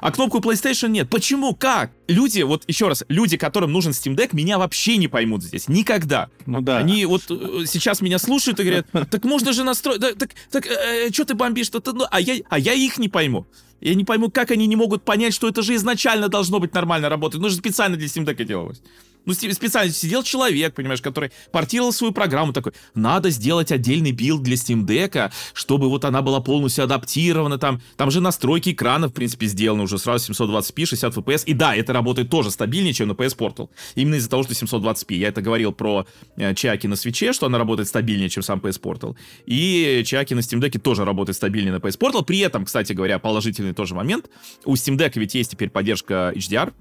[0.00, 1.08] а кнопку PlayStation нет.
[1.10, 1.54] Почему?
[1.54, 1.92] Как?
[2.08, 5.68] Люди, вот еще раз, люди, которым нужен Steam Deck, меня вообще не поймут здесь.
[5.68, 6.30] Никогда.
[6.46, 6.78] Ну да.
[6.78, 10.66] Они вот э, сейчас меня слушают и говорят, так можно же настроить, да, так, так
[10.66, 11.68] э, э что ты бомбишь?
[11.68, 11.92] -то?
[11.92, 13.46] Ну, а, я, а я их не пойму.
[13.80, 17.08] Я не пойму, как они не могут понять, что это же изначально должно быть нормально
[17.08, 17.40] работать.
[17.40, 18.82] Ну, же специально для Steam Deck делалось.
[19.26, 24.54] Ну, специально сидел человек, понимаешь, который портировал свою программу, такой, надо сделать отдельный билд для
[24.54, 29.46] Steam Deck, чтобы вот она была полностью адаптирована, там, там же настройки экрана, в принципе,
[29.46, 33.36] сделаны уже сразу 720p, 60 fps, и да, это работает тоже стабильнее, чем на PS
[33.36, 35.14] Portal, именно из-за того, что 720p.
[35.14, 36.06] Я это говорил про
[36.36, 39.16] э, Chiaki на Switch е, что она работает стабильнее, чем сам PS Portal,
[39.46, 43.18] и Чаки на Steam Deck тоже работает стабильнее на PS Portal, при этом, кстати говоря,
[43.18, 44.30] положительный тоже момент,
[44.64, 46.72] у Steam Deck ведь есть теперь поддержка HDR,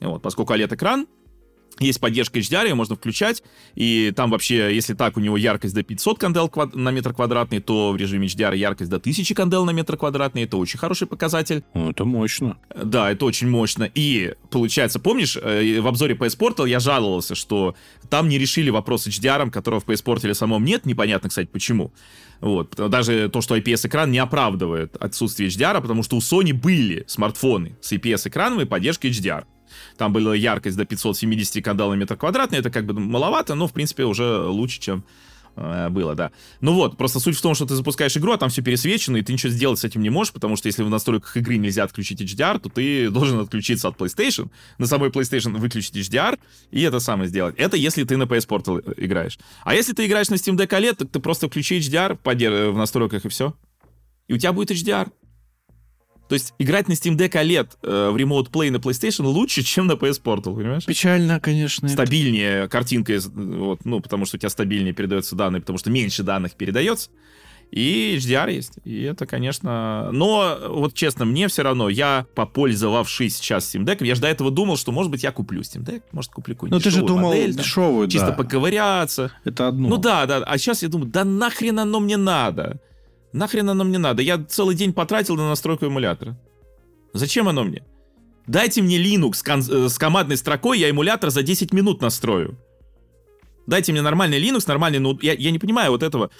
[0.00, 1.06] вот, поскольку OLED-экран,
[1.78, 3.42] есть поддержка HDR, ее можно включать,
[3.74, 6.74] и там вообще, если так, у него яркость до 500 кандел квад...
[6.74, 10.58] на метр квадратный, то в режиме HDR яркость до 1000 кандел на метр квадратный, это
[10.58, 11.64] очень хороший показатель.
[11.72, 12.58] Это мощно.
[12.74, 13.90] Да, это очень мощно.
[13.94, 17.74] И получается, помнишь, э, в обзоре PS Portal я жаловался, что
[18.10, 21.92] там не решили вопрос с HDR, которого в PS Portal самом нет, непонятно, кстати, почему.
[22.40, 22.74] Вот.
[22.74, 27.92] Даже то, что IPS-экран не оправдывает отсутствие HDR, потому что у Sony были смартфоны с
[27.92, 29.44] IPS-экраном и поддержкой HDR.
[29.96, 32.58] Там была яркость до 570 кандел на метр квадратный.
[32.58, 35.04] Это как бы маловато, но, в принципе, уже лучше, чем
[35.56, 36.30] э, было, да.
[36.60, 39.22] Ну вот, просто суть в том, что ты запускаешь игру, а там все пересвечено, и
[39.22, 42.20] ты ничего сделать с этим не можешь, потому что если в настройках игры нельзя отключить
[42.20, 46.38] HDR, то ты должен отключиться от PlayStation, на самой PlayStation выключить HDR,
[46.70, 47.54] и это самое сделать.
[47.58, 49.38] Это если ты на PS Portal э, играешь.
[49.64, 52.18] А если ты играешь на Steam Deck OLED, так ты просто включи HDR
[52.70, 53.54] в настройках, и все.
[54.28, 55.10] И у тебя будет HDR.
[56.32, 59.86] То есть играть на Steam Deck OLED э, в Remote Play на PlayStation лучше, чем
[59.86, 60.86] на PS Portal, понимаешь?
[60.86, 61.90] Печально, конечно.
[61.90, 66.54] Стабильнее картинка, вот, ну, потому что у тебя стабильнее передаются данные, потому что меньше данных
[66.54, 67.10] передается.
[67.70, 68.78] И HDR есть.
[68.84, 70.08] И это, конечно...
[70.10, 74.50] Но, вот честно, мне все равно, я, попользовавшись сейчас Steam Deck, я же до этого
[74.50, 77.28] думал, что, может быть, я куплю Steam Deck, может, куплю какую-нибудь Ну, ты же думал
[77.28, 78.32] модель, дешевую, Чисто да.
[78.32, 79.32] поковыряться.
[79.44, 79.90] Это одно.
[79.90, 80.38] Ну да, да.
[80.38, 82.80] А сейчас я думаю, да нахрен оно мне надо?
[83.32, 84.22] Нахрен оно мне надо?
[84.22, 86.38] Я целый день потратил на настройку эмулятора.
[87.14, 87.84] Зачем оно мне?
[88.46, 92.58] Дайте мне Linux с, э, командной строкой, я эмулятор за 10 минут настрою.
[93.66, 95.22] Дайте мне нормальный Linux, нормальный ноут.
[95.22, 96.30] Я, я не понимаю вот этого.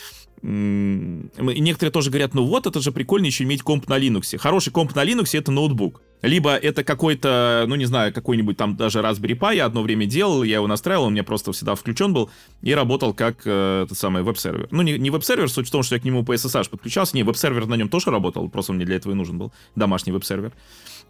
[0.42, 4.36] Некоторые тоже говорят, ну вот, это же прикольно еще иметь комп на Linux.
[4.38, 6.02] Хороший комп на Linux это ноутбук.
[6.22, 10.44] Либо это какой-то, ну не знаю, какой-нибудь там даже Raspberry Pi я одно время делал,
[10.44, 13.98] я его настраивал, он у меня просто всегда включен был и работал как э, этот
[13.98, 14.68] самый веб-сервер.
[14.70, 17.16] Ну не, не веб-сервер, суть в том, что я к нему по SSH подключался.
[17.16, 20.52] Не, веб-сервер на нем тоже работал, просто мне для этого и нужен был домашний веб-сервер.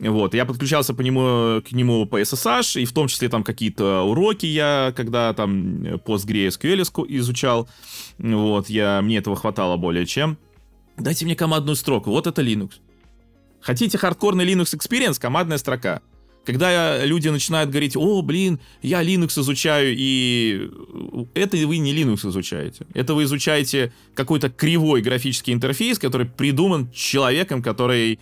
[0.09, 4.03] Вот, я подключался по нему, к нему по SSH, и в том числе там какие-то
[4.03, 7.69] уроки я, когда там PostgreSQL изучал,
[8.19, 10.39] вот, я, мне этого хватало более чем.
[10.97, 12.73] Дайте мне командную строку, вот это Linux.
[13.61, 15.21] Хотите хардкорный Linux Experience?
[15.21, 16.03] Командная строка.
[16.45, 20.69] Когда люди начинают говорить, о, блин, я Linux изучаю, и
[21.35, 22.87] это вы не Linux изучаете.
[22.93, 28.19] Это вы изучаете какой-то кривой графический интерфейс, который придуман человеком, который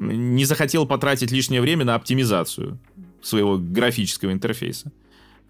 [0.00, 2.78] не захотел потратить лишнее время на оптимизацию
[3.22, 4.92] своего графического интерфейса.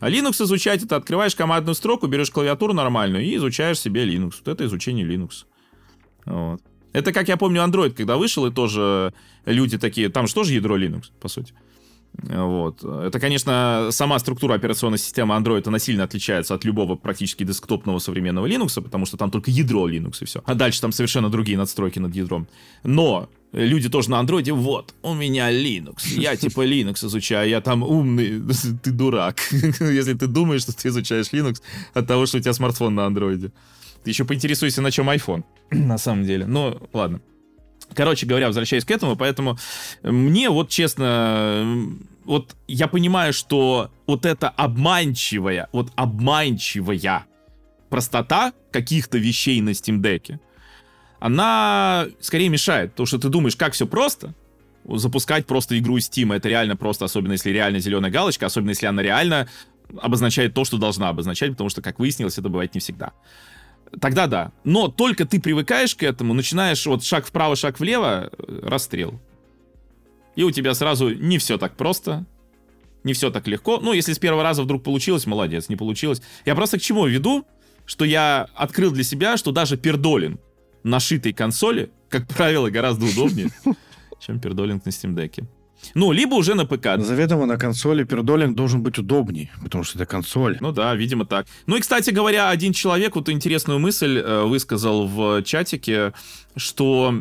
[0.01, 4.35] А Linux изучать это открываешь командную строку, берешь клавиатуру нормальную и изучаешь себе Linux.
[4.39, 5.45] Вот это изучение Linux.
[6.25, 6.61] Вот.
[6.93, 9.15] Это, как я помню, Android, когда вышел, и тоже
[9.45, 11.55] люди такие, там же тоже ядро Linux, по сути.
[12.15, 12.83] Вот.
[12.83, 18.47] Это, конечно, сама структура операционной системы Android, она сильно отличается от любого практически десктопного современного
[18.47, 20.43] Linux, потому что там только ядро Linux и все.
[20.45, 22.49] А дальше там совершенно другие надстройки над ядром.
[22.83, 27.83] Но люди тоже на андроиде, вот, у меня Linux, я типа Linux изучаю, я там
[27.83, 28.43] умный,
[28.83, 31.61] ты дурак, если ты думаешь, что ты изучаешь Linux
[31.95, 33.53] от того, что у тебя смартфон на андроиде.
[34.05, 36.47] Ты еще поинтересуйся, на чем iPhone, на самом деле.
[36.47, 37.21] Ну, ладно.
[37.95, 39.59] Короче говоря, возвращаясь к этому, поэтому
[40.03, 47.27] мне вот честно, вот я понимаю, что вот эта обманчивая, вот обманчивая
[47.89, 50.39] простота каких-то вещей на Steam Deck,
[51.21, 54.35] она скорее мешает, потому что ты думаешь, как все просто,
[54.85, 58.87] запускать просто игру из Steam, это реально просто, особенно если реально зеленая галочка, особенно если
[58.87, 59.49] она реально
[60.01, 63.13] обозначает то, что должна обозначать, потому что, как выяснилось, это бывает не всегда
[63.99, 64.53] тогда да.
[64.65, 69.21] Но только ты привыкаешь к этому, начинаешь вот шаг вправо, шаг влево, э, расстрел.
[70.37, 72.25] И у тебя сразу не все так просто,
[73.03, 73.79] не все так легко.
[73.81, 76.23] Ну, если с первого раза вдруг получилось, молодец, не получилось.
[76.45, 77.47] Я просто к чему веду,
[77.85, 80.39] что я открыл для себя, что даже пердолин
[80.83, 83.51] на шитой консоли, как правило, гораздо удобнее,
[84.21, 85.47] чем пердолинг на Steam Deck.
[85.95, 86.99] Ну, либо уже на ПК.
[86.99, 90.59] Заведомо на консоли пердолинг должен быть удобней, потому что это консоль.
[90.61, 91.47] Ну да, видимо так.
[91.67, 96.13] Ну и, кстати говоря, один человек вот интересную мысль э, высказал в чатике,
[96.57, 97.15] что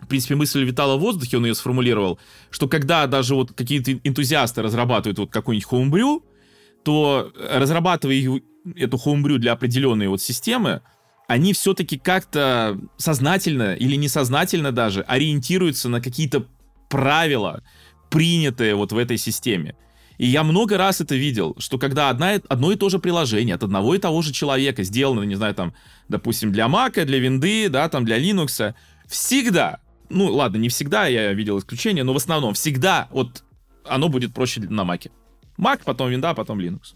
[0.00, 2.18] в принципе, мысль витала в воздухе, он ее сформулировал,
[2.50, 6.22] что когда даже вот какие-то энтузиасты разрабатывают вот какой-нибудь хоумбрю,
[6.82, 8.42] то разрабатывая
[8.76, 10.82] эту хоумбрю для определенной вот системы,
[11.26, 16.46] они все-таки как-то сознательно или несознательно даже ориентируются на какие-то
[16.88, 17.62] правила,
[18.10, 19.74] принятые вот в этой системе.
[20.18, 23.64] И я много раз это видел, что когда одна, одно и то же приложение от
[23.64, 25.74] одного и того же человека сделано, не знаю, там,
[26.08, 28.74] допустим, для Mac, для Винды, да, там, для Linux,
[29.08, 29.80] всегда,
[30.10, 33.42] ну, ладно, не всегда, я видел исключения, но в основном всегда вот
[33.84, 35.10] оно будет проще на Mac.
[35.58, 36.94] Mac, потом Винда, потом Linux.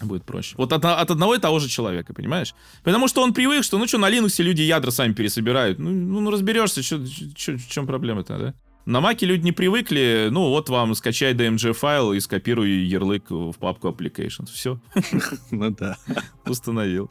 [0.00, 0.54] Будет проще.
[0.58, 2.54] Вот от, от одного и того же человека, понимаешь?
[2.82, 5.78] Потому что он привык, что, ну что, на Linux люди ядра сами пересобирают.
[5.78, 8.54] Ну, ну разберешься, что, в чем проблема-то, да?
[8.86, 13.54] На Маке люди не привыкли, ну вот вам скачай DMG файл и скопируй ярлык в
[13.54, 14.50] папку applications.
[14.52, 14.78] Все.
[15.50, 15.96] Ну да.
[16.44, 17.10] Установил.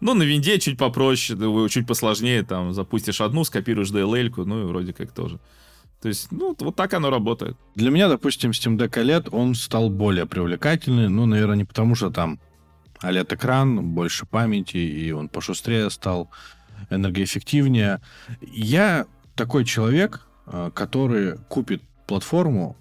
[0.00, 4.92] Ну, на винде чуть попроще, чуть посложнее, там, запустишь одну, скопируешь DLL-ку, ну и вроде
[4.92, 5.40] как тоже.
[6.00, 7.56] То есть, ну, вот так оно работает.
[7.74, 12.10] Для меня, допустим, Steam Deck OLED, он стал более привлекательный, ну, наверное, не потому что
[12.10, 12.38] там
[13.02, 16.30] OLED-экран, больше памяти, и он пошустрее стал,
[16.90, 18.00] энергоэффективнее.
[18.40, 22.76] Я такой человек, Э, который купит платформу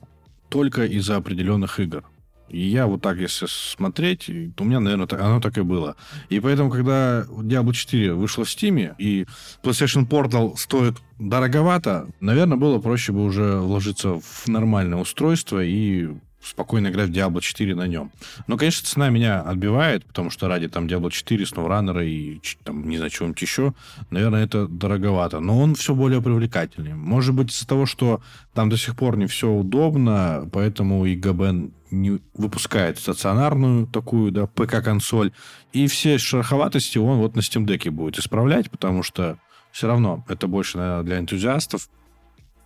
[0.49, 2.03] только из-за определенных игр.
[2.49, 5.95] И я вот так, если смотреть, у меня, наверное, оно так и было.
[6.29, 9.25] И поэтому, когда Diablo 4 вышла в Steam, и
[9.63, 16.09] PlayStation Portal стоит дороговато, наверное, было проще бы уже вложиться в нормальное устройство и
[16.41, 18.11] спокойно играть в Diablo 4 на нем.
[18.47, 22.97] Но, конечно, цена меня отбивает, потому что ради там Diablo 4, SnowRunner и там не
[22.97, 23.73] знаю, чего-нибудь еще,
[24.09, 25.39] наверное, это дороговато.
[25.39, 26.93] Но он все более привлекательный.
[26.93, 28.21] Может быть, из-за того, что
[28.53, 34.45] там до сих пор не все удобно, поэтому и ГБ не выпускает стационарную такую, да,
[34.47, 35.31] ПК-консоль.
[35.73, 39.37] И все шероховатости он вот на Steam Deck будет исправлять, потому что
[39.71, 41.89] все равно это больше, наверное, для энтузиастов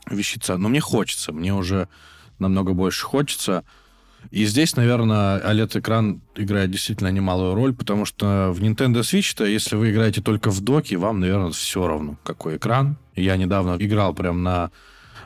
[0.09, 0.57] вещица.
[0.57, 1.87] Но мне хочется, мне уже
[2.39, 3.63] намного больше хочется.
[4.29, 9.91] И здесь, наверное, OLED-экран играет действительно немалую роль, потому что в Nintendo Switch-то, если вы
[9.91, 12.97] играете только в доке, вам, наверное, все равно, какой экран.
[13.15, 14.71] Я недавно играл прям на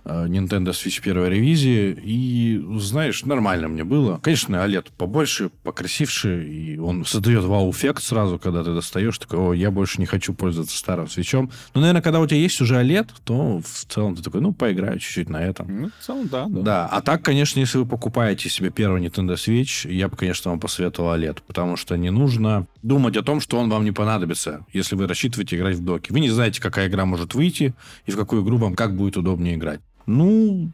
[0.05, 4.19] Nintendo Switch первой ревизии, и, знаешь, нормально мне было.
[4.21, 9.71] Конечно, OLED побольше, покрасивше, и он создает вау-эффект сразу, когда ты достаешь, такой, о, я
[9.71, 11.49] больше не хочу пользоваться старым свечом.
[11.73, 14.99] Но, наверное, когда у тебя есть уже OLED, то в целом ты такой, ну, поиграю
[14.99, 15.81] чуть-чуть на этом.
[15.81, 16.61] Ну, в целом, да, да.
[16.61, 20.59] Да, а так, конечно, если вы покупаете себе первый Nintendo Switch, я бы, конечно, вам
[20.59, 24.95] посоветовал OLED, потому что не нужно думать о том, что он вам не понадобится, если
[24.95, 26.13] вы рассчитываете играть в доке.
[26.13, 27.73] Вы не знаете, какая игра может выйти,
[28.05, 29.81] и в какую игру вам как будет удобнее играть.
[30.05, 30.71] Ну,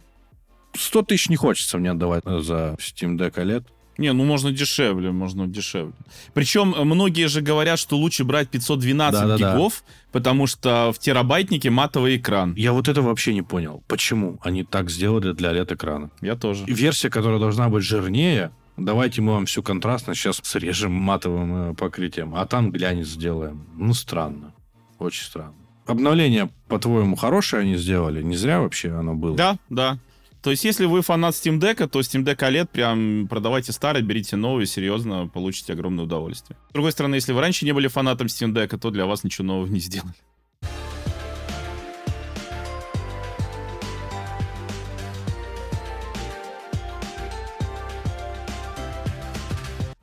[0.73, 3.65] 100 тысяч не хочется мне отдавать за Steam Deck OLED.
[3.97, 5.93] Не, ну можно дешевле, можно дешевле.
[6.33, 9.53] Причем э, многие же говорят, что лучше брать 512 Да-да-да.
[9.53, 12.55] гигов, потому что в терабайтнике матовый экран.
[12.55, 13.83] Я вот это вообще не понял.
[13.87, 16.09] Почему они так сделали для LED-экрана?
[16.21, 16.63] Я тоже.
[16.65, 22.33] Версия, которая должна быть жирнее, давайте мы вам всю контрастность сейчас срежем матовым э, покрытием,
[22.33, 23.67] а там глянец сделаем.
[23.75, 24.53] Ну, странно.
[24.99, 25.53] Очень странно.
[25.91, 28.21] Обновление, по-твоему, хорошее они сделали?
[28.21, 29.35] Не зря вообще оно было?
[29.35, 29.99] Да, да.
[30.41, 34.37] То есть, если вы фанат Steam Deck, то Steam Deck OLED прям продавайте старый, берите
[34.37, 36.57] новый, серьезно, получите огромное удовольствие.
[36.69, 39.47] С другой стороны, если вы раньше не были фанатом Steam Deck, то для вас ничего
[39.47, 40.15] нового не сделали.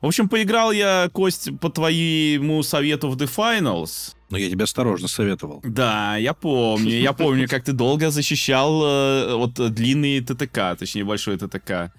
[0.01, 4.15] В общем, поиграл я, Кость, по твоему совету в The Finals.
[4.29, 5.61] Но я тебе осторожно советовал.
[5.63, 6.91] Да, я помню.
[6.91, 11.91] Я помню, как ты долго защищал э, вот длинный ТТК, точнее, большой ТТК.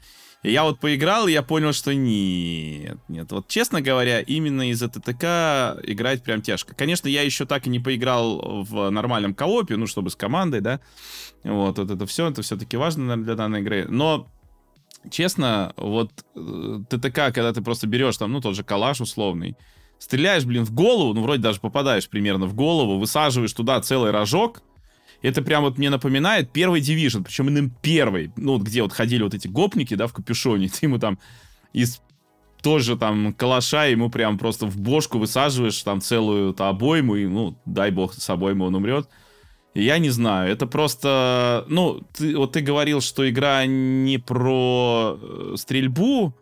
[0.43, 3.31] И я вот поиграл, и я понял, что нет, нет.
[3.31, 6.75] Вот, честно говоря, именно из-за ТТК играть прям тяжко.
[6.75, 10.81] Конечно, я еще так и не поиграл в нормальном коопе, ну, чтобы с командой, да.
[11.45, 13.87] Вот, вот это все, это все-таки важно наверное, для данной игры.
[13.89, 14.29] Но
[15.11, 19.57] честно, вот э, ТТК, когда ты просто берешь там, ну, тот же калаш условный,
[20.01, 24.63] стреляешь, блин, в голову, ну, вроде даже попадаешь примерно в голову, высаживаешь туда целый рожок,
[25.23, 29.23] это прям вот мне напоминает первый Division, причем именно первый, ну, вот где вот ходили
[29.23, 31.19] вот эти гопники, да, в капюшоне, ты ему там
[31.73, 32.01] из
[32.63, 37.91] тоже там калаша ему прям просто в бошку высаживаешь там целую-то обойму, и, ну, дай
[37.91, 39.09] бог, с обоймой он умрет.
[39.73, 45.55] Я не знаю, это просто, ну, ты, вот ты говорил, что игра не про э,
[45.57, 46.35] стрельбу,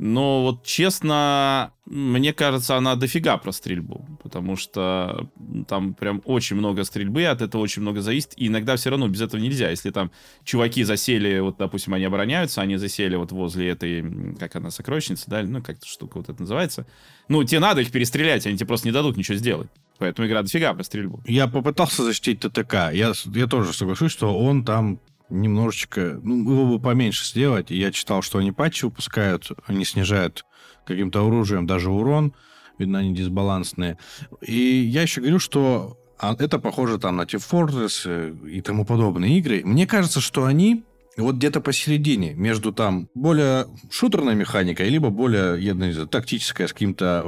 [0.00, 5.28] но вот честно, мне кажется, она дофига про стрельбу, потому что
[5.66, 9.22] там прям очень много стрельбы, от этого очень много зависит, и иногда все равно без
[9.22, 9.70] этого нельзя.
[9.70, 10.12] Если там
[10.44, 15.42] чуваки засели, вот, допустим, они обороняются, они засели вот возле этой, как она, сокровищница, да,
[15.42, 16.86] ну, как-то штука вот это называется,
[17.26, 19.68] ну, тебе надо их перестрелять, они тебе просто не дадут ничего сделать.
[19.98, 21.20] Поэтому игра дофига про стрельбу.
[21.26, 22.92] Я попытался защитить ТТК.
[22.92, 25.00] Я, я тоже соглашусь, что он там
[25.30, 26.18] немножечко...
[26.22, 27.70] Ну, его бы поменьше сделать.
[27.70, 30.44] Я читал, что они патчи выпускают, они снижают
[30.86, 32.34] каким-то оружием даже урон.
[32.78, 33.98] Видно, они дисбалансные.
[34.40, 38.84] И я еще говорю, что а, это похоже там на Team Fortress э, и тому
[38.84, 39.62] подобные игры.
[39.64, 40.84] Мне кажется, что они
[41.22, 46.72] вот где-то посередине между там более шутерной механикой, либо более, я не знаю, тактическая с
[46.72, 47.24] каким-то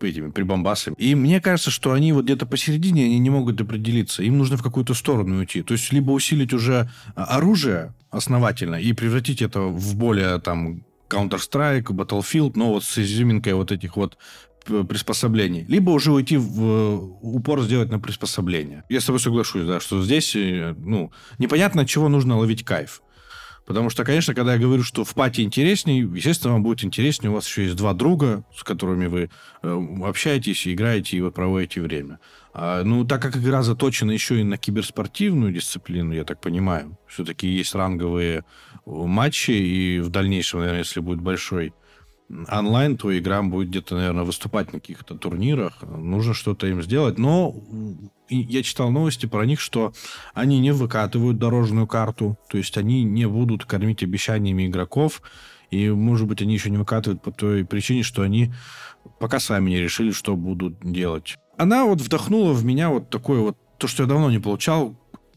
[0.00, 0.94] э, этими прибамбасами.
[0.98, 4.22] И мне кажется, что они вот где-то посередине, они не могут определиться.
[4.22, 5.62] Им нужно в какую-то сторону уйти.
[5.62, 11.86] То есть, либо усилить уже а, оружие основательно и превратить это в более там Counter-Strike,
[11.86, 14.16] Battlefield, но вот с изюминкой вот этих вот
[14.64, 15.64] п- приспособлений.
[15.68, 18.84] Либо уже уйти в э, упор сделать на приспособление.
[18.88, 23.02] Я с тобой соглашусь, да, что здесь, э, ну, непонятно, от чего нужно ловить кайф.
[23.66, 27.30] Потому что, конечно, когда я говорю, что в пати интереснее, естественно, вам будет интереснее.
[27.30, 29.30] У вас еще есть два друга, с которыми вы
[29.62, 32.20] э, общаетесь, играете и вот проводите время.
[32.52, 37.48] А, ну, так как игра заточена еще и на киберспортивную дисциплину, я так понимаю, все-таки
[37.48, 38.42] есть ранговые э,
[38.84, 41.72] матчи, и в дальнейшем, наверное, если будет большой
[42.48, 45.82] онлайн, то игра будет где-то, наверное, выступать на каких-то турнирах.
[45.82, 47.18] Нужно что-то им сделать.
[47.18, 47.54] Но
[48.28, 49.92] я читал новости про них, что
[50.32, 55.22] они не выкатывают дорожную карту, то есть они не будут кормить обещаниями игроков,
[55.70, 58.52] и, может быть, они еще не выкатывают по той причине, что они
[59.18, 61.36] пока сами не решили, что будут делать.
[61.56, 64.96] Она вот вдохнула в меня вот такое вот, то, что я давно не получал,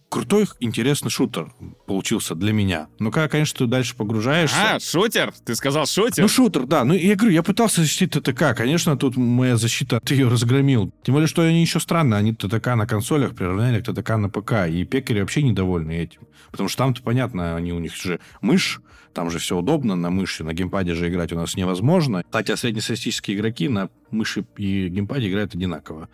[0.10, 1.52] крутой, интересный шутер
[1.86, 2.88] получился для меня.
[3.00, 4.76] Но когда, конечно, ты дальше погружаешься...
[4.76, 5.34] А, шутер?
[5.46, 6.24] Ты сказал шутер?
[6.24, 6.84] Ну, шутер, да.
[6.84, 8.54] Ну, я говорю, я пытался защитить ТТК.
[8.54, 10.92] Конечно, тут моя защита, ты ее разгромил.
[11.04, 12.18] Тем более, что они еще странно.
[12.18, 14.68] Они ТТК на консолях приравняли к ТТК на ПК.
[14.70, 16.22] И пекари вообще недовольны этим.
[16.52, 18.82] Потому что там-то, понятно, они у них же мышь,
[19.18, 22.23] там же все удобно, на мыши, на геймпаде же играть у нас невозможно.
[22.31, 26.07] Хотя среднестатистические игроки на мыши и геймпаде играют одинаково.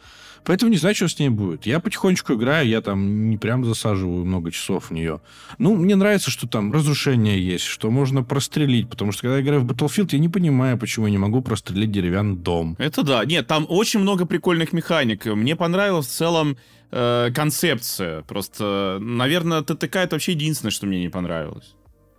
[0.46, 1.66] Поэтому не знаю, что с ней будет.
[1.66, 5.20] Я потихонечку играю, я там не прям засаживаю много часов в нее.
[5.58, 9.60] Ну, мне нравится, что там разрушение есть, что можно прострелить, потому что когда я играю
[9.60, 12.78] в Battlefield, я не понимаю, почему я не могу прострелить деревянный дом.
[12.80, 13.26] Это да.
[13.26, 15.26] Нет, там очень много прикольных механик.
[15.26, 16.56] Мне понравилась в целом
[16.92, 18.22] э, концепция.
[18.22, 21.76] Просто, наверное, ТТК это вообще единственное, что мне не понравилось.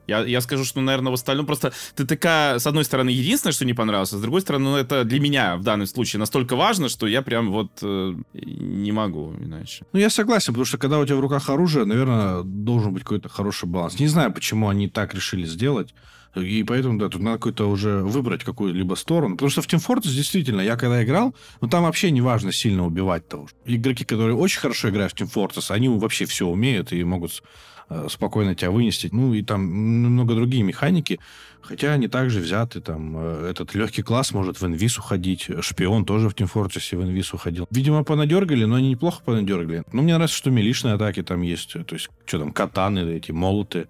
[0.06, 3.74] Я, я скажу, что, наверное, в остальном просто ТТК, с одной стороны, единственное, что не
[3.74, 7.06] понравилось, а с другой стороны, ну, это для меня в данном случае настолько важно, что
[7.06, 9.84] я прям вот э, не могу иначе.
[9.92, 13.28] Ну, я согласен, потому что когда у тебя в руках оружие, наверное, должен быть какой-то
[13.28, 13.98] хороший баланс.
[13.98, 15.94] Не знаю, почему они так решили сделать.
[16.36, 19.36] И поэтому, да, тут надо какой-то уже выбрать какую-либо сторону.
[19.36, 22.84] Потому что в Team Fortress действительно, я когда играл, ну там вообще не важно сильно
[22.84, 23.48] убивать того.
[23.64, 27.42] Игроки, которые очень хорошо играют в Team Fortress, они вообще все умеют и могут
[28.08, 29.08] спокойно тебя вынести.
[29.12, 31.20] Ну, и там много другие механики.
[31.60, 32.80] Хотя они также взяты.
[32.80, 35.48] Там э, этот легкий класс может в инвиз уходить.
[35.60, 37.66] Шпион тоже в Fortress в инвиз уходил.
[37.70, 39.82] Видимо, понадергали, но они неплохо понадергали.
[39.92, 41.72] Ну, мне нравится, что милишные атаки там есть.
[41.72, 43.88] То есть, что там, катаны, эти молоты.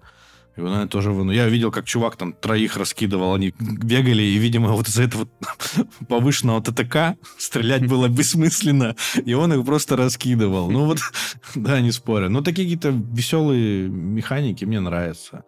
[0.55, 1.11] И он наверное, тоже...
[1.11, 5.27] Ну, я видел, как чувак там троих раскидывал, они бегали, и, видимо, вот из-за этого
[6.07, 8.95] повышенного ТТК стрелять было бессмысленно,
[9.25, 10.71] и он их просто раскидывал.
[10.71, 10.99] Ну вот,
[11.55, 12.29] да, не спорю.
[12.29, 15.43] Но такие какие-то веселые механики мне нравятся.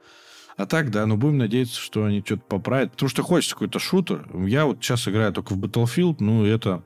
[0.58, 2.92] А так, да, ну будем надеяться, что они что-то поправят.
[2.92, 4.28] Потому что хочется какой-то шутер.
[4.46, 6.84] Я вот сейчас играю только в Battlefield, ну это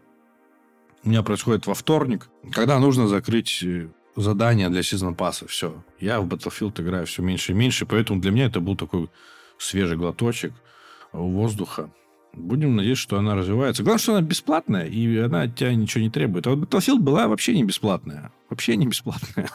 [1.03, 5.47] у меня происходит во вторник, когда нужно закрыть э, задания для сезон пасса.
[5.47, 5.83] Все.
[5.99, 9.09] Я в Battlefield играю все меньше и меньше, поэтому для меня это был такой
[9.57, 10.53] свежий глоточек
[11.11, 11.89] воздуха.
[12.33, 13.83] Будем надеяться, что она развивается.
[13.83, 16.47] Главное, что она бесплатная, и она от тебя ничего не требует.
[16.47, 18.31] А вот Battlefield была вообще не бесплатная.
[18.49, 19.49] Вообще не бесплатная.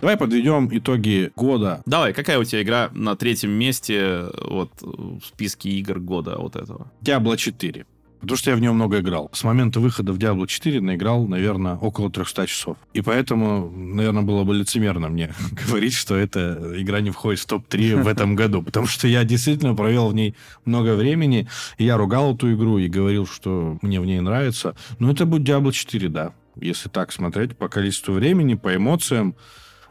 [0.00, 1.82] Давай подведем итоги года.
[1.86, 6.92] Давай, какая у тебя игра на третьем месте вот в списке игр года вот этого?
[7.02, 7.86] Diablo 4.
[8.20, 9.30] Потому что я в него много играл.
[9.32, 12.76] С момента выхода в Diablo 4 наиграл, наверное, около 300 часов.
[12.92, 15.34] И поэтому, наверное, было бы лицемерно мне
[15.66, 18.62] говорить, что эта игра не входит в топ-3 в этом году.
[18.62, 21.48] Потому что я действительно провел в ней много времени.
[21.78, 24.76] И я ругал эту игру и говорил, что мне в ней нравится.
[24.98, 26.32] Но это будет Diablo 4, да.
[26.60, 29.36] Если так смотреть по количеству времени, по эмоциям.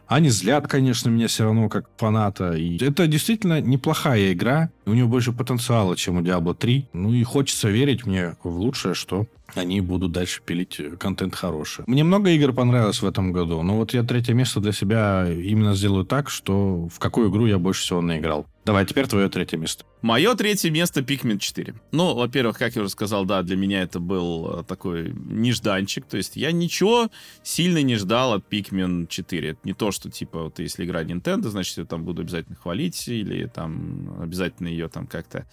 [0.07, 2.53] Они злят, конечно, меня все равно как фаната.
[2.53, 4.69] И это действительно неплохая игра.
[4.86, 6.90] У нее больше потенциала, чем у Diablo 3.
[6.94, 11.84] Ну и хочется верить мне в лучшее, что они будут дальше пилить контент хороший.
[11.88, 15.76] Мне много игр понравилось в этом году, но вот я третье место для себя именно
[15.76, 18.47] сделаю так, что в какую игру я больше всего наиграл.
[18.65, 19.85] Давай, теперь твое третье место.
[20.01, 21.76] Мое третье место Pikmin 4.
[21.91, 26.05] Ну, во-первых, как я уже сказал, да, для меня это был э, такой нежданчик.
[26.07, 27.09] То есть я ничего
[27.43, 29.49] сильно не ждал от Pikmin 4.
[29.49, 33.07] Это не то, что, типа, вот если игра Nintendo, значит, я там буду обязательно хвалить
[33.07, 35.45] или там обязательно ее там как-то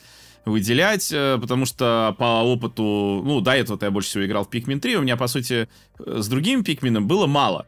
[0.44, 4.80] выделять, э, потому что по опыту, ну, до этого я больше всего играл в Pikmin
[4.80, 7.66] 3, у меня, по сути, э, с другими Pikmin было мало.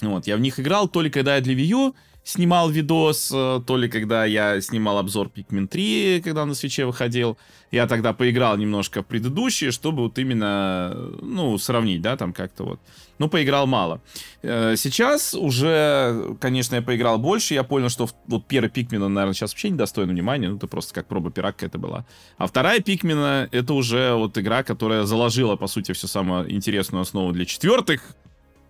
[0.00, 1.94] Вот, я в них играл только когда я для Wii U
[2.26, 7.38] снимал видос, э, то ли когда я снимал обзор Pikmin 3, когда на свече выходил.
[7.70, 10.92] Я тогда поиграл немножко в предыдущие, чтобы вот именно,
[11.22, 12.80] ну, сравнить, да, там как-то вот.
[13.18, 14.00] Ну, поиграл мало.
[14.42, 19.34] Э, сейчас уже, конечно, я поиграл больше, я понял, что вот первый Pikmin, он, наверное,
[19.34, 22.06] сейчас вообще не достоин внимания, ну, это просто как проба пера какая-то была.
[22.38, 27.32] А вторая Pikmin, это уже вот игра, которая заложила, по сути, всю самую интересную основу
[27.32, 28.02] для четвертых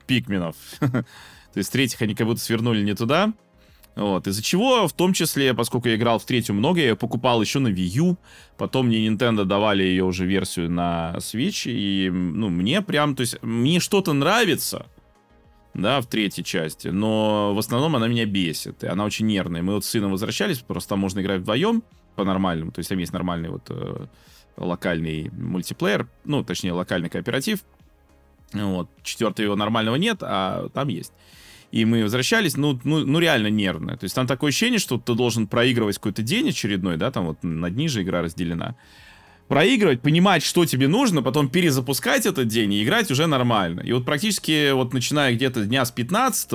[0.06, 0.56] Пикменов.
[0.80, 3.32] То есть третьих они как будто свернули не туда.
[3.97, 7.40] Вот, из-за чего, в том числе, поскольку я играл в третью много, я ее покупал
[7.40, 8.18] еще на Wii U,
[8.59, 13.43] потом мне Nintendo давали ее уже версию на Switch, и, ну, мне прям, то есть,
[13.43, 14.85] мне что-то нравится,
[15.73, 19.62] да, в третьей части, но в основном она меня бесит, и она очень нервная.
[19.62, 21.82] Мы вот с сыном возвращались, просто там можно играть вдвоем
[22.16, 24.06] по-нормальному, то есть там есть нормальный вот э,
[24.59, 27.60] локальный мультиплеер, ну, точнее, локальный кооператив,
[28.52, 31.14] вот, четвертого его нормального нет, а там есть
[31.72, 33.97] и мы возвращались, ну, ну, ну реально нервно.
[33.97, 37.43] То есть там такое ощущение, что ты должен проигрывать какой-то день очередной, да, там вот
[37.43, 38.76] на дни игра разделена.
[39.48, 43.80] Проигрывать, понимать, что тебе нужно, потом перезапускать этот день и играть уже нормально.
[43.80, 46.52] И вот практически вот начиная где-то дня с 15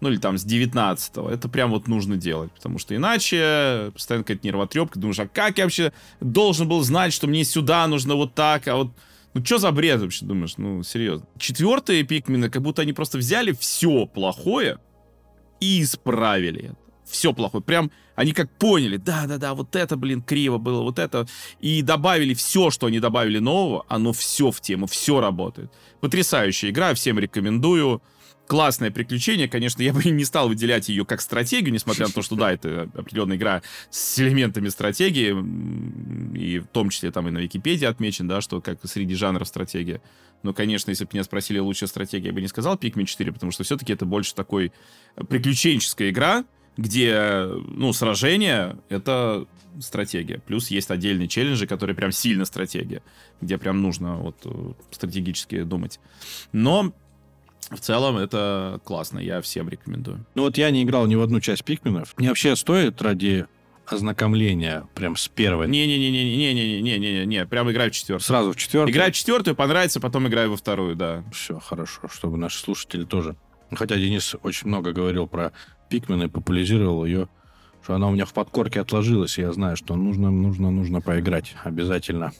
[0.00, 4.46] ну или там с 19 это прям вот нужно делать, потому что иначе постоянно какая-то
[4.46, 8.68] нервотрепка, думаешь, а как я вообще должен был знать, что мне сюда нужно вот так,
[8.68, 8.90] а вот
[9.34, 10.56] ну, что за бред вообще, думаешь?
[10.56, 11.26] Ну, серьезно.
[11.38, 14.78] Четвертые пикмены, как будто они просто взяли все плохое
[15.60, 16.76] и исправили это.
[17.04, 17.62] Все плохое.
[17.62, 21.26] Прям они как поняли, да-да-да, вот это, блин, криво было, вот это.
[21.60, 25.70] И добавили все, что они добавили нового, оно все в тему, все работает.
[26.00, 28.02] Потрясающая игра, всем рекомендую
[28.46, 29.48] классное приключение.
[29.48, 32.88] Конечно, я бы не стал выделять ее как стратегию, несмотря на то, что да, это
[32.94, 35.30] определенная игра с элементами стратегии,
[36.36, 40.00] и в том числе там и на Википедии отмечен, да, что как среди жанров стратегия.
[40.42, 43.50] Но, конечно, если бы меня спросили лучшая стратегия, я бы не сказал Pikmin 4, потому
[43.50, 44.72] что все-таки это больше такой
[45.16, 46.44] приключенческая игра,
[46.76, 49.46] где, ну, сражение— это
[49.80, 50.40] стратегия.
[50.46, 53.02] Плюс есть отдельные челленджи, которые прям сильно стратегия,
[53.40, 56.00] где прям нужно вот э, стратегически думать.
[56.52, 56.92] Но
[57.70, 60.24] в целом это классно, я всем рекомендую.
[60.34, 62.14] Ну вот я не играл ни в одну часть Пикменов.
[62.16, 63.46] Мне вообще стоит ради
[63.86, 65.68] ознакомления прям с первой.
[65.68, 68.24] Не-не-не-не-не-не-не-не-не, прям играю в четвертую.
[68.24, 68.92] Сразу в четвертую?
[68.92, 71.24] Играю в четвертую, понравится, потом играю во вторую, да.
[71.32, 73.36] Все, хорошо, чтобы наши слушатели тоже.
[73.72, 75.52] Хотя Денис очень много говорил про
[75.88, 77.28] Пикмена и популяризировал ее
[77.84, 81.54] что она у меня в подкорке отложилась, и я знаю, что нужно, нужно, нужно поиграть
[81.64, 82.32] обязательно.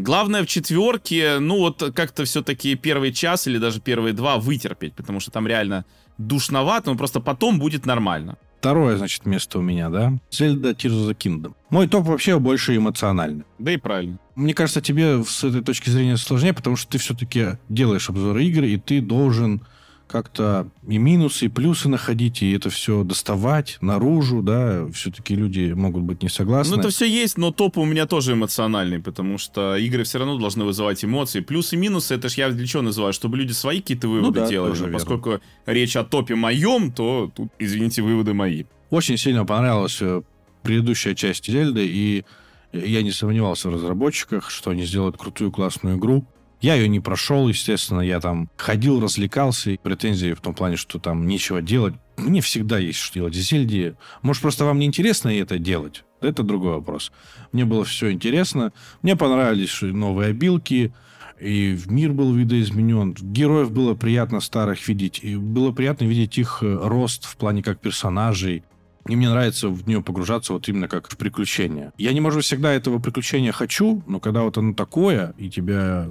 [0.00, 5.20] Главное в четверке, ну вот как-то все-таки первый час или даже первые два вытерпеть, потому
[5.20, 5.84] что там реально
[6.18, 8.36] душновато, но просто потом будет нормально.
[8.60, 10.12] Второе, значит, место у меня, да?
[10.30, 11.54] Zelda Tears of the Kingdom.
[11.70, 13.44] Мой топ вообще больше эмоциональный.
[13.58, 14.18] Да и правильно.
[14.34, 18.64] Мне кажется, тебе с этой точки зрения сложнее, потому что ты все-таки делаешь обзоры игр,
[18.64, 19.62] и ты должен
[20.10, 26.02] как-то и минусы, и плюсы находить, и это все доставать наружу, да, все-таки люди могут
[26.02, 26.74] быть не согласны.
[26.74, 30.38] Ну, это все есть, но топ у меня тоже эмоциональный, потому что игры все равно
[30.38, 31.40] должны вызывать эмоции.
[31.40, 34.46] Плюсы и минусы, это ж я для чего называю, чтобы люди свои какие-то выводы ну,
[34.46, 34.78] да, делали.
[34.78, 38.64] Но поскольку речь о топе моем, то тут, извините, выводы мои.
[38.90, 40.22] Очень сильно понравилась э,
[40.62, 42.24] предыдущая часть Зельды, и
[42.72, 46.24] я не сомневался в разработчиках, что они сделают крутую классную игру.
[46.60, 50.98] Я ее не прошел, естественно, я там ходил, развлекался, и претензии в том плане, что
[50.98, 51.94] там нечего делать.
[52.18, 53.96] Мне всегда есть что делать в Зельде.
[54.20, 56.04] Может, просто вам не интересно это делать?
[56.20, 57.12] Это другой вопрос.
[57.52, 58.72] Мне было все интересно.
[59.00, 60.92] Мне понравились новые обилки,
[61.40, 63.14] и мир был видоизменен.
[63.18, 65.20] Героев было приятно старых видеть.
[65.22, 68.64] И было приятно видеть их э, рост в плане как персонажей.
[69.08, 71.92] И мне нравится в нее погружаться вот именно как в приключение.
[71.96, 76.08] Я не, может, всегда этого приключения хочу, но когда вот оно такое, и тебя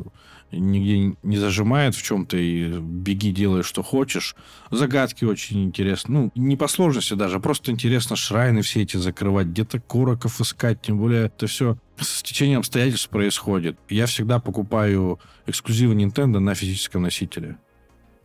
[0.51, 4.35] нигде не зажимает в чем-то, и беги, делай, что хочешь.
[4.71, 6.13] Загадки очень интересны.
[6.13, 10.81] Ну, не по сложности даже, а просто интересно шрайны все эти закрывать, где-то короков искать,
[10.81, 13.77] тем более это все с течением обстоятельств происходит.
[13.89, 17.57] Я всегда покупаю эксклюзивы Nintendo на физическом носителе.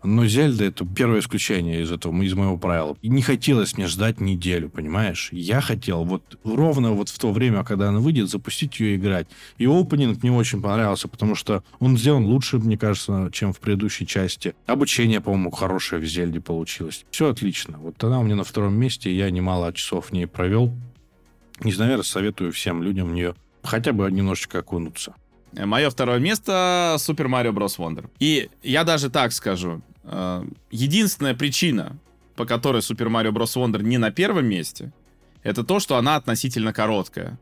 [0.04, 2.96] Но Зельда— это первое исключение из этого, из моего правила.
[3.02, 5.30] И не хотелось мне ждать неделю, понимаешь?
[5.32, 9.26] Я хотел вот ровно вот в то время, когда она выйдет, запустить ее играть.
[9.58, 14.06] И опенинг мне очень понравился, потому что он сделан лучше, мне кажется, чем в предыдущей
[14.06, 14.54] части.
[14.66, 17.04] Обучение, по-моему, хорошее в Зельде получилось.
[17.10, 17.78] Все отлично.
[17.78, 20.72] Вот она у меня на втором месте, я немало часов в ней провел.
[21.60, 25.14] Не знаю, наверное, советую всем людям в нее хотя бы немножечко окунуться.
[25.52, 27.78] Мое второе место Super Mario Bros.
[27.78, 28.10] Wonder.
[28.18, 29.82] И я даже так скажу.
[30.04, 31.96] Э, единственная причина,
[32.36, 33.54] по которой Super Mario Bros.
[33.56, 34.92] Wonder не на первом месте,
[35.42, 37.38] это то, что она относительно короткая.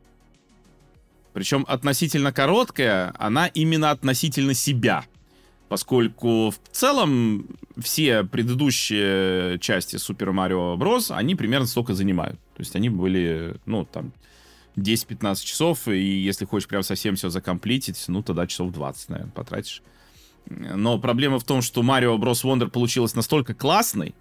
[1.33, 5.05] Причем относительно короткая, она именно относительно себя.
[5.67, 7.47] Поскольку в целом
[7.81, 11.15] все предыдущие части Super Mario Bros.
[11.15, 12.39] они примерно столько занимают.
[12.55, 14.13] То есть они были, ну, там,
[14.75, 19.81] 10-15 часов, и если хочешь прям совсем все закомплитить, ну, тогда часов 20, наверное, потратишь.
[20.49, 22.43] Но проблема в том, что Mario Bros.
[22.43, 24.13] Wonder получилась настолько классной,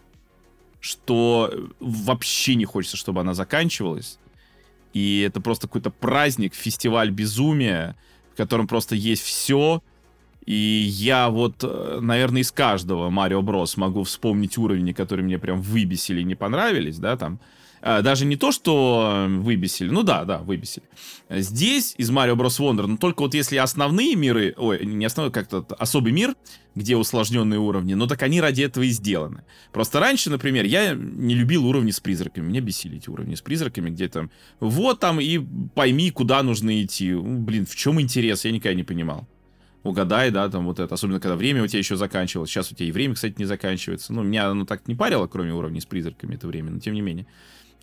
[0.81, 4.19] что вообще не хочется, чтобы она заканчивалась.
[4.93, 7.97] И это просто какой-то праздник, фестиваль безумия,
[8.33, 9.83] в котором просто есть все.
[10.45, 13.75] И я вот, э, наверное, из каждого Mario Bros.
[13.77, 17.39] могу вспомнить уровни, которые мне прям выбесили и не понравились, да, там.
[17.85, 20.85] А, даже не то, что выбесили, ну да, да, выбесили.
[21.29, 22.61] Здесь из Mario Bros.
[22.61, 26.37] Wonder, но только вот если основные миры, ой, не основной, как-то особый мир,
[26.77, 29.43] где усложненные уровни, но так они ради этого и сделаны.
[29.73, 33.91] Просто раньше, например, я не любил уровни с призраками, меня бесили эти уровни с призраками,
[33.91, 34.31] где там,
[34.61, 35.41] вот там и
[35.75, 37.13] пойми, куда нужно идти.
[37.15, 39.27] Блин, в чем интерес, я никогда не понимал
[39.83, 42.51] угадай, да, там вот это, особенно когда время у тебя еще заканчивалось.
[42.51, 44.13] Сейчас у тебя и время, кстати, не заканчивается.
[44.13, 47.01] Ну, меня оно так не парило, кроме уровней с призраками это время, но тем не
[47.01, 47.27] менее.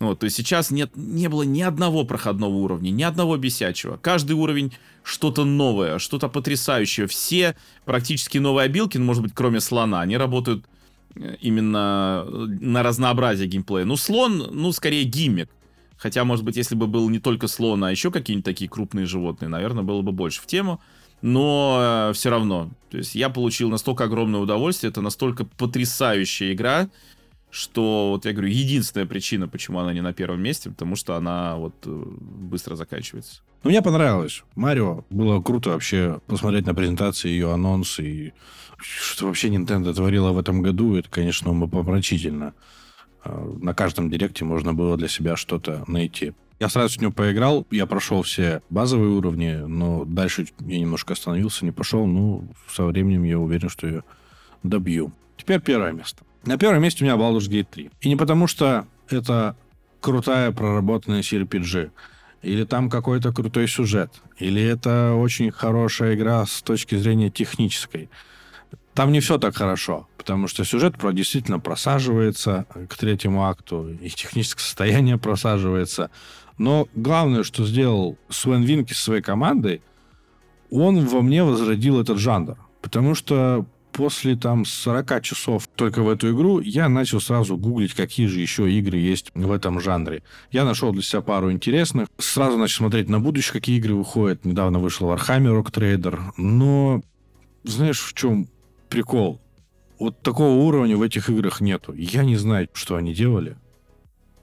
[0.00, 3.98] Вот, то есть сейчас нет, не было ни одного проходного уровня, ни одного бесячего.
[3.98, 4.72] Каждый уровень
[5.02, 7.06] что-то новое, что-то потрясающее.
[7.06, 7.54] Все
[7.84, 10.64] практически новые обилки, ну, может быть, кроме слона, они работают
[11.16, 13.84] э, именно э, на разнообразие геймплея.
[13.84, 15.50] Ну, слон, ну, скорее гиммик.
[15.98, 19.50] Хотя, может быть, если бы был не только слон, а еще какие-нибудь такие крупные животные,
[19.50, 20.80] наверное, было бы больше в тему.
[21.20, 22.70] Но э, все равно.
[22.90, 24.90] То есть я получил настолько огромное удовольствие.
[24.90, 26.88] Это настолько потрясающая игра
[27.50, 31.56] что, вот я говорю, единственная причина, почему она не на первом месте, потому что она
[31.56, 33.42] вот э, быстро заканчивается.
[33.62, 34.42] Ну, мне понравилось.
[34.54, 38.32] Марио было круто вообще посмотреть на презентации, ее анонсы, и
[38.78, 42.54] что вообще Nintendo творила в этом году, это, конечно, умопомрачительно.
[43.22, 46.32] А, на каждом директе можно было для себя что-то найти.
[46.58, 51.64] Я сразу с нее поиграл, я прошел все базовые уровни, но дальше я немножко остановился,
[51.64, 52.06] не пошел.
[52.06, 54.04] Ну, со временем я уверен, что ее
[54.62, 55.12] добью.
[55.36, 56.22] Теперь первое место.
[56.44, 57.90] На первом месте у меня Baldur's Gate 3.
[58.00, 59.56] И не потому, что это
[60.00, 61.90] крутая проработанная CRPG,
[62.42, 68.08] или там какой-то крутой сюжет, или это очень хорошая игра с точки зрения технической.
[68.94, 74.08] Там не все так хорошо, потому что сюжет про действительно просаживается к третьему акту, и
[74.08, 76.10] техническое состояние просаживается.
[76.58, 79.82] Но главное, что сделал Свен Винки со своей командой,
[80.70, 82.56] он во мне возродил этот жанр.
[82.80, 83.66] Потому что
[84.00, 88.72] после там 40 часов только в эту игру я начал сразу гуглить, какие же еще
[88.72, 90.22] игры есть в этом жанре.
[90.50, 92.08] Я нашел для себя пару интересных.
[92.16, 94.46] Сразу начал смотреть на будущее, какие игры выходят.
[94.46, 96.18] Недавно вышел Warhammer Rock Trader.
[96.38, 97.02] Но
[97.62, 98.48] знаешь, в чем
[98.88, 99.38] прикол?
[99.98, 101.92] Вот такого уровня в этих играх нету.
[101.92, 103.58] Я не знаю, что они делали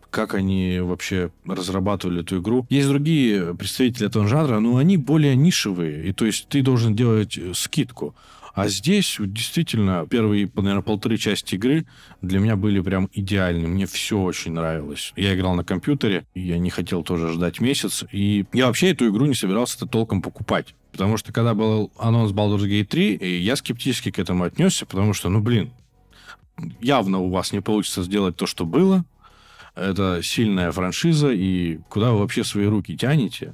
[0.09, 2.65] как они вообще разрабатывали эту игру.
[2.69, 7.37] Есть другие представители этого жанра, но они более нишевые, и то есть ты должен делать
[7.37, 8.15] э, скидку.
[8.57, 11.85] А здесь действительно первые, наверное, полторы части игры
[12.23, 13.67] для меня были прям идеальны.
[13.67, 15.13] Мне все очень нравилось.
[15.15, 18.03] Я играл на компьютере, я не хотел тоже ждать месяц.
[18.11, 20.73] И я вообще эту игру не собирался толком покупать.
[20.91, 25.29] Потому что когда был анонс Baldur's Gate 3, я скептически к этому отнесся, потому что,
[25.29, 25.71] ну, блин,
[26.81, 29.05] явно у вас не получится сделать то, что было.
[29.75, 33.53] Это сильная франшиза, и куда вы вообще свои руки тянете?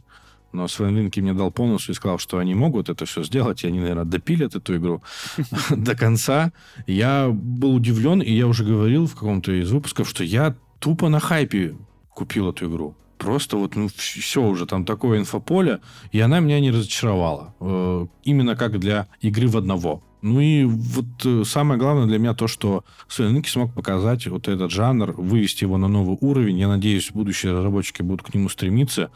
[0.53, 3.67] Но Свен Линки мне дал полностью и сказал, что они могут это все сделать, и
[3.67, 5.03] они, наверное, допилят эту игру
[5.69, 6.53] до конца.
[6.88, 11.19] Я был удивлен, и я уже говорил в каком-то из выпусков, что я тупо на
[11.19, 11.75] хайпе
[12.09, 12.95] купил эту игру.
[13.17, 15.80] Просто вот, ну, все уже, там такое инфополе,
[16.11, 17.55] и она меня не разочаровала.
[17.59, 20.03] Э, именно как для игры в одного.
[20.21, 24.71] Ну и вот э, самое главное для меня то, что Свен смог показать вот этот
[24.71, 26.59] жанр, вывести его на новый уровень.
[26.59, 29.09] Я надеюсь, будущие разработчики будут к нему стремиться.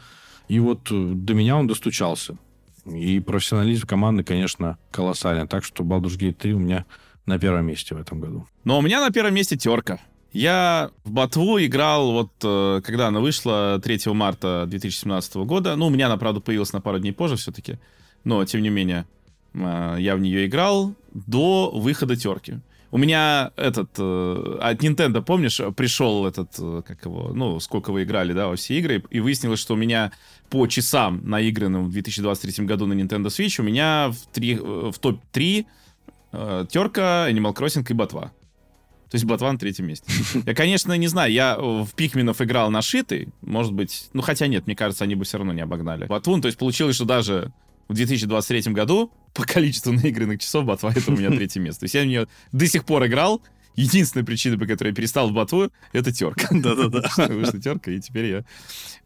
[0.48, 2.36] И вот э, до меня он достучался.
[2.86, 5.46] И профессионализм команды, конечно, колоссальный.
[5.46, 6.86] Так что Baldur's Gate 3 у меня
[7.26, 8.46] на первом месте в этом году.
[8.64, 10.00] Но у меня на первом месте терка.
[10.32, 15.76] Я в Ботву играл вот, э, когда она вышла 3 марта 2017 года.
[15.76, 17.78] Ну, у меня она, правда, появилась на пару дней позже все-таки.
[18.24, 19.06] Но, тем не менее,
[19.54, 22.60] э, я в нее играл до выхода терки.
[22.90, 28.04] У меня этот э, от Nintendo, помнишь, пришел этот, э, как его, ну, сколько вы
[28.04, 30.10] играли, да, во все игры, и выяснилось, что у меня
[30.48, 34.98] по часам наигранным в 2023 году на Nintendo Switch у меня в, три, э, в
[34.98, 35.66] топ-3
[36.32, 38.32] э, терка, Animal Crossing и Ботва.
[39.10, 40.10] То есть Ботва на третьем месте.
[40.46, 44.66] Я, конечно, не знаю, я в Пикменов играл на шитый, может быть, ну хотя нет,
[44.66, 46.06] мне кажется, они бы все равно не обогнали.
[46.06, 47.52] Ботвун, то есть получилось, что даже
[47.88, 51.80] в 2023 году по количеству наигранных часов ботва это у меня третье место.
[51.80, 53.42] То есть я в нее до сих пор играл.
[53.74, 56.48] Единственная причина, по которой я перестал в ботву, это терка.
[56.50, 57.10] Да-да-да.
[57.28, 58.44] Вышла терка, и теперь я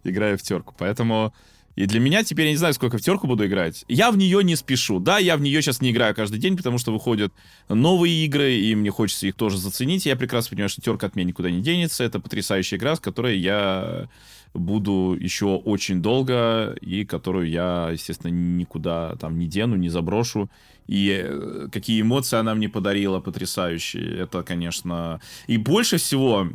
[0.03, 0.75] играю в терку.
[0.79, 1.35] Поэтому
[1.75, 3.85] и для меня теперь я не знаю, сколько в терку буду играть.
[3.89, 4.99] Я в нее не спешу.
[4.99, 7.33] Да, я в нее сейчас не играю каждый день, потому что выходят
[7.69, 10.05] новые игры, и мне хочется их тоже заценить.
[10.05, 12.05] Я прекрасно понимаю, что терка от меня никуда не денется.
[12.05, 14.09] Это потрясающая игра, с которой я
[14.55, 20.51] буду еще очень долго, и которую я, естественно, никуда там не дену, не заброшу.
[20.87, 24.19] И э, какие эмоции она мне подарила потрясающие.
[24.19, 25.21] Это, конечно...
[25.47, 26.49] И больше всего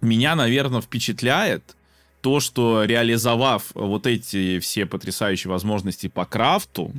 [0.00, 1.76] меня, наверное, впечатляет
[2.20, 6.92] то, что реализовав вот эти все потрясающие возможности по крафту,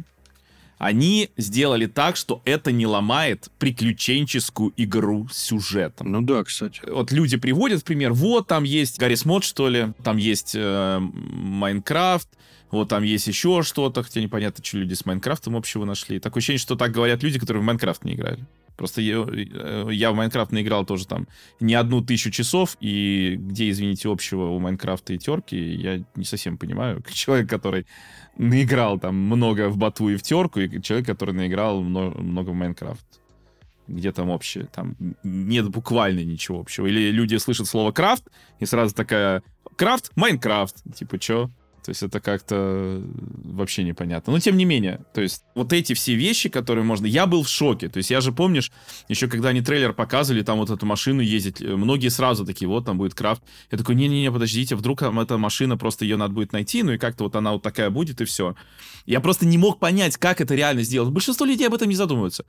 [0.78, 6.12] они сделали так, что это не ломает приключенческую игру с сюжетом.
[6.12, 6.82] Ну да, кстати.
[6.88, 12.28] Вот люди приводят пример, вот там есть Garry's Mod, что ли, там есть э, Майнкрафт,
[12.72, 16.20] вот там есть еще что-то, хотя непонятно, что люди с Майнкрафтом общего нашли.
[16.20, 18.45] Такое ощущение, что так говорят люди, которые в Майнкрафт не играли.
[18.76, 19.26] Просто я,
[19.91, 21.28] я в Майнкрафт наиграл тоже там
[21.60, 26.58] не одну тысячу часов, и где, извините, общего у Майнкрафта и терки, я не совсем
[26.58, 27.04] понимаю.
[27.14, 27.86] Человек, который
[28.38, 32.56] наиграл там много в бату и в терку, и человек, который наиграл много, много в
[32.56, 33.06] Майнкрафт.
[33.88, 34.66] Где там общее?
[34.74, 36.88] Там нет буквально ничего общего.
[36.88, 38.24] Или люди слышат слово крафт,
[38.60, 39.44] и сразу такая
[39.76, 40.78] крафт, Майнкрафт.
[40.95, 41.52] Типа, чё?
[41.84, 43.03] То есть это как-то
[43.43, 44.34] вообще непонятно.
[44.34, 47.05] Но тем не менее, то есть вот эти все вещи, которые можно...
[47.05, 47.89] Я был в шоке.
[47.89, 48.72] То есть я же, помнишь,
[49.10, 52.85] еще когда они трейлер показывали, там вот эту машину ездить, э, многие сразу такие, вот
[52.85, 53.43] там будет крафт.
[53.72, 56.97] Я такой, не-не-не, подождите, вдруг там эта машина, просто ее надо будет найти, ну и
[56.97, 58.55] как-то вот она вот такая будет, и все.
[59.05, 61.11] Я просто не мог понять, как это реально сделать.
[61.11, 62.45] Большинство людей об этом не задумываются.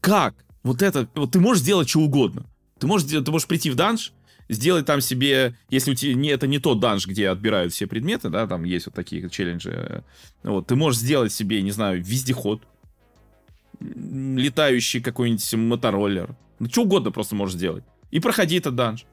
[0.00, 0.34] Как?
[0.62, 1.08] Вот это...
[1.14, 2.46] Вот ты можешь сделать что угодно.
[2.78, 4.12] Ты можешь, ты можешь прийти в данж,
[4.48, 8.28] сделай там себе, если у тебя не, это не тот данж, где отбирают все предметы,
[8.28, 10.00] да, там есть вот такие челленджи, э,
[10.42, 12.62] вот, ты можешь сделать себе, не знаю, вездеход,
[13.80, 17.84] летающий какой-нибудь мотороллер, ну, что угодно просто можешь сделать.
[18.10, 19.06] И проходи этот данж.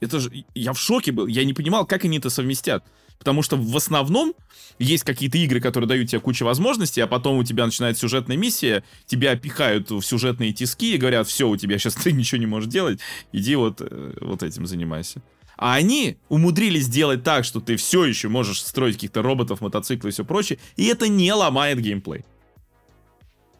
[0.00, 2.84] Это же, я в шоке был, я не понимал, как они это совместят.
[3.20, 4.34] Потому что в основном
[4.78, 8.82] есть какие-то игры, которые дают тебе кучу возможностей, а потом у тебя начинается сюжетная миссия,
[9.04, 12.70] тебя пихают в сюжетные тиски и говорят, все, у тебя сейчас ты ничего не можешь
[12.70, 12.98] делать,
[13.30, 15.22] иди вот, э, вот этим занимайся.
[15.58, 20.12] А они умудрились сделать так, что ты все еще можешь строить каких-то роботов, мотоциклы и
[20.12, 22.24] все прочее, и это не ломает геймплей.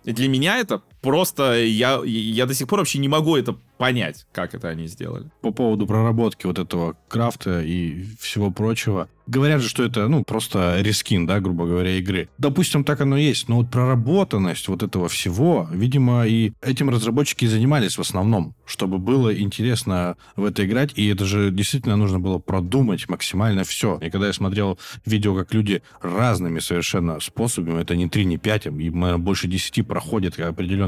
[0.05, 4.27] И для меня это просто я, я до сих пор вообще не могу это понять,
[4.33, 5.31] как это они сделали.
[5.41, 9.09] По поводу проработки вот этого крафта и всего прочего.
[9.27, 12.29] Говорят же, что это, ну, просто рискин, да, грубо говоря, игры.
[12.37, 17.49] Допустим, так оно есть, но вот проработанность вот этого всего, видимо, и этим разработчики и
[17.49, 22.39] занимались в основном, чтобы было интересно в это играть, и это же действительно нужно было
[22.39, 23.99] продумать максимально все.
[24.03, 28.67] И когда я смотрел видео, как люди разными совершенно способами, это не 3, не 5,
[28.67, 30.37] и больше 10 проходят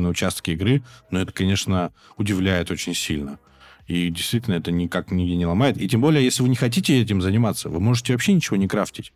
[0.02, 3.38] определенные участки игры, но это, конечно, удивляет очень сильно.
[3.86, 5.80] И действительно это никак нигде не ломает.
[5.80, 9.12] И тем более, если вы не хотите этим заниматься, вы можете вообще ничего не крафтить.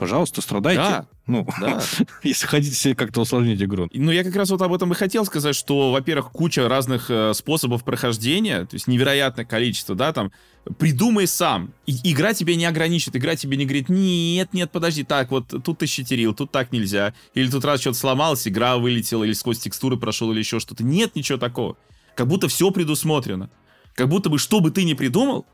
[0.00, 0.80] Пожалуйста, страдайте.
[0.80, 1.06] Да.
[1.26, 1.78] Ну, да.
[2.22, 3.86] если хотите себе как-то усложнить игру.
[3.92, 7.34] Ну, я как раз вот об этом и хотел сказать, что, во-первых, куча разных э,
[7.34, 10.32] способов прохождения, то есть невероятное количество, да, там,
[10.78, 11.74] придумай сам.
[11.84, 15.80] И, игра тебя не ограничит, игра тебе не говорит, нет, нет, подожди, так, вот тут
[15.80, 19.98] ты щитерил, тут так нельзя, или тут раз что-то сломалось, игра вылетела, или сквозь текстуры
[19.98, 20.82] прошел, или еще что-то.
[20.82, 21.76] Нет ничего такого.
[22.16, 23.50] Как будто все предусмотрено.
[23.94, 25.44] Как будто бы, что бы ты ни придумал,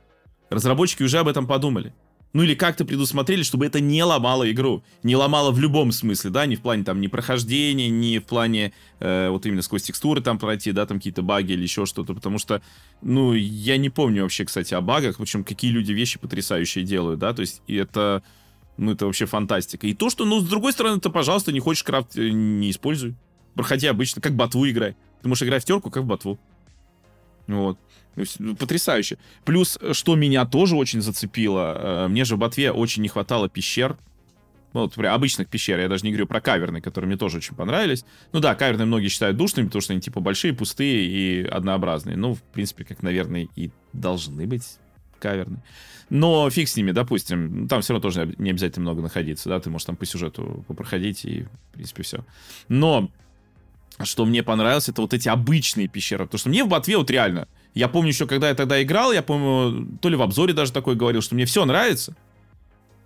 [0.51, 1.93] разработчики уже об этом подумали.
[2.33, 4.85] Ну или как-то предусмотрели, чтобы это не ломало игру.
[5.03, 8.73] Не ломало в любом смысле, да, не в плане там не прохождения, не в плане
[9.01, 12.15] э, вот именно сквозь текстуры там пройти, да, там какие-то баги или еще что-то.
[12.15, 12.61] Потому что,
[13.01, 17.33] ну, я не помню вообще, кстати, о багах, общем, какие люди вещи потрясающие делают, да,
[17.33, 18.23] то есть и это,
[18.77, 19.87] ну, это вообще фантастика.
[19.87, 23.15] И то, что, ну, с другой стороны, ты, пожалуйста, не хочешь крафт, э, не используй.
[23.55, 24.95] Проходи обычно, как ботву играй.
[25.23, 26.39] Ты можешь играть в терку, как в ботву.
[27.47, 27.79] Вот.
[28.39, 29.19] Ну, потрясающе.
[29.45, 33.97] Плюс, что меня тоже очень зацепило, э, мне же в Ботве очень не хватало пещер.
[34.73, 38.05] Ну, вот, обычных пещер, я даже не говорю про каверные, которые мне тоже очень понравились.
[38.33, 42.17] Ну да, каверные многие считают душными, потому что они типа большие, пустые и однообразные.
[42.17, 44.79] Ну, в принципе, как, наверное, и должны быть
[45.19, 45.63] каверны.
[46.09, 49.71] Но фиг с ними, допустим, там все равно тоже не обязательно много находиться, да, ты
[49.71, 52.25] можешь там по сюжету попроходить и, в принципе, все.
[52.69, 53.11] Но
[54.05, 56.25] что мне понравилось, это вот эти обычные пещеры.
[56.27, 57.49] Потому что мне в Ботве вот реально...
[57.75, 60.97] Я помню еще, когда я тогда играл, я помню, то ли в обзоре даже такой
[60.97, 62.17] говорил, что мне все нравится,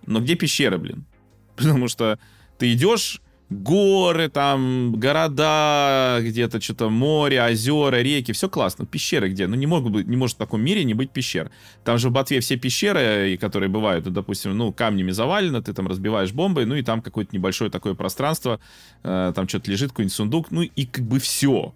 [0.05, 1.05] но где пещеры, блин?
[1.55, 2.19] Потому что
[2.57, 3.21] ты идешь,
[3.51, 8.85] горы, там, города, где-то что-то море, озера, реки, все классно.
[8.85, 9.45] Пещеры где?
[9.45, 11.51] Ну, не, могут быть, не может в таком мире не быть пещер.
[11.83, 16.31] Там же в Ботве все пещеры, которые бывают, допустим, ну, камнями завалено, ты там разбиваешь
[16.31, 18.61] бомбой, ну, и там какое-то небольшое такое пространство,
[19.03, 21.73] э, там что-то лежит, какой-нибудь сундук, ну, и как бы все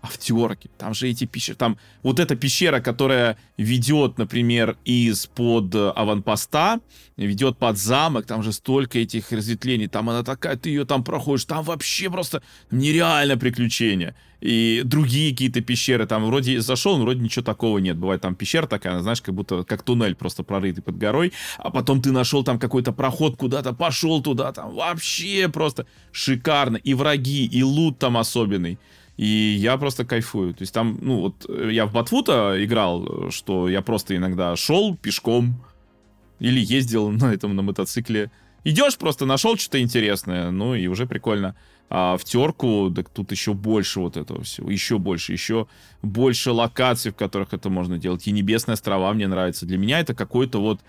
[0.00, 0.68] а в терке.
[0.78, 1.56] Там же эти пещеры.
[1.56, 6.80] Там вот эта пещера, которая ведет, например, из-под аванпоста,
[7.16, 9.88] ведет под замок, там же столько этих разветвлений.
[9.88, 11.44] Там она такая, ты ее там проходишь.
[11.44, 14.14] Там вообще просто нереальное приключение.
[14.40, 17.96] И другие какие-то пещеры, там вроде зашел, но вроде ничего такого нет.
[17.96, 22.02] Бывает там пещера такая, знаешь, как будто как туннель просто прорытый под горой, а потом
[22.02, 26.76] ты нашел там какой-то проход куда-то, пошел туда, там вообще просто шикарно.
[26.76, 28.78] И враги, и лут там особенный.
[29.16, 30.52] И я просто кайфую.
[30.54, 34.96] То есть там, ну вот, э, я в Батфута играл, что я просто иногда шел
[34.96, 35.64] пешком
[36.38, 38.30] или ездил на этом, на мотоцикле.
[38.64, 41.54] Идешь, просто нашел что-то интересное, ну и уже прикольно.
[41.88, 45.68] А в терку, так тут еще больше вот этого всего, еще больше, еще
[46.02, 48.26] больше локаций, в которых это можно делать.
[48.26, 49.66] И Небесные острова мне нравится.
[49.66, 50.80] Для меня это какой-то вот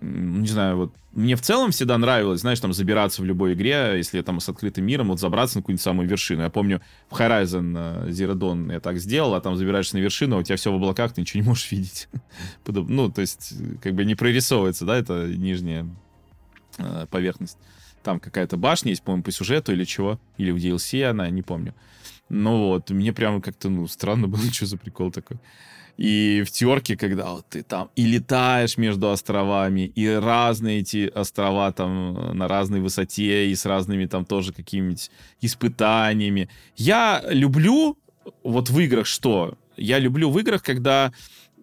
[0.00, 4.20] не знаю, вот мне в целом всегда нравилось, знаешь, там забираться в любой игре, если
[4.22, 6.42] там с открытым миром, вот забраться на какую-нибудь самую вершину.
[6.42, 10.36] Я помню, в Horizon э, Zero Dawn я так сделал, а там забираешься на вершину,
[10.36, 12.08] а у тебя все в облаках, ты ничего не можешь видеть.
[12.66, 13.52] ну, то есть,
[13.82, 15.86] как бы не прорисовывается, да, это нижняя
[16.78, 17.58] э, поверхность.
[18.02, 21.74] Там какая-то башня есть, по-моему, по сюжету или чего, или в DLC она, не помню.
[22.28, 25.38] Ну вот, мне прямо как-то, ну, странно было, что за прикол такой.
[25.98, 31.70] И в терке, когда вот ты там и летаешь между островами, и разные эти острова
[31.72, 35.10] там э, на разной высоте, и с разными там тоже какими-нибудь
[35.42, 36.48] испытаниями.
[36.76, 37.98] Я люблю
[38.42, 39.58] вот в играх что?
[39.76, 41.12] Я люблю в играх, когда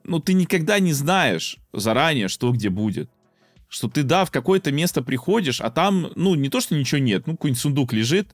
[0.04, 3.10] ну, ты никогда не знаешь заранее, что где будет.
[3.70, 7.28] Что ты, да, в какое-то место приходишь, а там, ну, не то, что ничего нет,
[7.28, 8.30] ну, какой-нибудь сундук лежит,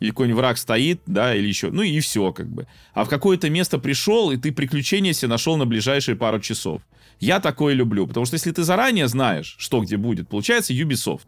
[0.00, 2.66] или какой-нибудь враг стоит, да, или еще, ну и все как бы.
[2.94, 6.82] А в какое-то место пришел, и ты приключения себе нашел на ближайшие пару часов.
[7.20, 11.26] Я такое люблю, потому что если ты заранее знаешь, что где будет, получается Ubisoft.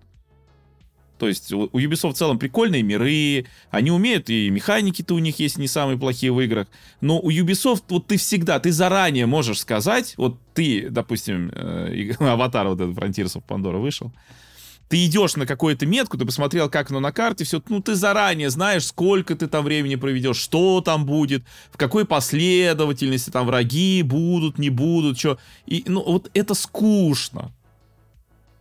[1.20, 5.58] То есть у Ubisoft в целом прикольные миры, они умеют, и механики-то у них есть
[5.58, 6.66] не самые плохие в играх,
[7.02, 12.68] но у Ubisoft вот ты всегда, ты заранее можешь сказать, вот ты, допустим, э, аватар
[12.68, 14.10] вот этот Frontiers of Pandora вышел,
[14.88, 18.48] ты идешь на какую-то метку, ты посмотрел, как оно на карте, все, ну, ты заранее
[18.48, 24.58] знаешь, сколько ты там времени проведешь, что там будет, в какой последовательности там враги будут,
[24.58, 25.38] не будут, что.
[25.66, 27.52] И, ну, вот это скучно.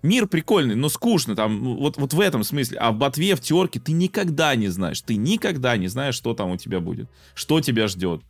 [0.01, 2.77] Мир прикольный, но скучно там, ну, вот, вот в этом смысле.
[2.77, 5.01] А в ботве, в терке ты никогда не знаешь.
[5.01, 7.09] Ты никогда не знаешь, что там у тебя будет.
[7.35, 8.21] Что тебя ждет.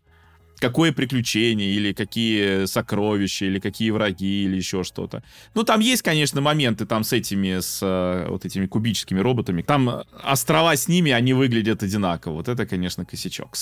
[0.58, 5.24] Какое приключение, или какие сокровища, или какие враги, или еще что-то.
[5.54, 9.62] Ну, там есть, конечно, моменты там с этими, с э, вот этими кубическими роботами.
[9.62, 12.34] Там острова с ними, они выглядят одинаково.
[12.34, 13.56] Вот это, конечно, косячок.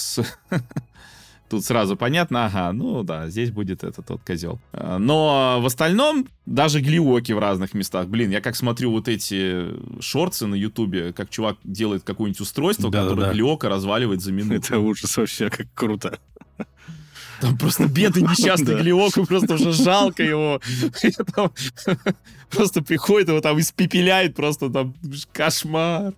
[1.49, 4.59] Тут сразу понятно, ага, ну да, здесь будет это тот козел.
[4.73, 8.07] А, но в остальном даже глиоки в разных местах.
[8.07, 9.67] Блин, я как смотрю вот эти
[10.01, 14.55] шорты на ютубе, как чувак делает какое-нибудь устройство, да, которое да, глиока разваливает за минуту.
[14.55, 16.19] Это ужас вообще, как круто.
[17.39, 18.81] Там просто бедный несчастный да.
[18.81, 20.59] Глиок, просто уже жалко его.
[22.49, 24.95] Просто приходит его там испепеляет, просто там
[25.33, 26.13] кошмар.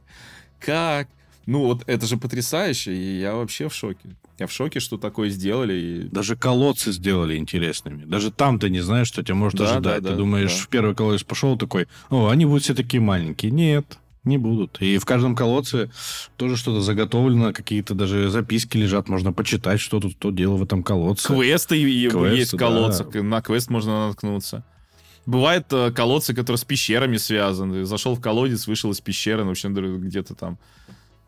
[0.59, 1.07] Как?
[1.45, 4.15] Ну вот это же потрясающе, и я вообще в шоке.
[4.39, 5.73] Я в шоке, что такое сделали.
[5.73, 6.03] И...
[6.09, 8.05] Даже колодцы сделали интересными.
[8.05, 10.01] Даже там ты не знаешь, что тебя может да, ожидать.
[10.01, 10.63] Да, ты да, думаешь, да.
[10.63, 13.51] в первый колодец пошел такой, о, они будут все такие маленькие.
[13.51, 14.81] Нет, не будут.
[14.81, 15.91] И в каждом колодце
[16.37, 20.83] тоже что-то заготовлено, какие-то даже записки лежат, можно почитать, что тут то дело в этом
[20.83, 21.27] колодце.
[21.27, 23.23] Квесты, Квесты есть в колодцах, да.
[23.23, 24.63] на квест можно наткнуться.
[25.25, 27.85] Бывают э, колодцы, которые с пещерами связаны.
[27.85, 30.57] Зашел в колодец, вышел из пещеры, ну, вообще где-то там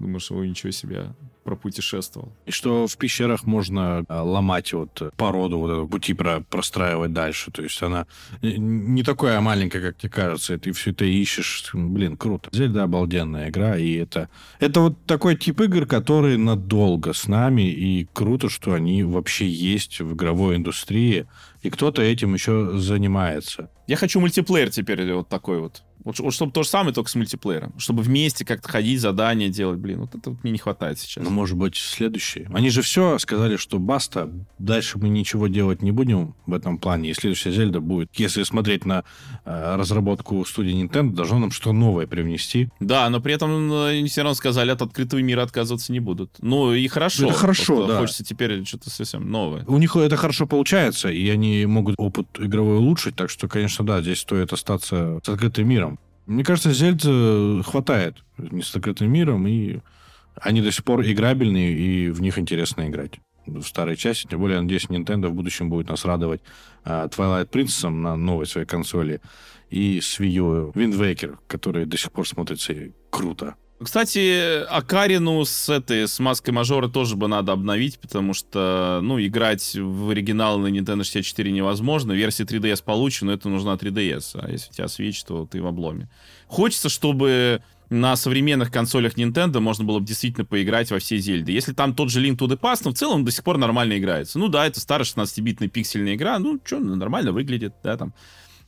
[0.01, 1.13] Думаешь, ой, ничего себе,
[1.43, 2.33] пропутешествовал.
[2.45, 7.51] И что в пещерах можно а, ломать вот породу, вот эту пути про простраивать дальше.
[7.51, 8.05] То есть она
[8.41, 10.53] не такая маленькая, как тебе кажется.
[10.53, 11.69] И ты все это ищешь.
[11.73, 12.49] Блин, круто.
[12.51, 13.77] Зельда обалденная игра.
[13.77, 17.69] И это, это вот такой тип игр, который надолго с нами.
[17.69, 21.27] И круто, что они вообще есть в игровой индустрии.
[21.61, 23.69] И кто-то этим еще занимается.
[23.87, 25.83] Я хочу мультиплеер теперь вот такой вот.
[26.03, 27.73] Вот, вот чтобы то же самое, только с мультиплеером.
[27.77, 29.79] Чтобы вместе как-то ходить, задания делать.
[29.79, 31.23] Блин, вот это вот мне не хватает сейчас.
[31.23, 32.47] Ну, может быть, следующий.
[32.53, 34.29] Они же все сказали, что баста,
[34.59, 37.09] дальше мы ничего делать не будем в этом плане.
[37.09, 39.03] И следующая Зельда будет, если смотреть на
[39.45, 42.69] э, разработку студии Nintendo, должно нам что новое привнести.
[42.79, 46.31] Да, но при этом э, все равно сказали, от открытого мира отказываться не будут.
[46.41, 47.25] Ну и хорошо.
[47.25, 47.99] Это хорошо, да.
[47.99, 49.63] Хочется теперь что-то совсем новое.
[49.65, 54.01] У них это хорошо получается, и они могут опыт игровой улучшить, так что, конечно, да,
[54.01, 55.99] здесь стоит остаться с открытым миром.
[56.25, 57.01] Мне кажется, Зельд
[57.65, 59.79] хватает не с закрытым миром, и
[60.35, 63.19] они до сих пор играбельные, и в них интересно играть.
[63.45, 66.41] В старой части, тем более, я надеюсь, Nintendo в будущем будет нас радовать
[66.85, 69.19] uh, Twilight Princess на новой своей консоли
[69.69, 72.73] и с Wii U Wind Waker, который до сих пор смотрится
[73.09, 73.55] круто.
[73.83, 79.75] Кстати, Акарину с этой, с маской мажора тоже бы надо обновить, потому что, ну, играть
[79.75, 82.11] в оригинал на Nintendo 64 невозможно.
[82.11, 84.39] Версия 3DS получена, но это нужна 3DS.
[84.39, 86.09] А если у тебя Switch, то ты в обломе.
[86.47, 91.51] Хочется, чтобы на современных консолях Nintendo можно было бы действительно поиграть во все Зельды.
[91.51, 93.97] Если там тот же Link to the Past, но в целом до сих пор нормально
[93.97, 94.39] играется.
[94.39, 98.13] Ну да, это старая 16-битная пиксельная игра, ну что, нормально выглядит, да, там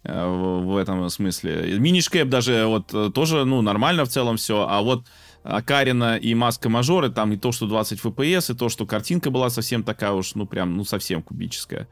[0.03, 1.79] в этом смысле.
[1.79, 5.05] Минишкэп даже вот э, тоже, ну, нормально в целом все, а вот
[5.43, 9.49] Акарина и Маска Мажоры, там и то, что 20 FPS, и то, что картинка была
[9.49, 11.87] совсем такая уж, ну, прям, ну, совсем кубическая.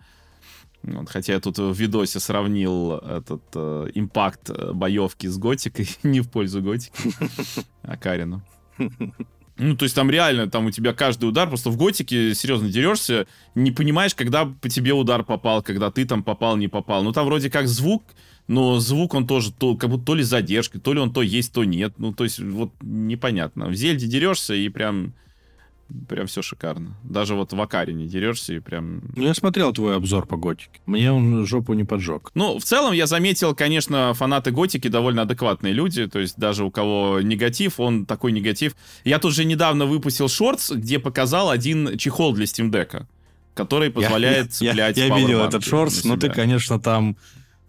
[0.83, 6.29] Вот, хотя я тут в видосе сравнил этот э, импакт боевки с готикой, не в
[6.29, 7.13] пользу готики,
[7.83, 8.41] Акарину.
[9.63, 13.27] Ну, то есть там реально, там у тебя каждый удар, просто в готике серьезно дерешься,
[13.53, 17.03] не понимаешь, когда по тебе удар попал, когда ты там попал, не попал.
[17.03, 18.03] Ну, там вроде как звук,
[18.47, 21.53] но звук он тоже то, как будто то ли задержкой, то ли он то есть,
[21.53, 21.93] то нет.
[21.99, 23.67] Ну, то есть вот непонятно.
[23.67, 25.13] В Зельде дерешься и прям
[26.07, 26.95] прям все шикарно.
[27.03, 29.01] Даже вот в Акаре не дерешься и прям...
[29.15, 30.79] Ну, я смотрел твой обзор по Готике.
[30.85, 32.31] Мне он жопу не поджег.
[32.33, 36.71] Ну, в целом я заметил, конечно, фанаты Готики довольно адекватные люди, то есть даже у
[36.71, 38.75] кого негатив, он такой негатив.
[39.03, 43.05] Я тут же недавно выпустил шортс, где показал один чехол для Steam Deck
[43.53, 47.17] который позволяет я, цеплять Я, я, видел этот шортс, но ты, конечно, там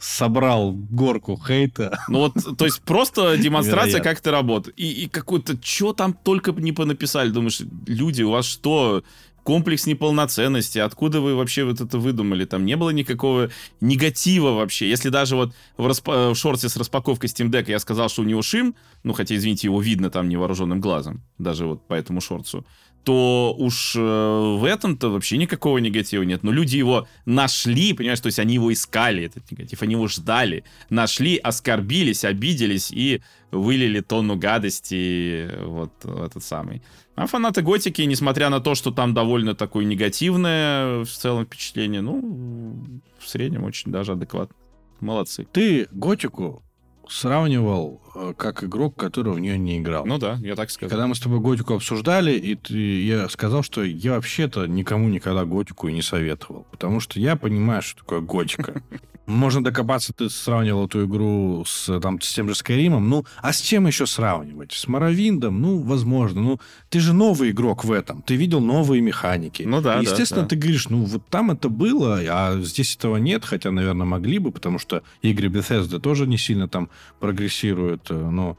[0.03, 1.99] собрал горку хейта.
[2.09, 4.79] Ну вот, то есть просто демонстрация, как это работает.
[4.79, 7.31] И, и какой-то, что там только не понаписали.
[7.31, 9.05] Думаешь, люди, у вас что,
[9.45, 12.45] комплекс неполноценности, откуда вы вообще вот это выдумали?
[12.45, 13.51] Там не было никакого
[13.81, 14.89] негатива вообще.
[14.89, 18.25] Если даже вот в, расп- в шорте с распаковкой Steam Deck я сказал, что у
[18.25, 18.75] него шим,
[19.05, 22.67] ну, хотя, извините, его видно там невооруженным глазом, даже вот по этому шорцу,
[23.05, 26.43] то уж э, в этом-то вообще никакого негатива нет.
[26.43, 30.65] Но люди его нашли, понимаешь, то есть они его искали, этот негатив, они его ждали,
[30.91, 33.21] нашли, оскорбились, обиделись и
[33.51, 36.83] вылили тонну гадости вот этот самый.
[37.15, 43.01] А фанаты Готики, несмотря на то, что там довольно такое негативное в целом впечатление, ну,
[43.19, 44.57] в среднем очень даже адекватно.
[45.01, 45.47] Молодцы.
[45.53, 46.63] Ты Готику
[47.09, 48.01] сравнивал
[48.37, 50.05] как игрок, который в нее не играл.
[50.07, 50.91] Ну да, я так сказал.
[50.91, 55.45] Когда мы с тобой Готику обсуждали, и ты, я сказал, что я вообще-то никому никогда
[55.45, 56.67] Готику и не советовал.
[56.71, 58.83] Потому что я понимаю, что такое Готика.
[59.27, 63.09] Можно докопаться, ты сравнивал эту игру с, там, с тем же Скайримом.
[63.09, 64.73] Ну, а с чем еще сравнивать?
[64.73, 65.63] С Моровиндом?
[65.63, 66.43] Ну, возможно.
[66.43, 66.61] Ну,
[66.91, 68.23] ты же новый игрок в этом.
[68.23, 69.63] Ты видел новые механики.
[69.63, 70.49] Ну да, Естественно, да, да.
[70.49, 74.51] ты говоришь, ну, вот там это было, а здесь этого нет, хотя, наверное, могли бы,
[74.51, 76.91] потому что игры Bethesda тоже не сильно там
[77.21, 78.57] прогрессируют, э, но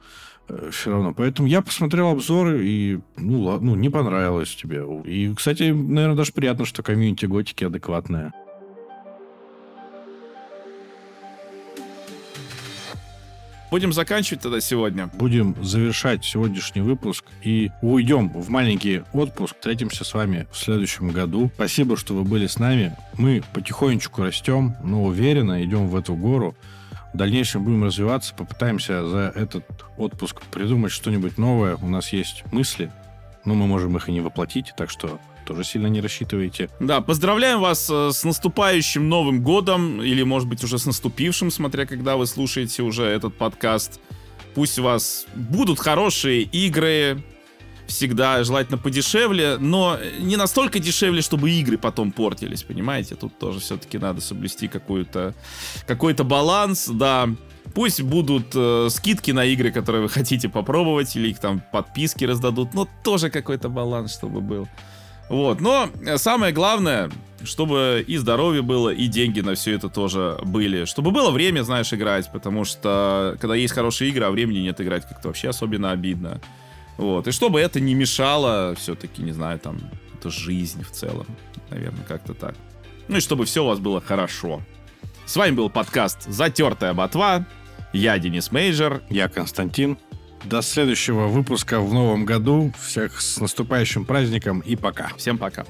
[0.71, 1.13] все равно.
[1.13, 4.83] Поэтому я посмотрел обзоры, и, ну, ладно, ну, не понравилось тебе.
[5.05, 8.33] И, кстати, наверное, даже приятно, что комьюнити готики адекватная.
[13.73, 15.07] Будем заканчивать тогда сегодня.
[15.07, 19.55] Будем завершать сегодняшний выпуск и уйдем в маленький отпуск.
[19.55, 21.49] Встретимся с вами в следующем году.
[21.55, 22.95] Спасибо, что вы были с нами.
[23.17, 26.55] Мы потихонечку растем, но уверенно идем в эту гору.
[27.13, 29.65] В дальнейшем будем развиваться, попытаемся за этот
[29.97, 31.75] отпуск придумать что-нибудь новое.
[31.75, 32.91] У нас есть мысли,
[33.45, 36.69] но мы можем их и не воплотить, так что тоже сильно не рассчитывайте.
[36.79, 41.85] Да, поздравляем вас э, с наступающим Новым годом, или, может быть, уже с наступившим, смотря
[41.85, 43.99] когда вы слушаете уже этот подкаст.
[44.55, 47.23] Пусть у вас будут хорошие игры,
[47.87, 53.15] всегда желательно подешевле, но не настолько дешевле, чтобы игры потом портились, понимаете?
[53.15, 55.33] Тут тоже все-таки надо соблюсти какую-то
[55.87, 57.29] какой-то баланс, да.
[57.73, 62.73] Пусть будут э, скидки на игры, которые вы хотите попробовать, или их там подписки раздадут,
[62.73, 64.67] но тоже какой-то баланс, чтобы был.
[65.29, 67.09] Вот, но самое главное,
[67.43, 70.85] чтобы и здоровье было, и деньги на все это тоже были.
[70.85, 75.07] Чтобы было время, знаешь, играть, потому что когда есть хорошие игры, а времени нет играть,
[75.07, 76.41] как-то вообще особенно обидно.
[76.97, 79.79] Вот, и чтобы это не мешало все-таки, не знаю, там,
[80.17, 81.25] это жизнь в целом,
[81.69, 82.55] наверное, как-то так.
[83.07, 84.61] Ну и чтобы все у вас было хорошо.
[85.25, 87.45] С вами был подкаст «Затертая ботва».
[87.93, 89.03] Я Денис Мейджер.
[89.09, 89.97] Я Константин.
[90.43, 92.73] До следующего выпуска в новом году.
[92.79, 95.11] Всех с наступающим праздником и пока.
[95.15, 95.65] Всем пока.